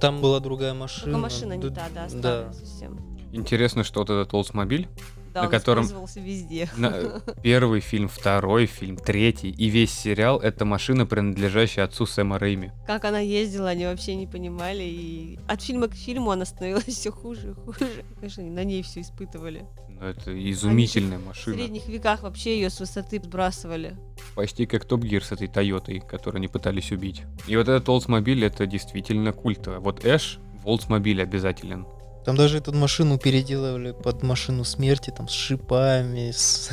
Там 0.00 0.20
была 0.20 0.40
другая 0.40 0.74
машина. 0.74 1.04
Только 1.04 1.18
машина 1.18 1.52
не 1.56 1.70
та, 1.70 1.88
да, 1.94 2.08
старая 2.08 2.52
совсем. 2.52 2.98
Интересно, 3.32 3.82
что 3.84 4.00
вот 4.00 4.10
этот 4.10 4.32
Oldsmobile, 4.32 4.86
Да, 5.32 5.40
На 5.42 5.46
он 5.46 5.50
котором- 5.50 5.88
везде. 6.14 6.70
на- 6.76 7.20
первый 7.42 7.80
фильм, 7.80 8.06
второй 8.08 8.66
фильм, 8.66 8.96
третий 8.96 9.50
и 9.50 9.68
весь 9.68 9.92
сериал, 9.92 10.38
это 10.38 10.64
машина, 10.64 11.04
принадлежащая 11.06 11.84
отцу 11.86 12.06
Сэма 12.06 12.38
Рэйми. 12.38 12.70
Как 12.86 13.04
она 13.04 13.18
ездила, 13.18 13.70
они 13.70 13.86
вообще 13.86 14.14
не 14.14 14.28
понимали. 14.28 14.84
И 14.84 15.38
от 15.48 15.60
фильма 15.60 15.88
к 15.88 15.94
фильму 15.94 16.30
она 16.30 16.44
становилась 16.44 16.84
все 16.86 17.10
хуже 17.10 17.50
и 17.50 17.54
хуже. 17.54 18.04
Конечно, 18.20 18.44
на 18.44 18.62
ней 18.62 18.82
все 18.84 19.00
испытывали. 19.00 19.66
Это 20.10 20.50
изумительная 20.50 21.18
В 21.18 21.26
машина. 21.26 21.56
средних 21.56 21.86
веках 21.88 22.22
вообще 22.22 22.56
ее 22.56 22.70
с 22.70 22.80
высоты 22.80 23.20
сбрасывали. 23.22 23.96
Почти 24.34 24.66
как 24.66 24.84
Топ 24.84 25.02
Гир 25.02 25.24
с 25.24 25.32
этой 25.32 25.48
Тойотой, 25.48 26.00
которую 26.00 26.38
они 26.38 26.48
пытались 26.48 26.92
убить. 26.92 27.22
И 27.46 27.56
вот 27.56 27.68
этот 27.68 27.88
Oldsmobile, 27.88 28.46
это 28.46 28.66
действительно 28.66 29.32
культово. 29.32 29.80
Вот 29.80 30.04
Эш 30.04 30.38
в 30.62 30.66
Oldsmobile 30.68 31.22
обязателен. 31.22 31.86
Там 32.24 32.36
даже 32.36 32.56
эту 32.58 32.72
машину 32.72 33.18
переделывали 33.18 33.92
под 33.92 34.22
машину 34.22 34.64
смерти, 34.64 35.12
там 35.14 35.28
с 35.28 35.32
шипами, 35.32 36.30
с... 36.30 36.70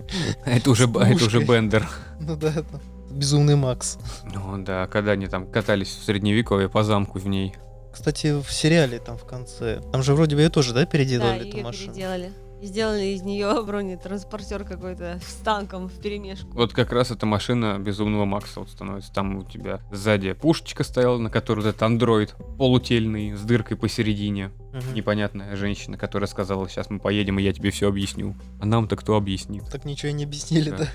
Это 0.46 0.70
уже, 0.70 0.84
это 0.84 1.24
уже. 1.26 1.40
Бендер. 1.44 1.86
Ну 2.20 2.36
да, 2.36 2.52
там 2.52 2.80
безумный 3.10 3.54
Макс. 3.54 3.98
Ну 4.32 4.62
да, 4.64 4.86
когда 4.86 5.12
они 5.12 5.26
там 5.26 5.46
катались 5.46 5.88
в 5.88 6.04
средневековье 6.04 6.70
по 6.70 6.82
замку 6.84 7.18
в 7.18 7.28
ней. 7.28 7.54
Кстати, 7.92 8.40
в 8.40 8.50
сериале 8.50 8.98
там 8.98 9.18
в 9.18 9.24
конце, 9.24 9.80
там 9.92 10.02
же 10.02 10.14
вроде 10.14 10.36
бы 10.36 10.42
ее 10.42 10.48
тоже, 10.48 10.72
да, 10.72 10.80
Да, 10.80 10.86
переделали 10.86 11.46
эту 11.48 11.58
ее 11.58 11.62
машину? 11.64 11.92
переделали. 11.92 12.32
И 12.62 12.66
сделали 12.66 13.04
из 13.06 13.22
нее 13.22 13.62
бронетранспортер 13.66 14.64
какой-то 14.64 15.20
с 15.26 15.34
танком 15.44 15.88
в 15.88 15.92
перемешку. 16.00 16.48
Вот 16.52 16.72
как 16.72 16.92
раз 16.92 17.10
эта 17.10 17.26
машина 17.26 17.78
безумного 17.78 18.24
Макса 18.24 18.60
вот 18.60 18.70
становится. 18.70 19.12
Там 19.12 19.36
у 19.36 19.42
тебя 19.44 19.80
сзади 19.92 20.32
пушечка 20.32 20.82
стояла, 20.84 21.18
на 21.18 21.30
которой 21.30 21.60
вот 21.60 21.68
этот 21.68 21.82
андроид 21.82 22.34
полутельный 22.58 23.34
с 23.34 23.40
дыркой 23.42 23.76
посередине. 23.76 24.50
Мгм. 24.72 24.94
Непонятная 24.94 25.54
женщина, 25.54 25.96
которая 25.96 26.26
сказала, 26.26 26.68
сейчас 26.68 26.90
мы 26.90 26.98
поедем, 26.98 27.38
и 27.38 27.42
я 27.42 27.52
тебе 27.52 27.70
все 27.70 27.88
объясню. 27.88 28.34
А 28.60 28.66
нам-то 28.66 28.96
кто 28.96 29.16
объяснит? 29.16 29.62
Так 29.70 29.84
ничего 29.84 30.08
и 30.10 30.12
не 30.12 30.24
объяснили, 30.24 30.70
Да. 30.70 30.78
да? 30.78 30.88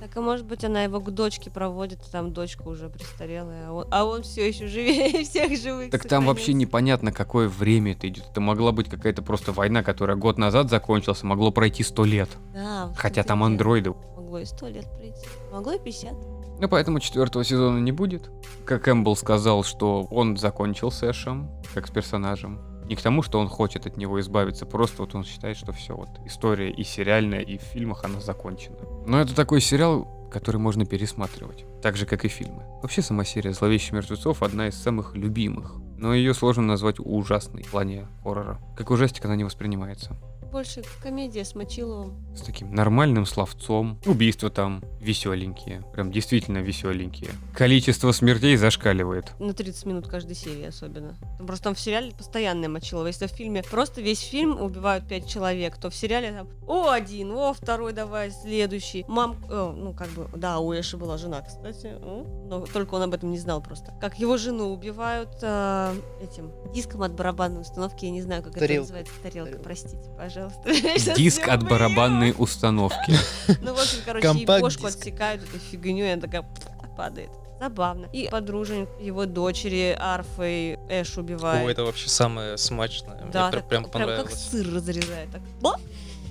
Так, 0.00 0.16
а 0.16 0.20
может 0.20 0.46
быть, 0.46 0.62
она 0.64 0.84
его 0.84 1.00
к 1.00 1.10
дочке 1.10 1.50
проводит, 1.50 1.98
а 2.06 2.12
там 2.12 2.32
дочка 2.32 2.62
уже 2.68 2.88
престарелая, 2.88 3.68
а 3.68 3.72
он, 3.72 3.86
а 3.90 4.04
он 4.04 4.22
все 4.22 4.46
еще 4.46 4.68
живее 4.68 5.24
всех 5.24 5.60
живых. 5.60 5.90
Так 5.90 6.06
там 6.06 6.26
вообще 6.26 6.44
сохранился. 6.44 6.60
непонятно, 6.68 7.12
какое 7.12 7.48
время 7.48 7.92
это 7.92 8.06
идет. 8.08 8.24
Это 8.30 8.40
могла 8.40 8.70
быть 8.70 8.88
какая-то 8.88 9.22
просто 9.22 9.50
война, 9.50 9.82
которая 9.82 10.16
год 10.16 10.38
назад 10.38 10.70
закончилась, 10.70 11.03
а 11.08 11.26
могло 11.26 11.50
пройти 11.50 11.82
сто 11.82 12.04
лет. 12.04 12.28
Да, 12.52 12.92
Хотя 12.96 13.22
там 13.22 13.42
андроиды. 13.42 13.94
Могло 14.16 14.38
и 14.38 14.44
сто 14.44 14.68
лет 14.68 14.86
пройти. 14.96 15.26
Могло 15.52 15.72
и 15.72 15.78
50. 15.78 16.12
Ну, 16.60 16.68
поэтому 16.68 17.00
четвертого 17.00 17.44
сезона 17.44 17.78
не 17.78 17.92
будет. 17.92 18.30
Как 18.64 18.88
Эмбл 18.88 19.16
сказал, 19.16 19.64
что 19.64 20.04
он 20.10 20.36
закончил 20.36 20.90
с 20.90 21.02
Эшем, 21.02 21.50
как 21.74 21.86
с 21.86 21.90
персонажем. 21.90 22.60
Не 22.86 22.96
к 22.96 23.02
тому, 23.02 23.22
что 23.22 23.40
он 23.40 23.48
хочет 23.48 23.86
от 23.86 23.96
него 23.96 24.20
избавиться, 24.20 24.66
просто 24.66 25.02
вот 25.02 25.14
он 25.14 25.24
считает, 25.24 25.56
что 25.56 25.72
все, 25.72 25.96
вот 25.96 26.10
история 26.26 26.70
и 26.70 26.84
сериальная, 26.84 27.40
и 27.40 27.56
в 27.56 27.62
фильмах 27.62 28.04
она 28.04 28.20
закончена. 28.20 28.76
Но 29.06 29.20
это 29.20 29.34
такой 29.34 29.62
сериал, 29.62 30.28
который 30.30 30.58
можно 30.58 30.84
пересматривать, 30.84 31.64
так 31.80 31.96
же, 31.96 32.04
как 32.04 32.24
и 32.24 32.28
фильмы. 32.28 32.62
Вообще, 32.82 33.00
сама 33.00 33.24
серия 33.24 33.52
«Зловещих 33.54 33.92
мертвецов» 33.92 34.42
одна 34.42 34.68
из 34.68 34.74
самых 34.74 35.14
любимых, 35.14 35.76
но 35.96 36.12
ее 36.12 36.34
сложно 36.34 36.64
назвать 36.64 36.96
ужасной 36.98 37.62
в 37.62 37.70
плане 37.70 38.06
хоррора. 38.22 38.60
Как 38.76 38.90
ужастик 38.90 39.24
она 39.24 39.36
не 39.36 39.44
воспринимается. 39.44 40.16
Больше 40.54 40.84
комедия 41.02 41.44
с 41.44 41.56
Мочиловым. 41.56 42.14
С 42.36 42.42
таким 42.42 42.72
нормальным 42.72 43.26
словцом. 43.26 43.98
Убийства 44.06 44.50
там 44.50 44.84
веселенькие. 45.00 45.82
Прям 45.92 46.12
действительно 46.12 46.58
веселенькие. 46.58 47.30
Количество 47.52 48.12
смертей 48.12 48.54
зашкаливает. 48.56 49.32
На 49.40 49.52
30 49.52 49.86
минут 49.86 50.06
каждой 50.06 50.36
серии 50.36 50.66
особенно. 50.66 51.16
Просто 51.44 51.64
там 51.64 51.74
в 51.74 51.80
сериале 51.80 52.12
постоянная 52.12 52.68
Мочилова. 52.68 53.08
Если 53.08 53.26
в 53.26 53.30
фильме 53.30 53.64
просто 53.64 54.00
весь 54.00 54.20
фильм 54.20 54.60
убивают 54.62 55.08
5 55.08 55.26
человек, 55.26 55.76
то 55.76 55.90
в 55.90 55.94
сериале 55.96 56.30
там 56.30 56.48
о, 56.68 56.88
один, 56.88 57.32
о, 57.32 57.52
второй, 57.52 57.92
давай, 57.92 58.30
следующий. 58.30 59.04
Мам, 59.08 59.36
э, 59.50 59.74
ну 59.76 59.92
как 59.92 60.08
бы, 60.10 60.28
да, 60.36 60.60
у 60.60 60.72
Эши 60.72 60.96
была 60.96 61.18
жена, 61.18 61.42
кстати. 61.42 61.98
Но 62.00 62.64
только 62.72 62.94
он 62.94 63.02
об 63.02 63.12
этом 63.12 63.32
не 63.32 63.38
знал 63.38 63.60
просто. 63.60 63.92
Как 64.00 64.20
его 64.20 64.36
жену 64.36 64.72
убивают 64.72 65.30
э, 65.42 65.94
этим 66.22 66.52
диском 66.72 67.02
от 67.02 67.12
барабанной 67.12 67.62
установки, 67.62 68.04
я 68.04 68.12
не 68.12 68.22
знаю, 68.22 68.44
как 68.44 68.52
это 68.52 68.60
Тарелка. 68.60 68.82
называется. 68.82 69.12
Тарелка, 69.20 69.50
Тарелка. 69.50 69.64
простите, 69.64 70.10
пожалуйста. 70.16 70.43
Сейчас 70.64 71.16
Диск 71.16 71.48
от 71.48 71.68
барабанной 71.68 72.34
установки. 72.36 73.14
Ну, 73.60 73.74
в 73.74 73.80
общем, 73.80 73.98
короче, 74.04 74.26
и 74.26 74.28
Компакт-диск. 74.28 74.80
бошку 74.80 74.86
отсекают 74.86 75.42
этой 75.42 75.58
фигней, 75.58 76.12
она 76.12 76.22
такая 76.22 76.42
падает. 76.96 77.30
Забавно. 77.60 78.06
И 78.12 78.28
подружень 78.30 78.88
его 79.00 79.26
дочери 79.26 79.96
Арфой 79.98 80.78
Эш 80.88 81.16
убивает. 81.16 81.66
О, 81.66 81.70
это 81.70 81.84
вообще 81.84 82.08
самое 82.08 82.58
смачное. 82.58 83.18
да, 83.32 83.44
Мне 83.48 83.52
так, 83.52 83.68
прям 83.68 83.68
прям 83.68 83.84
как 83.84 83.92
понравилось. 83.92 84.48
сыр 84.50 84.74
разрезает. 84.74 85.30
Так, 85.30 85.42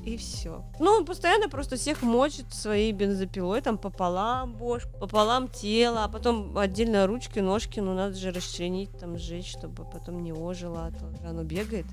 и 0.05 0.17
все. 0.17 0.63
Ну, 0.79 0.91
он 0.91 1.05
постоянно 1.05 1.47
просто 1.47 1.77
всех 1.77 2.01
мочит 2.01 2.53
своей 2.53 2.91
бензопилой, 2.91 3.61
там 3.61 3.77
пополам 3.77 4.53
бошку, 4.53 4.89
пополам 4.99 5.47
тело, 5.47 6.03
а 6.03 6.09
потом 6.09 6.57
отдельно 6.57 7.07
ручки, 7.07 7.39
ножки, 7.39 7.79
ну 7.79 7.93
надо 7.93 8.15
же 8.15 8.31
расчленить, 8.31 8.97
там 8.99 9.17
сжечь, 9.17 9.51
чтобы 9.51 9.85
потом 9.85 10.21
не 10.21 10.33
ожило, 10.33 10.87
а 10.87 10.91
то 10.91 11.29
оно 11.29 11.43
бегает. 11.43 11.85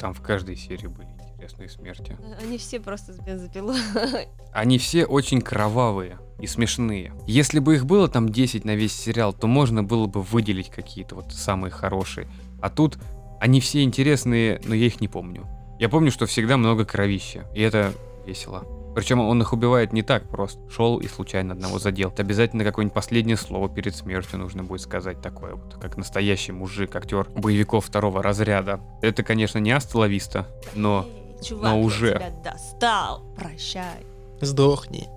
Там 0.00 0.14
в 0.14 0.22
каждой 0.22 0.56
серии 0.56 0.86
были 0.86 1.08
интересные 1.38 1.68
смерти. 1.68 2.16
Они 2.40 2.58
все 2.58 2.80
просто 2.80 3.12
с 3.12 3.20
бензопилой. 3.20 3.78
Они 4.52 4.78
все 4.78 5.04
очень 5.04 5.40
кровавые 5.40 6.18
и 6.40 6.48
смешные. 6.48 7.12
Если 7.26 7.60
бы 7.60 7.76
их 7.76 7.86
было 7.86 8.08
там 8.08 8.28
10 8.28 8.64
на 8.64 8.74
весь 8.74 8.92
сериал, 8.92 9.32
то 9.32 9.46
можно 9.46 9.84
было 9.84 10.06
бы 10.06 10.20
выделить 10.20 10.68
какие-то 10.68 11.14
вот 11.14 11.32
самые 11.32 11.70
хорошие. 11.70 12.26
А 12.60 12.70
тут 12.70 12.98
они 13.40 13.60
все 13.60 13.84
интересные, 13.84 14.60
но 14.64 14.74
я 14.74 14.86
их 14.86 15.00
не 15.00 15.06
помню. 15.06 15.46
Я 15.78 15.88
помню, 15.88 16.10
что 16.10 16.26
всегда 16.26 16.56
много 16.56 16.84
кровища, 16.84 17.46
и 17.54 17.60
это 17.60 17.92
весело. 18.26 18.64
Причем 18.96 19.20
он 19.20 19.40
их 19.40 19.52
убивает 19.52 19.92
не 19.92 20.02
так 20.02 20.28
просто. 20.28 20.60
Шел 20.70 20.98
и 20.98 21.06
случайно 21.06 21.52
одного 21.52 21.78
задел. 21.78 22.08
Это 22.08 22.22
обязательно 22.22 22.64
какое-нибудь 22.64 22.94
последнее 22.94 23.36
слово 23.36 23.68
перед 23.68 23.94
смертью 23.94 24.40
нужно 24.40 24.64
будет 24.64 24.80
сказать 24.80 25.22
такое 25.22 25.54
вот, 25.54 25.76
как 25.80 25.96
настоящий 25.96 26.50
мужик, 26.50 26.96
актер 26.96 27.28
боевиков 27.30 27.84
второго 27.84 28.24
разряда. 28.24 28.80
Это, 29.02 29.22
конечно, 29.22 29.58
не 29.58 29.70
Астоловиста, 29.70 30.48
но 30.74 31.06
чувак, 31.42 31.72
но 31.72 31.78
я 31.78 31.84
уже. 31.84 32.14
тебя 32.14 32.30
достал, 32.44 33.22
прощай. 33.36 34.06
Сдохни. 34.40 35.08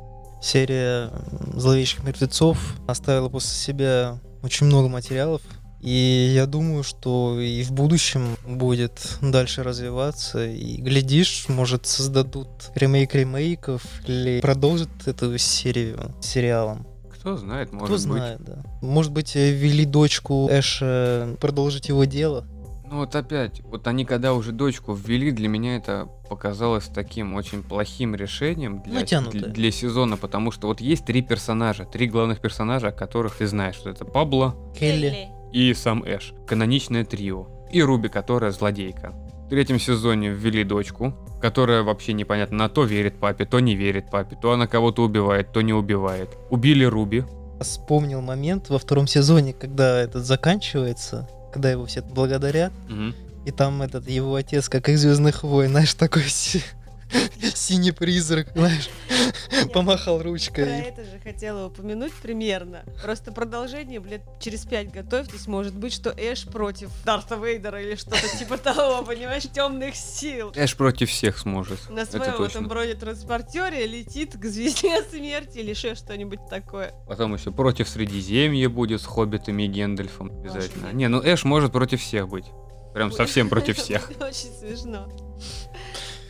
Серия 0.41 1.11
зловещих 1.53 2.03
мертвецов 2.03 2.57
оставила 2.87 3.29
после 3.29 3.51
себя 3.51 4.19
очень 4.41 4.65
много 4.65 4.87
материалов. 4.89 5.41
И 5.81 6.31
я 6.35 6.45
думаю, 6.45 6.83
что 6.83 7.39
и 7.39 7.63
в 7.63 7.71
будущем 7.71 8.37
будет 8.45 9.17
дальше 9.21 9.63
развиваться. 9.63 10.45
И 10.45 10.77
глядишь, 10.77 11.45
может 11.47 11.87
создадут 11.87 12.49
ремейк 12.75 13.15
ремейков 13.15 13.81
или 14.07 14.41
продолжат 14.41 14.89
эту 15.05 15.37
серию 15.39 16.13
сериалом. 16.21 16.85
Кто 17.11 17.35
знает, 17.37 17.71
может 17.71 17.85
Кто 17.85 17.93
быть. 17.93 18.01
знает, 18.01 18.43
да. 18.43 18.63
Может 18.81 19.11
быть, 19.11 19.35
ввели 19.35 19.85
дочку 19.85 20.47
Эша 20.51 21.35
продолжить 21.39 21.89
его 21.89 22.03
дело. 22.05 22.45
Ну 22.91 22.97
вот 22.97 23.15
опять, 23.15 23.61
вот 23.61 23.87
они 23.87 24.03
когда 24.03 24.33
уже 24.33 24.51
дочку 24.51 24.93
ввели, 24.93 25.31
для 25.31 25.47
меня 25.47 25.77
это 25.77 26.09
показалось 26.29 26.87
таким 26.93 27.35
очень 27.35 27.63
плохим 27.63 28.15
решением 28.15 28.83
для, 28.83 29.05
для, 29.05 29.47
для 29.47 29.71
сезона, 29.71 30.17
потому 30.17 30.51
что 30.51 30.67
вот 30.67 30.81
есть 30.81 31.05
три 31.05 31.21
персонажа, 31.21 31.85
три 31.85 32.07
главных 32.07 32.41
персонажа, 32.41 32.89
о 32.89 32.91
которых 32.91 33.37
ты 33.37 33.47
знаешь, 33.47 33.75
что 33.75 33.89
это 33.89 34.03
Пабло 34.03 34.57
Келли. 34.77 35.29
и 35.53 35.73
сам 35.73 36.03
Эш, 36.05 36.33
каноничное 36.45 37.05
трио, 37.05 37.47
и 37.71 37.81
Руби, 37.81 38.09
которая 38.09 38.51
злодейка. 38.51 39.13
В 39.45 39.49
третьем 39.49 39.79
сезоне 39.79 40.27
ввели 40.27 40.65
дочку, 40.65 41.13
которая 41.41 41.83
вообще 41.83 42.11
непонятно, 42.11 42.57
на 42.57 42.67
то 42.67 42.83
верит 42.83 43.21
папе, 43.21 43.45
то 43.45 43.61
не 43.61 43.73
верит 43.73 44.11
папе, 44.11 44.35
то 44.41 44.51
она 44.51 44.67
кого-то 44.67 45.03
убивает, 45.03 45.53
то 45.53 45.61
не 45.61 45.71
убивает. 45.71 46.27
Убили 46.49 46.83
Руби, 46.83 47.23
Вспомнил 47.61 48.21
момент 48.21 48.69
во 48.69 48.79
втором 48.79 49.05
сезоне, 49.05 49.53
когда 49.53 50.01
этот 50.01 50.25
заканчивается, 50.25 51.29
когда 51.51 51.69
его 51.69 51.85
все 51.85 52.01
благодарят, 52.01 52.71
Мгм. 52.89 53.13
и 53.45 53.51
там 53.51 53.81
этот 53.81 54.09
его 54.09 54.35
отец, 54.35 54.69
как 54.69 54.89
из 54.89 55.01
Звездных 55.01 55.43
войн, 55.43 55.71
знаешь, 55.71 55.93
такой 55.93 56.23
синий 57.55 57.91
призрак, 57.91 58.49
знаешь, 58.53 58.89
помахал 59.73 60.19
Про 60.19 60.29
ручкой. 60.29 60.81
это 60.81 61.03
же 61.03 61.19
хотела 61.23 61.67
упомянуть 61.67 62.13
примерно. 62.13 62.83
Просто 63.03 63.31
продолжение, 63.31 63.99
блядь, 63.99 64.21
через 64.39 64.65
пять 64.65 64.91
готовьтесь. 64.91 65.47
Может 65.47 65.75
быть, 65.75 65.93
что 65.93 66.13
Эш 66.17 66.45
против 66.45 66.89
Дарта 67.05 67.35
Вейдера 67.35 67.81
или 67.81 67.95
что-то 67.95 68.27
типа 68.37 68.57
того, 68.57 69.03
понимаешь, 69.03 69.43
темных 69.43 69.95
сил. 69.95 70.51
Эш 70.55 70.75
против 70.75 71.09
всех 71.09 71.37
сможет. 71.37 71.89
На 71.89 72.05
своем 72.05 72.41
этом 72.41 72.67
бронетранспортере 72.67 73.85
летит 73.85 74.37
к 74.37 74.45
звезде 74.45 75.01
смерти 75.03 75.59
или 75.59 75.71
еще 75.71 75.95
что-нибудь 75.95 76.39
такое. 76.49 76.93
Потом 77.07 77.33
еще 77.33 77.51
против 77.51 77.89
Средиземья 77.89 78.69
будет 78.69 79.01
с 79.01 79.05
Хоббитами 79.05 79.63
и 79.63 79.67
Гендальфом 79.67 80.31
обязательно. 80.39 80.91
Не, 80.93 81.07
ну 81.07 81.21
Эш 81.23 81.43
может 81.43 81.71
против 81.71 82.01
всех 82.01 82.27
быть. 82.29 82.45
Прям 82.93 83.11
совсем 83.11 83.49
против 83.49 83.77
всех. 83.81 84.09
Очень 84.19 84.51
смешно. 84.59 85.07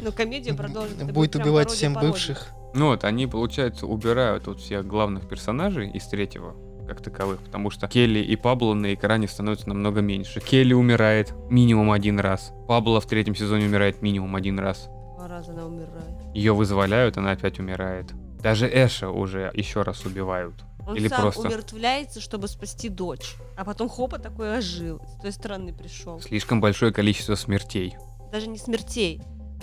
Но 0.02 0.12
комедию 0.12 0.56
продолжит. 0.56 1.02
это 1.02 1.14
Будет 1.14 1.36
убивать 1.36 1.70
всем 1.70 1.94
бывших. 1.94 2.48
Ну 2.74 2.88
вот, 2.88 3.04
они, 3.04 3.28
получается, 3.28 3.86
убирают 3.86 4.48
вот 4.48 4.60
всех 4.60 4.88
главных 4.88 5.28
персонажей 5.28 5.90
из 5.92 6.06
третьего 6.08 6.56
как 6.88 7.02
таковых, 7.02 7.40
потому 7.40 7.70
что 7.70 7.88
Келли 7.88 8.20
и 8.20 8.36
Пабло 8.36 8.74
на 8.74 8.94
экране 8.94 9.28
становятся 9.28 9.70
намного 9.70 10.02
меньше. 10.02 10.42
Келли 10.42 10.74
умирает 10.74 11.34
минимум 11.50 11.92
один 11.92 12.20
раз. 12.20 12.52
Пабло 12.68 13.00
в 13.00 13.06
третьем 13.06 13.36
сезоне 13.36 13.66
умирает 13.68 14.02
минимум 14.02 14.36
один 14.36 14.60
раз. 14.60 14.90
Два 15.16 15.28
раза 15.28 15.52
она 15.52 15.66
умирает. 15.68 16.18
Ее 16.34 16.54
вызволяют, 16.54 17.18
она 17.18 17.32
опять 17.32 17.60
умирает. 17.60 18.08
Даже 18.42 18.68
Эша 18.68 19.10
уже 19.10 19.52
еще 19.54 19.84
раз 19.84 20.06
убивают. 20.06 20.56
Он 20.86 20.96
Или 20.98 21.08
сам 21.08 21.22
просто- 21.22 21.48
умертвляется, 21.48 22.20
чтобы 22.20 22.48
спасти 22.48 22.90
дочь. 22.90 23.36
А 23.56 23.64
потом 23.64 23.88
хопа 23.88 24.18
такой 24.18 24.58
ожил. 24.58 25.00
С 25.18 25.22
той 25.22 25.32
стороны 25.32 25.74
пришел. 25.74 26.20
Слишком 26.20 26.60
большое 26.60 26.92
количество 26.92 27.36
смертей. 27.36 27.96
Даже 28.32 28.48
не 28.48 28.58
смертей, 28.58 29.22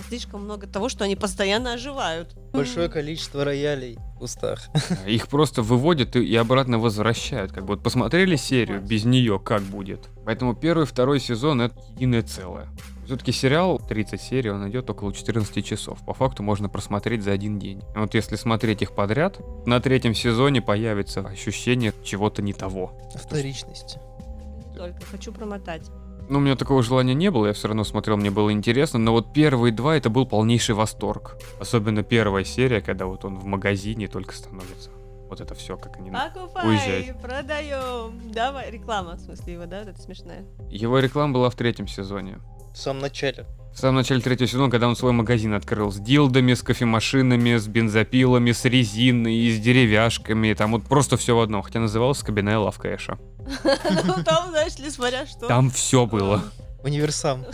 слишком 0.08 0.44
много 0.44 0.66
того, 0.66 0.88
что 0.88 1.04
они 1.04 1.16
постоянно 1.16 1.74
оживают. 1.74 2.36
Большое 2.52 2.88
количество 2.88 3.44
роялей 3.44 3.98
в 4.18 4.22
устах. 4.22 4.68
Их 5.06 5.28
просто 5.28 5.62
выводят 5.62 6.16
и, 6.16 6.36
обратно 6.36 6.78
возвращают. 6.78 7.52
Как 7.52 7.64
бы 7.64 7.74
вот 7.74 7.82
посмотрели 7.82 8.36
серию, 8.36 8.80
без 8.80 9.04
нее 9.04 9.38
как 9.38 9.62
будет. 9.62 10.08
Поэтому 10.24 10.54
первый 10.54 10.84
и 10.84 10.86
второй 10.86 11.20
сезон 11.20 11.62
это 11.62 11.74
единое 11.90 12.22
целое. 12.22 12.68
Все-таки 13.06 13.32
сериал 13.32 13.78
30 13.78 14.20
серий, 14.20 14.50
он 14.50 14.68
идет 14.68 14.90
около 14.90 15.14
14 15.14 15.64
часов. 15.64 15.98
По 16.04 16.12
факту 16.12 16.42
можно 16.42 16.68
просмотреть 16.68 17.22
за 17.22 17.32
один 17.32 17.58
день. 17.58 17.82
И 17.94 17.98
Вот 17.98 18.14
если 18.14 18.36
смотреть 18.36 18.82
их 18.82 18.94
подряд, 18.94 19.40
на 19.66 19.80
третьем 19.80 20.14
сезоне 20.14 20.60
появится 20.60 21.20
ощущение 21.20 21.94
чего-то 22.04 22.42
не 22.42 22.52
того. 22.52 22.92
Вторичность. 23.14 23.96
Только 24.76 25.00
хочу 25.06 25.32
промотать. 25.32 25.90
Ну, 26.28 26.38
у 26.38 26.40
меня 26.42 26.56
такого 26.56 26.82
желания 26.82 27.14
не 27.14 27.30
было, 27.30 27.46
я 27.46 27.52
все 27.54 27.68
равно 27.68 27.84
смотрел, 27.84 28.18
мне 28.18 28.30
было 28.30 28.52
интересно, 28.52 28.98
но 28.98 29.12
вот 29.12 29.32
первые 29.32 29.72
два 29.72 29.96
это 29.96 30.10
был 30.10 30.26
полнейший 30.26 30.74
восторг. 30.74 31.38
Особенно 31.58 32.02
первая 32.02 32.44
серия, 32.44 32.82
когда 32.82 33.06
вот 33.06 33.24
он 33.24 33.38
в 33.38 33.44
магазине 33.44 34.08
только 34.08 34.34
становится. 34.34 34.90
Вот 35.28 35.40
это 35.40 35.54
все, 35.54 35.76
как 35.76 35.96
они... 35.98 36.10
Покупай, 36.10 36.66
Уезжай. 36.66 37.14
продаем. 37.20 38.32
Давай, 38.32 38.70
реклама, 38.70 39.14
в 39.16 39.20
смысле 39.20 39.52
его, 39.54 39.66
да? 39.66 39.80
Вот 39.80 39.88
это 39.88 40.00
смешная. 40.00 40.44
Его 40.70 40.98
реклама 40.98 41.34
была 41.34 41.50
в 41.50 41.54
третьем 41.54 41.86
сезоне. 41.86 42.38
В 42.72 42.78
самом 42.78 43.02
начале. 43.02 43.46
В 43.74 43.78
самом 43.78 43.96
начале 43.96 44.20
третьего 44.20 44.48
сезона, 44.48 44.70
когда 44.70 44.88
он 44.88 44.96
свой 44.96 45.12
магазин 45.12 45.54
открыл 45.54 45.92
с 45.92 45.96
дилдами, 45.96 46.54
с 46.54 46.62
кофемашинами, 46.62 47.56
с 47.56 47.66
бензопилами, 47.68 48.52
с 48.52 48.64
резиной, 48.64 49.50
с 49.50 49.60
деревяшками, 49.60 50.52
там 50.54 50.72
вот 50.72 50.84
просто 50.84 51.16
все 51.16 51.36
в 51.36 51.40
одном, 51.40 51.62
хотя 51.62 51.80
называлась 51.80 52.22
кабинная 52.22 52.58
лавка 52.58 52.94
Эша. 52.94 53.18
Ну, 54.04 54.22
там, 54.24 54.50
знаешь 54.50 54.78
ли, 54.78 54.90
смотря 54.90 55.26
что. 55.26 55.46
Там 55.46 55.70
все 55.70 56.06
было. 56.06 56.42
Универсам. 56.84 57.44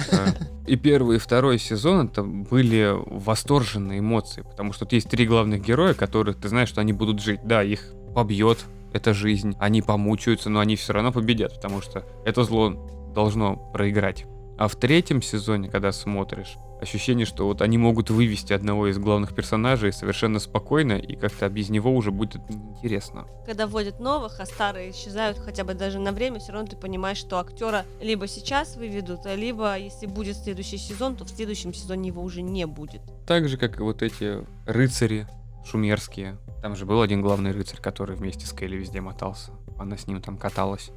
И 0.67 0.77
первый 0.77 1.17
и 1.17 1.19
второй 1.19 1.59
сезон 1.59 2.07
это 2.07 2.23
были 2.23 2.93
восторженные 2.95 3.99
эмоции, 3.99 4.43
потому 4.43 4.73
что 4.73 4.85
тут 4.85 4.93
есть 4.93 5.09
три 5.09 5.27
главных 5.27 5.63
героя, 5.63 5.95
которых 5.95 6.41
ты 6.41 6.49
знаешь, 6.49 6.69
что 6.69 6.81
они 6.81 6.93
будут 6.93 7.21
жить. 7.21 7.41
Да, 7.45 7.63
их 7.63 7.93
побьет 8.15 8.65
эта 8.93 9.13
жизнь, 9.13 9.55
они 9.59 9.83
помучаются, 9.83 10.51
но 10.51 10.61
они 10.61 10.77
все 10.77 10.93
равно 10.93 11.13
победят, 11.13 11.55
потому 11.57 11.83
что 11.83 12.05
это 12.25 12.45
зло 12.45 12.71
должно 13.15 13.57
проиграть. 13.57 14.25
А 14.57 14.69
в 14.69 14.77
третьем 14.77 15.21
сезоне, 15.21 15.69
когда 15.69 15.91
смотришь, 15.93 16.55
ощущение, 16.85 17.27
что 17.27 17.47
вот 17.47 17.61
они 17.61 17.77
могут 17.77 18.11
вывести 18.11 18.53
одного 18.53 18.87
из 18.87 18.99
главных 18.99 19.35
персонажей 19.35 19.93
совершенно 19.93 20.39
спокойно, 20.39 20.93
и 20.93 21.17
как-то 21.17 21.49
без 21.49 21.69
него 21.69 21.95
уже 21.95 22.11
будет 22.11 22.49
неинтересно. 22.49 23.27
Когда 23.45 23.67
вводят 23.67 23.99
новых, 23.99 24.39
а 24.39 24.47
старые 24.47 24.93
исчезают 24.93 25.39
хотя 25.39 25.65
бы 25.65 25.75
даже 25.75 25.99
на 25.99 26.13
время, 26.13 26.39
все 26.39 26.53
равно 26.53 26.69
ты 26.69 26.77
понимаешь, 26.77 27.19
что 27.19 27.39
актера 27.39 27.85
либо 28.01 28.29
сейчас 28.29 28.77
выведут, 28.77 29.27
либо 29.27 29.77
если 29.77 30.07
будет 30.07 30.37
следующий 30.37 30.79
сезон, 30.79 31.17
то 31.17 31.25
в 31.25 31.31
следующем 31.31 31.75
сезоне 31.75 32.09
его 32.09 32.23
уже 32.23 32.43
не 32.43 32.67
будет. 32.67 33.03
Так 33.27 33.49
же, 33.49 33.57
как 33.57 33.81
и 33.81 33.83
вот 33.83 34.03
эти 34.03 34.47
рыцари 34.67 35.27
шумерские. 35.65 36.37
Там 36.63 36.77
же 36.77 36.87
был 36.87 37.01
один 37.01 37.23
главный 37.23 37.53
рыцарь, 37.53 37.81
который 37.81 38.17
вместе 38.17 38.47
с 38.47 38.53
Келли 38.53 38.77
везде 38.77 39.01
мотался. 39.01 39.53
Она 39.79 39.97
с 39.97 40.07
ним 40.07 40.21
там 40.21 40.37
каталась. 40.37 40.91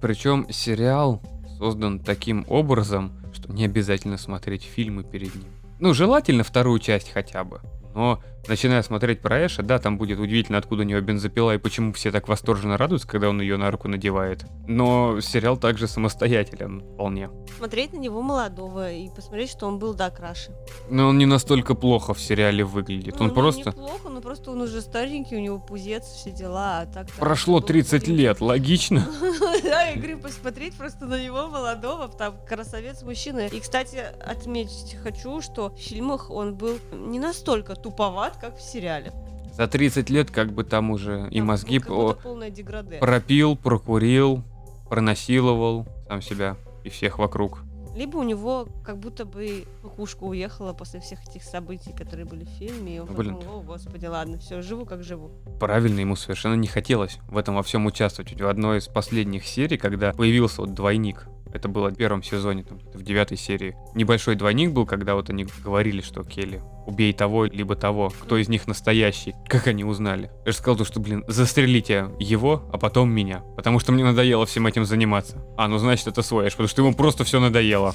Причем 0.00 0.46
сериал 0.50 1.22
создан 1.58 2.00
таким 2.00 2.46
образом, 2.48 3.19
не 3.52 3.64
обязательно 3.64 4.18
смотреть 4.18 4.62
фильмы 4.62 5.04
перед 5.04 5.34
ним. 5.34 5.44
Ну, 5.78 5.94
желательно 5.94 6.44
вторую 6.44 6.78
часть 6.78 7.10
хотя 7.10 7.44
бы. 7.44 7.60
Но 7.94 8.20
начиная 8.48 8.82
смотреть 8.82 9.20
про 9.20 9.46
Эша, 9.46 9.62
да, 9.62 9.78
там 9.78 9.98
будет 9.98 10.18
удивительно, 10.18 10.58
откуда 10.58 10.82
у 10.82 10.84
него 10.84 11.00
бензопила 11.00 11.54
и 11.54 11.58
почему 11.58 11.92
все 11.92 12.10
так 12.10 12.28
восторженно 12.28 12.76
радуются, 12.76 13.08
когда 13.08 13.28
он 13.28 13.40
ее 13.40 13.56
на 13.56 13.70
руку 13.70 13.88
надевает. 13.88 14.44
Но 14.66 15.20
сериал 15.20 15.56
также 15.56 15.88
самостоятелен 15.88 16.80
вполне. 16.80 17.30
Смотреть 17.56 17.92
на 17.92 17.98
него 17.98 18.22
молодого 18.22 18.92
и 18.92 19.08
посмотреть, 19.10 19.50
что 19.50 19.66
он 19.66 19.78
был, 19.78 19.94
да, 19.94 20.10
краше. 20.10 20.52
Но 20.88 21.08
он 21.08 21.18
не 21.18 21.26
настолько 21.26 21.74
плохо 21.74 22.14
в 22.14 22.20
сериале 22.20 22.64
выглядит. 22.64 23.18
Ну, 23.18 23.24
Он 23.24 23.28
ну, 23.28 23.34
просто... 23.34 23.70
Неплохо, 23.70 24.08
но 24.08 24.20
просто 24.20 24.50
он 24.50 24.60
уже 24.62 24.80
старенький, 24.80 25.36
у 25.36 25.40
него 25.40 25.58
пузец, 25.58 26.04
все 26.04 26.30
дела, 26.30 26.80
а 26.80 26.86
так 26.86 27.10
Прошло 27.12 27.60
30 27.60 28.08
лет, 28.08 28.40
логично. 28.40 29.06
Да, 29.62 29.90
игры 29.90 30.16
посмотреть 30.16 30.74
просто 30.74 31.04
на 31.04 31.22
него 31.22 31.46
молодого, 31.48 32.08
там 32.08 32.34
красавец 32.48 33.02
мужчина. 33.02 33.46
И, 33.46 33.60
кстати, 33.60 34.02
отметить 34.24 34.96
хочу, 35.02 35.40
что 35.42 35.70
в 35.70 35.78
фильмах 35.78 36.30
он 36.30 36.54
был 36.54 36.78
не 36.92 37.18
настолько 37.18 37.76
туповат, 37.82 38.36
как 38.36 38.56
в 38.56 38.62
сериале. 38.62 39.12
За 39.56 39.66
30 39.66 40.08
лет 40.10 40.30
как 40.30 40.52
бы 40.52 40.64
там 40.64 40.90
уже 40.90 41.28
и 41.30 41.38
Там 41.38 41.48
мозги 41.48 41.78
деграде. 41.78 42.98
пропил, 42.98 43.56
прокурил, 43.56 44.42
пронасиловал 44.88 45.86
сам 46.08 46.22
себя 46.22 46.56
и 46.84 46.88
всех 46.88 47.18
вокруг. 47.18 47.62
Либо 47.96 48.18
у 48.18 48.22
него 48.22 48.68
как 48.84 48.98
будто 48.98 49.24
бы 49.24 49.64
кукушка 49.82 50.22
уехала 50.22 50.72
после 50.72 51.00
всех 51.00 51.18
этих 51.28 51.42
событий, 51.42 51.92
которые 51.92 52.24
были 52.24 52.44
в 52.44 52.48
фильме, 52.48 52.96
и 52.96 52.98
он 53.00 53.08
Ну, 53.10 53.14
блин. 53.14 53.34
подумал, 53.34 53.58
о, 53.58 53.62
господи, 53.62 54.06
ладно, 54.06 54.38
все, 54.38 54.62
живу 54.62 54.86
как 54.86 55.02
живу. 55.02 55.30
Правильно, 55.58 55.98
ему 55.98 56.14
совершенно 56.14 56.54
не 56.54 56.68
хотелось 56.68 57.18
в 57.28 57.36
этом 57.36 57.56
во 57.56 57.62
всем 57.64 57.86
участвовать. 57.86 58.40
В 58.40 58.46
одной 58.46 58.78
из 58.78 58.86
последних 58.86 59.44
серий, 59.46 59.76
когда 59.76 60.12
появился 60.12 60.60
вот 60.60 60.72
двойник, 60.72 61.26
это 61.52 61.68
было 61.68 61.90
в 61.90 61.94
первом 61.94 62.22
сезоне, 62.22 62.64
там, 62.64 62.78
в 62.92 63.02
девятой 63.02 63.36
серии. 63.36 63.76
Небольшой 63.94 64.36
двойник 64.36 64.72
был, 64.72 64.86
когда 64.86 65.14
вот 65.14 65.30
они 65.30 65.46
говорили, 65.64 66.00
что 66.00 66.24
Келли, 66.24 66.62
убей 66.86 67.12
того, 67.12 67.44
либо 67.44 67.76
того, 67.76 68.10
кто 68.22 68.36
из 68.36 68.48
них 68.48 68.66
настоящий. 68.66 69.34
Как 69.48 69.66
они 69.66 69.84
узнали? 69.84 70.30
Я 70.46 70.52
же 70.52 70.58
сказал, 70.58 70.76
то, 70.76 70.84
что, 70.84 71.00
блин, 71.00 71.24
застрелите 71.28 72.10
его, 72.18 72.68
а 72.72 72.78
потом 72.78 73.10
меня. 73.10 73.42
Потому 73.56 73.78
что 73.80 73.92
мне 73.92 74.04
надоело 74.04 74.46
всем 74.46 74.66
этим 74.66 74.84
заниматься. 74.84 75.44
А, 75.56 75.68
ну 75.68 75.78
значит 75.78 76.06
это 76.06 76.22
свой 76.22 76.50
потому 76.50 76.68
что 76.68 76.82
ему 76.82 76.94
просто 76.94 77.24
все 77.24 77.40
надоело. 77.40 77.94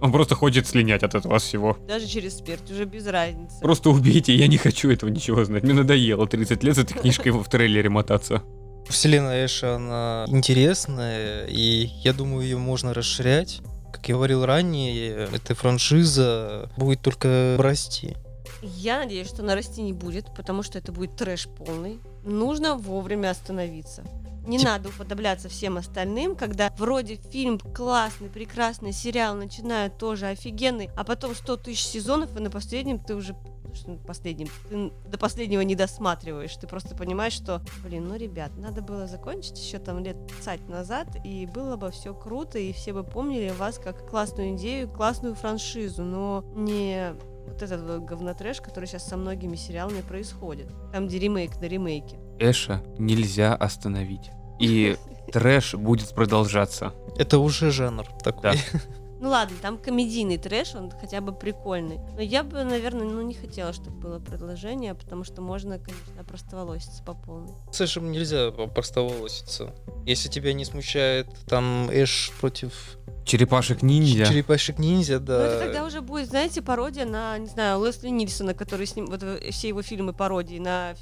Он 0.00 0.12
просто 0.12 0.34
хочет 0.34 0.66
слинять 0.66 1.02
от 1.02 1.14
этого 1.14 1.38
всего. 1.38 1.76
Даже 1.88 2.06
через 2.06 2.38
смерть, 2.38 2.70
уже 2.70 2.84
без 2.84 3.06
разницы. 3.06 3.58
Просто 3.60 3.90
убейте, 3.90 4.34
я 4.34 4.46
не 4.46 4.58
хочу 4.58 4.90
этого 4.90 5.08
ничего 5.10 5.44
знать. 5.44 5.62
Мне 5.62 5.72
надоело 5.72 6.26
30 6.26 6.62
лет 6.62 6.76
с 6.76 6.78
этой 6.78 6.98
книжкой 6.98 7.32
в 7.32 7.44
трейлере 7.48 7.88
мотаться. 7.88 8.42
Вселенная 8.88 9.44
Эша, 9.44 9.76
она 9.76 10.24
интересная, 10.28 11.46
и 11.46 11.90
я 12.02 12.12
думаю, 12.12 12.42
ее 12.42 12.58
можно 12.58 12.94
расширять. 12.94 13.60
Как 13.92 14.08
я 14.08 14.14
говорил 14.14 14.44
ранее, 14.44 15.28
эта 15.32 15.54
франшиза 15.54 16.70
будет 16.76 17.00
только 17.00 17.56
расти. 17.58 18.16
Я 18.62 18.98
надеюсь, 18.98 19.28
что 19.28 19.42
нарасти 19.42 19.82
не 19.82 19.92
будет, 19.92 20.26
потому 20.34 20.62
что 20.62 20.78
это 20.78 20.92
будет 20.92 21.16
трэш 21.16 21.48
полный. 21.48 22.00
Нужно 22.24 22.74
вовремя 22.76 23.30
остановиться. 23.30 24.04
Не 24.46 24.58
Тип- 24.58 24.66
надо 24.68 24.88
уподобляться 24.90 25.48
всем 25.48 25.76
остальным, 25.76 26.36
когда 26.36 26.72
вроде 26.78 27.16
фильм 27.16 27.58
классный, 27.58 28.28
прекрасный, 28.28 28.92
сериал 28.92 29.34
начинают 29.34 29.98
тоже 29.98 30.26
офигенный, 30.26 30.88
а 30.96 31.02
потом 31.02 31.34
100 31.34 31.56
тысяч 31.56 31.84
сезонов, 31.84 32.36
и 32.36 32.40
на 32.40 32.50
последнем 32.50 33.00
ты 33.00 33.16
уже 33.16 33.34
что 33.76 33.90
на 33.90 33.98
последнем, 33.98 34.48
ты 34.68 34.90
до 35.08 35.18
последнего 35.18 35.60
не 35.60 35.74
досматриваешь. 35.74 36.56
Ты 36.56 36.66
просто 36.66 36.96
понимаешь, 36.96 37.32
что, 37.32 37.62
блин, 37.84 38.08
ну, 38.08 38.16
ребят, 38.16 38.56
надо 38.56 38.82
было 38.82 39.06
закончить 39.06 39.58
еще 39.58 39.78
там 39.78 40.02
лет 40.02 40.16
50 40.26 40.68
назад, 40.68 41.08
и 41.24 41.46
было 41.46 41.76
бы 41.76 41.90
все 41.90 42.14
круто, 42.14 42.58
и 42.58 42.72
все 42.72 42.92
бы 42.92 43.04
помнили 43.04 43.50
вас 43.50 43.78
как 43.78 44.08
классную 44.08 44.56
идею, 44.56 44.88
классную 44.88 45.34
франшизу, 45.34 46.02
но 46.02 46.44
не 46.54 47.14
вот 47.46 47.62
этот 47.62 47.82
вот 47.82 48.02
говнотрэш, 48.02 48.60
который 48.60 48.86
сейчас 48.86 49.06
со 49.06 49.16
многими 49.16 49.56
сериалами 49.56 50.00
происходит. 50.00 50.68
Там, 50.92 51.06
где 51.06 51.18
ремейк 51.18 51.60
на 51.60 51.66
ремейке. 51.66 52.18
Эша 52.38 52.82
нельзя 52.98 53.54
остановить. 53.54 54.30
И 54.58 54.96
трэш 55.32 55.74
будет 55.74 56.10
продолжаться. 56.14 56.92
Это 57.16 57.38
уже 57.38 57.70
жанр 57.70 58.06
такой. 58.22 58.52
Да. 58.52 58.80
Ну 59.20 59.30
ладно, 59.30 59.56
там 59.62 59.78
комедийный 59.78 60.38
трэш, 60.38 60.74
он 60.74 60.90
хотя 60.90 61.20
бы 61.20 61.32
прикольный. 61.32 61.98
Но 62.14 62.20
я 62.20 62.42
бы, 62.42 62.62
наверное, 62.64 63.06
ну 63.06 63.22
не 63.22 63.34
хотела, 63.34 63.72
чтобы 63.72 63.96
было 63.96 64.18
продолжение, 64.18 64.94
потому 64.94 65.24
что 65.24 65.40
можно, 65.40 65.78
конечно, 65.78 66.24
простоволоситься 66.24 67.02
по 67.02 67.14
полной. 67.14 67.54
С 67.72 67.80
Эшем 67.80 68.10
нельзя 68.10 68.50
простоволоситься. 68.50 69.74
Если 70.04 70.28
тебя 70.28 70.52
не 70.52 70.64
смущает 70.64 71.28
там 71.46 71.88
Эш 71.90 72.32
против 72.40 72.98
Черепашек 73.24 73.82
ниндзя. 73.82 74.26
черепашек 74.26 74.78
ниндзя, 74.78 75.18
да. 75.18 75.38
Но 75.38 75.44
это 75.44 75.58
тогда 75.64 75.84
уже 75.84 76.00
будет, 76.00 76.28
знаете, 76.28 76.62
пародия 76.62 77.04
на, 77.04 77.36
не 77.38 77.48
знаю, 77.48 77.84
Лесли 77.84 78.08
Нильсона, 78.08 78.54
который 78.54 78.86
с 78.86 78.94
ним, 78.94 79.06
вот 79.06 79.22
э, 79.22 79.50
все 79.50 79.68
его 79.68 79.82
фильмы 79.82 80.12
пародии 80.12 80.58
на 80.58 80.94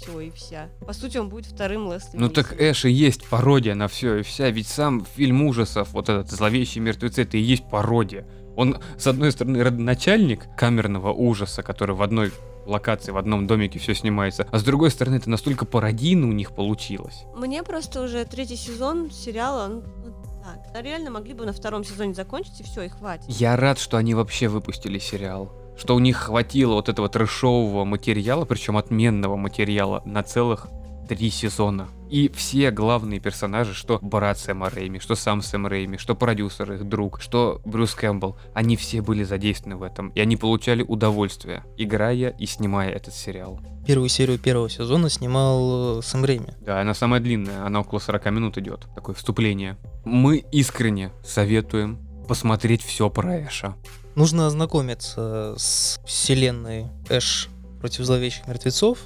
все 0.00 0.20
и 0.20 0.30
вся. 0.30 0.68
По 0.86 0.92
сути, 0.92 1.18
он 1.18 1.28
будет 1.28 1.46
вторым 1.46 1.92
Лесли 1.92 2.16
Ну 2.16 2.28
так. 2.28 2.60
Эш 2.60 2.84
и 2.84 2.90
есть 2.90 3.28
пародия 3.28 3.74
на 3.74 3.88
все 3.88 4.16
и 4.16 4.22
вся, 4.22 4.50
ведь 4.50 4.68
сам 4.68 5.04
фильм 5.16 5.42
ужасов, 5.42 5.92
вот 5.92 6.08
этот 6.08 6.30
«Зловещие 6.30 6.82
мертвецы», 6.82 7.22
это 7.22 7.36
и 7.36 7.40
есть 7.40 7.68
пародия. 7.68 8.26
Он, 8.56 8.78
с 8.98 9.06
одной 9.06 9.32
стороны, 9.32 9.62
родоначальник 9.62 10.46
камерного 10.56 11.12
ужаса, 11.12 11.62
который 11.62 11.94
в 11.94 12.02
одной 12.02 12.32
локации, 12.66 13.10
в 13.10 13.16
одном 13.16 13.46
домике 13.46 13.78
все 13.78 13.94
снимается, 13.94 14.46
а 14.50 14.58
с 14.58 14.62
другой 14.62 14.90
стороны, 14.90 15.16
это 15.16 15.30
настолько 15.30 15.64
пародийно 15.64 16.28
у 16.28 16.32
них 16.32 16.52
получилось. 16.54 17.24
Мне 17.34 17.62
просто 17.62 18.02
уже 18.02 18.24
третий 18.24 18.56
сезон 18.56 19.10
сериала, 19.10 19.66
он 19.66 19.80
вот 20.04 20.42
так. 20.42 20.58
А 20.74 20.82
Реально 20.82 21.10
могли 21.10 21.34
бы 21.34 21.46
на 21.46 21.52
втором 21.52 21.84
сезоне 21.84 22.14
закончить, 22.14 22.60
и 22.60 22.62
все, 22.62 22.82
и 22.82 22.88
хватит. 22.88 23.24
Я 23.28 23.56
рад, 23.56 23.78
что 23.78 23.96
они 23.96 24.14
вообще 24.14 24.48
выпустили 24.48 24.98
сериал. 24.98 25.52
Что 25.80 25.96
у 25.96 25.98
них 25.98 26.18
хватило 26.18 26.74
вот 26.74 26.90
этого 26.90 27.08
трэшового 27.08 27.86
материала, 27.86 28.44
причем 28.44 28.76
отменного 28.76 29.36
материала, 29.36 30.02
на 30.04 30.22
целых 30.22 30.68
три 31.08 31.30
сезона. 31.30 31.88
И 32.10 32.28
все 32.28 32.70
главные 32.70 33.18
персонажи, 33.18 33.72
что 33.72 33.98
брат 34.02 34.38
Сэма 34.38 34.68
Рэйми, 34.68 34.98
что 35.00 35.14
сам 35.14 35.40
Сэм 35.40 35.66
Рэйми, 35.66 35.96
что 35.96 36.14
продюсер 36.14 36.70
их 36.74 36.84
друг, 36.84 37.22
что 37.22 37.62
Брюс 37.64 37.94
Кэмпбелл, 37.94 38.36
они 38.52 38.76
все 38.76 39.00
были 39.00 39.24
задействованы 39.24 39.76
в 39.76 39.82
этом. 39.82 40.10
И 40.10 40.20
они 40.20 40.36
получали 40.36 40.82
удовольствие, 40.82 41.64
играя 41.78 42.28
и 42.28 42.44
снимая 42.44 42.90
этот 42.90 43.14
сериал. 43.14 43.58
Первую 43.86 44.10
серию 44.10 44.38
первого 44.38 44.68
сезона 44.68 45.08
снимал 45.08 46.00
э, 46.00 46.02
Сэм 46.02 46.26
Рэйми. 46.26 46.48
Да, 46.60 46.82
она 46.82 46.92
самая 46.92 47.22
длинная, 47.22 47.64
она 47.64 47.80
около 47.80 48.00
40 48.00 48.26
минут 48.26 48.58
идет. 48.58 48.86
Такое 48.94 49.14
вступление. 49.14 49.78
Мы 50.04 50.44
искренне 50.52 51.10
советуем 51.24 51.98
посмотреть 52.28 52.82
все 52.82 53.08
про 53.08 53.46
Эша. 53.46 53.74
Нужно 54.20 54.46
ознакомиться 54.46 55.54
с 55.56 55.98
вселенной 56.04 56.88
Эш 57.08 57.48
против 57.80 58.04
зловещих 58.04 58.46
мертвецов, 58.46 58.98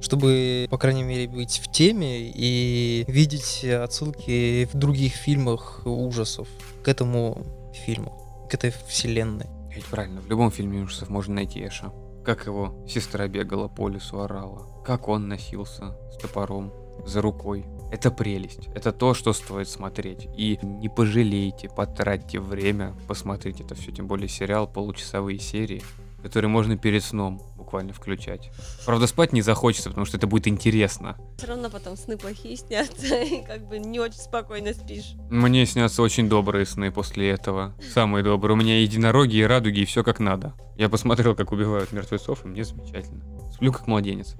чтобы, 0.00 0.66
по 0.70 0.78
крайней 0.78 1.02
мере, 1.02 1.28
быть 1.28 1.60
в 1.62 1.70
теме 1.70 2.30
и 2.34 3.04
видеть 3.06 3.66
отсылки 3.66 4.64
в 4.72 4.74
других 4.74 5.12
фильмах 5.12 5.82
ужасов 5.84 6.48
к 6.82 6.88
этому 6.88 7.70
фильму, 7.84 8.46
к 8.50 8.54
этой 8.54 8.72
вселенной. 8.88 9.44
Ведь 9.74 9.84
правильно, 9.84 10.22
в 10.22 10.28
любом 10.28 10.50
фильме 10.50 10.80
ужасов 10.80 11.10
можно 11.10 11.34
найти 11.34 11.60
Эша. 11.60 11.92
Как 12.24 12.46
его 12.46 12.74
сестра 12.88 13.28
бегала 13.28 13.68
по 13.68 13.90
лесу, 13.90 14.20
орала. 14.20 14.82
Как 14.86 15.06
он 15.06 15.28
носился 15.28 15.98
с 16.14 16.16
топором 16.16 16.72
за 17.06 17.20
рукой. 17.20 17.66
Это 17.92 18.10
прелесть. 18.10 18.68
Это 18.74 18.90
то, 18.90 19.12
что 19.12 19.34
стоит 19.34 19.68
смотреть. 19.68 20.26
И 20.34 20.58
не 20.62 20.88
пожалейте, 20.88 21.68
потратьте 21.68 22.40
время 22.40 22.94
посмотреть 23.06 23.60
это 23.60 23.74
все. 23.74 23.92
Тем 23.92 24.06
более 24.06 24.28
сериал, 24.28 24.66
получасовые 24.66 25.38
серии, 25.38 25.82
которые 26.22 26.48
можно 26.48 26.78
перед 26.78 27.04
сном 27.04 27.42
буквально 27.54 27.92
включать. 27.92 28.50
Правда, 28.86 29.06
спать 29.06 29.34
не 29.34 29.42
захочется, 29.42 29.90
потому 29.90 30.06
что 30.06 30.16
это 30.16 30.26
будет 30.26 30.48
интересно. 30.48 31.18
Все 31.36 31.48
равно 31.48 31.68
потом 31.68 31.98
сны 31.98 32.16
плохие 32.16 32.56
снятся, 32.56 33.14
и 33.22 33.44
как 33.44 33.68
бы 33.68 33.78
не 33.78 34.00
очень 34.00 34.20
спокойно 34.20 34.72
спишь. 34.72 35.12
Мне 35.28 35.66
снятся 35.66 36.00
очень 36.00 36.30
добрые 36.30 36.64
сны 36.64 36.90
после 36.90 37.28
этого. 37.28 37.74
Самые 37.92 38.24
добрые. 38.24 38.56
У 38.56 38.58
меня 38.58 38.80
единороги 38.80 39.36
и 39.36 39.42
радуги, 39.42 39.80
и 39.80 39.84
все 39.84 40.02
как 40.02 40.18
надо. 40.18 40.54
Я 40.78 40.88
посмотрел, 40.88 41.34
как 41.34 41.52
убивают 41.52 41.92
мертвецов, 41.92 42.46
и 42.46 42.48
мне 42.48 42.64
замечательно. 42.64 43.22
Сплю 43.52 43.70
как 43.70 43.86
младенец. 43.86 44.34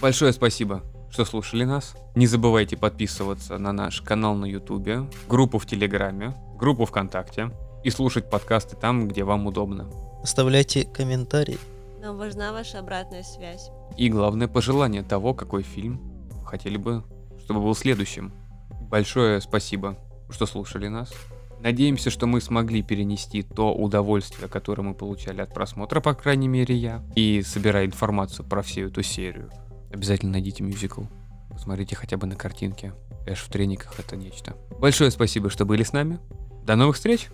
Большое 0.00 0.32
спасибо, 0.32 0.82
что 1.10 1.24
слушали 1.24 1.64
нас. 1.64 1.94
Не 2.14 2.26
забывайте 2.26 2.76
подписываться 2.76 3.58
на 3.58 3.72
наш 3.72 4.00
канал 4.00 4.34
на 4.34 4.46
Ютубе, 4.46 5.08
группу 5.28 5.58
в 5.58 5.66
Телеграме, 5.66 6.34
группу 6.56 6.84
ВКонтакте 6.84 7.50
и 7.84 7.90
слушать 7.90 8.28
подкасты 8.28 8.76
там, 8.76 9.08
где 9.08 9.24
вам 9.24 9.46
удобно. 9.46 9.88
Оставляйте 10.22 10.84
комментарии. 10.84 11.58
Нам 12.00 12.16
важна 12.16 12.52
ваша 12.52 12.80
обратная 12.80 13.22
связь. 13.22 13.70
И 13.96 14.08
главное 14.08 14.48
пожелание 14.48 15.02
того, 15.02 15.34
какой 15.34 15.62
фильм 15.62 16.00
хотели 16.44 16.76
бы, 16.76 17.04
чтобы 17.44 17.60
был 17.60 17.74
следующим. 17.74 18.32
Большое 18.70 19.40
спасибо, 19.40 19.96
что 20.30 20.46
слушали 20.46 20.88
нас. 20.88 21.12
Надеемся, 21.60 22.10
что 22.10 22.26
мы 22.26 22.40
смогли 22.40 22.82
перенести 22.82 23.42
то 23.42 23.74
удовольствие, 23.74 24.48
которое 24.48 24.82
мы 24.82 24.94
получали 24.94 25.40
от 25.40 25.52
просмотра, 25.52 26.00
по 26.00 26.14
крайней 26.14 26.46
мере 26.46 26.76
я, 26.76 27.04
и 27.16 27.42
собирая 27.42 27.86
информацию 27.86 28.46
про 28.46 28.62
всю 28.62 28.86
эту 28.86 29.02
серию. 29.02 29.50
Обязательно 29.90 30.32
найдите 30.32 30.62
мюзикл. 30.62 31.02
Посмотрите 31.50 31.96
хотя 31.96 32.16
бы 32.16 32.26
на 32.26 32.36
картинке. 32.36 32.94
Эш 33.26 33.40
в 33.40 33.48
трениках 33.48 33.98
это 33.98 34.16
нечто. 34.16 34.56
Большое 34.78 35.10
спасибо, 35.10 35.50
что 35.50 35.64
были 35.64 35.82
с 35.82 35.92
нами. 35.92 36.18
До 36.64 36.76
новых 36.76 36.96
встреч! 36.96 37.28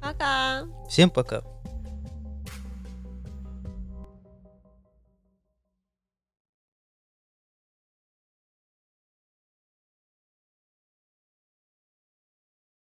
Пока! 0.00 0.64
Всем 0.88 1.10
пока. 1.10 1.42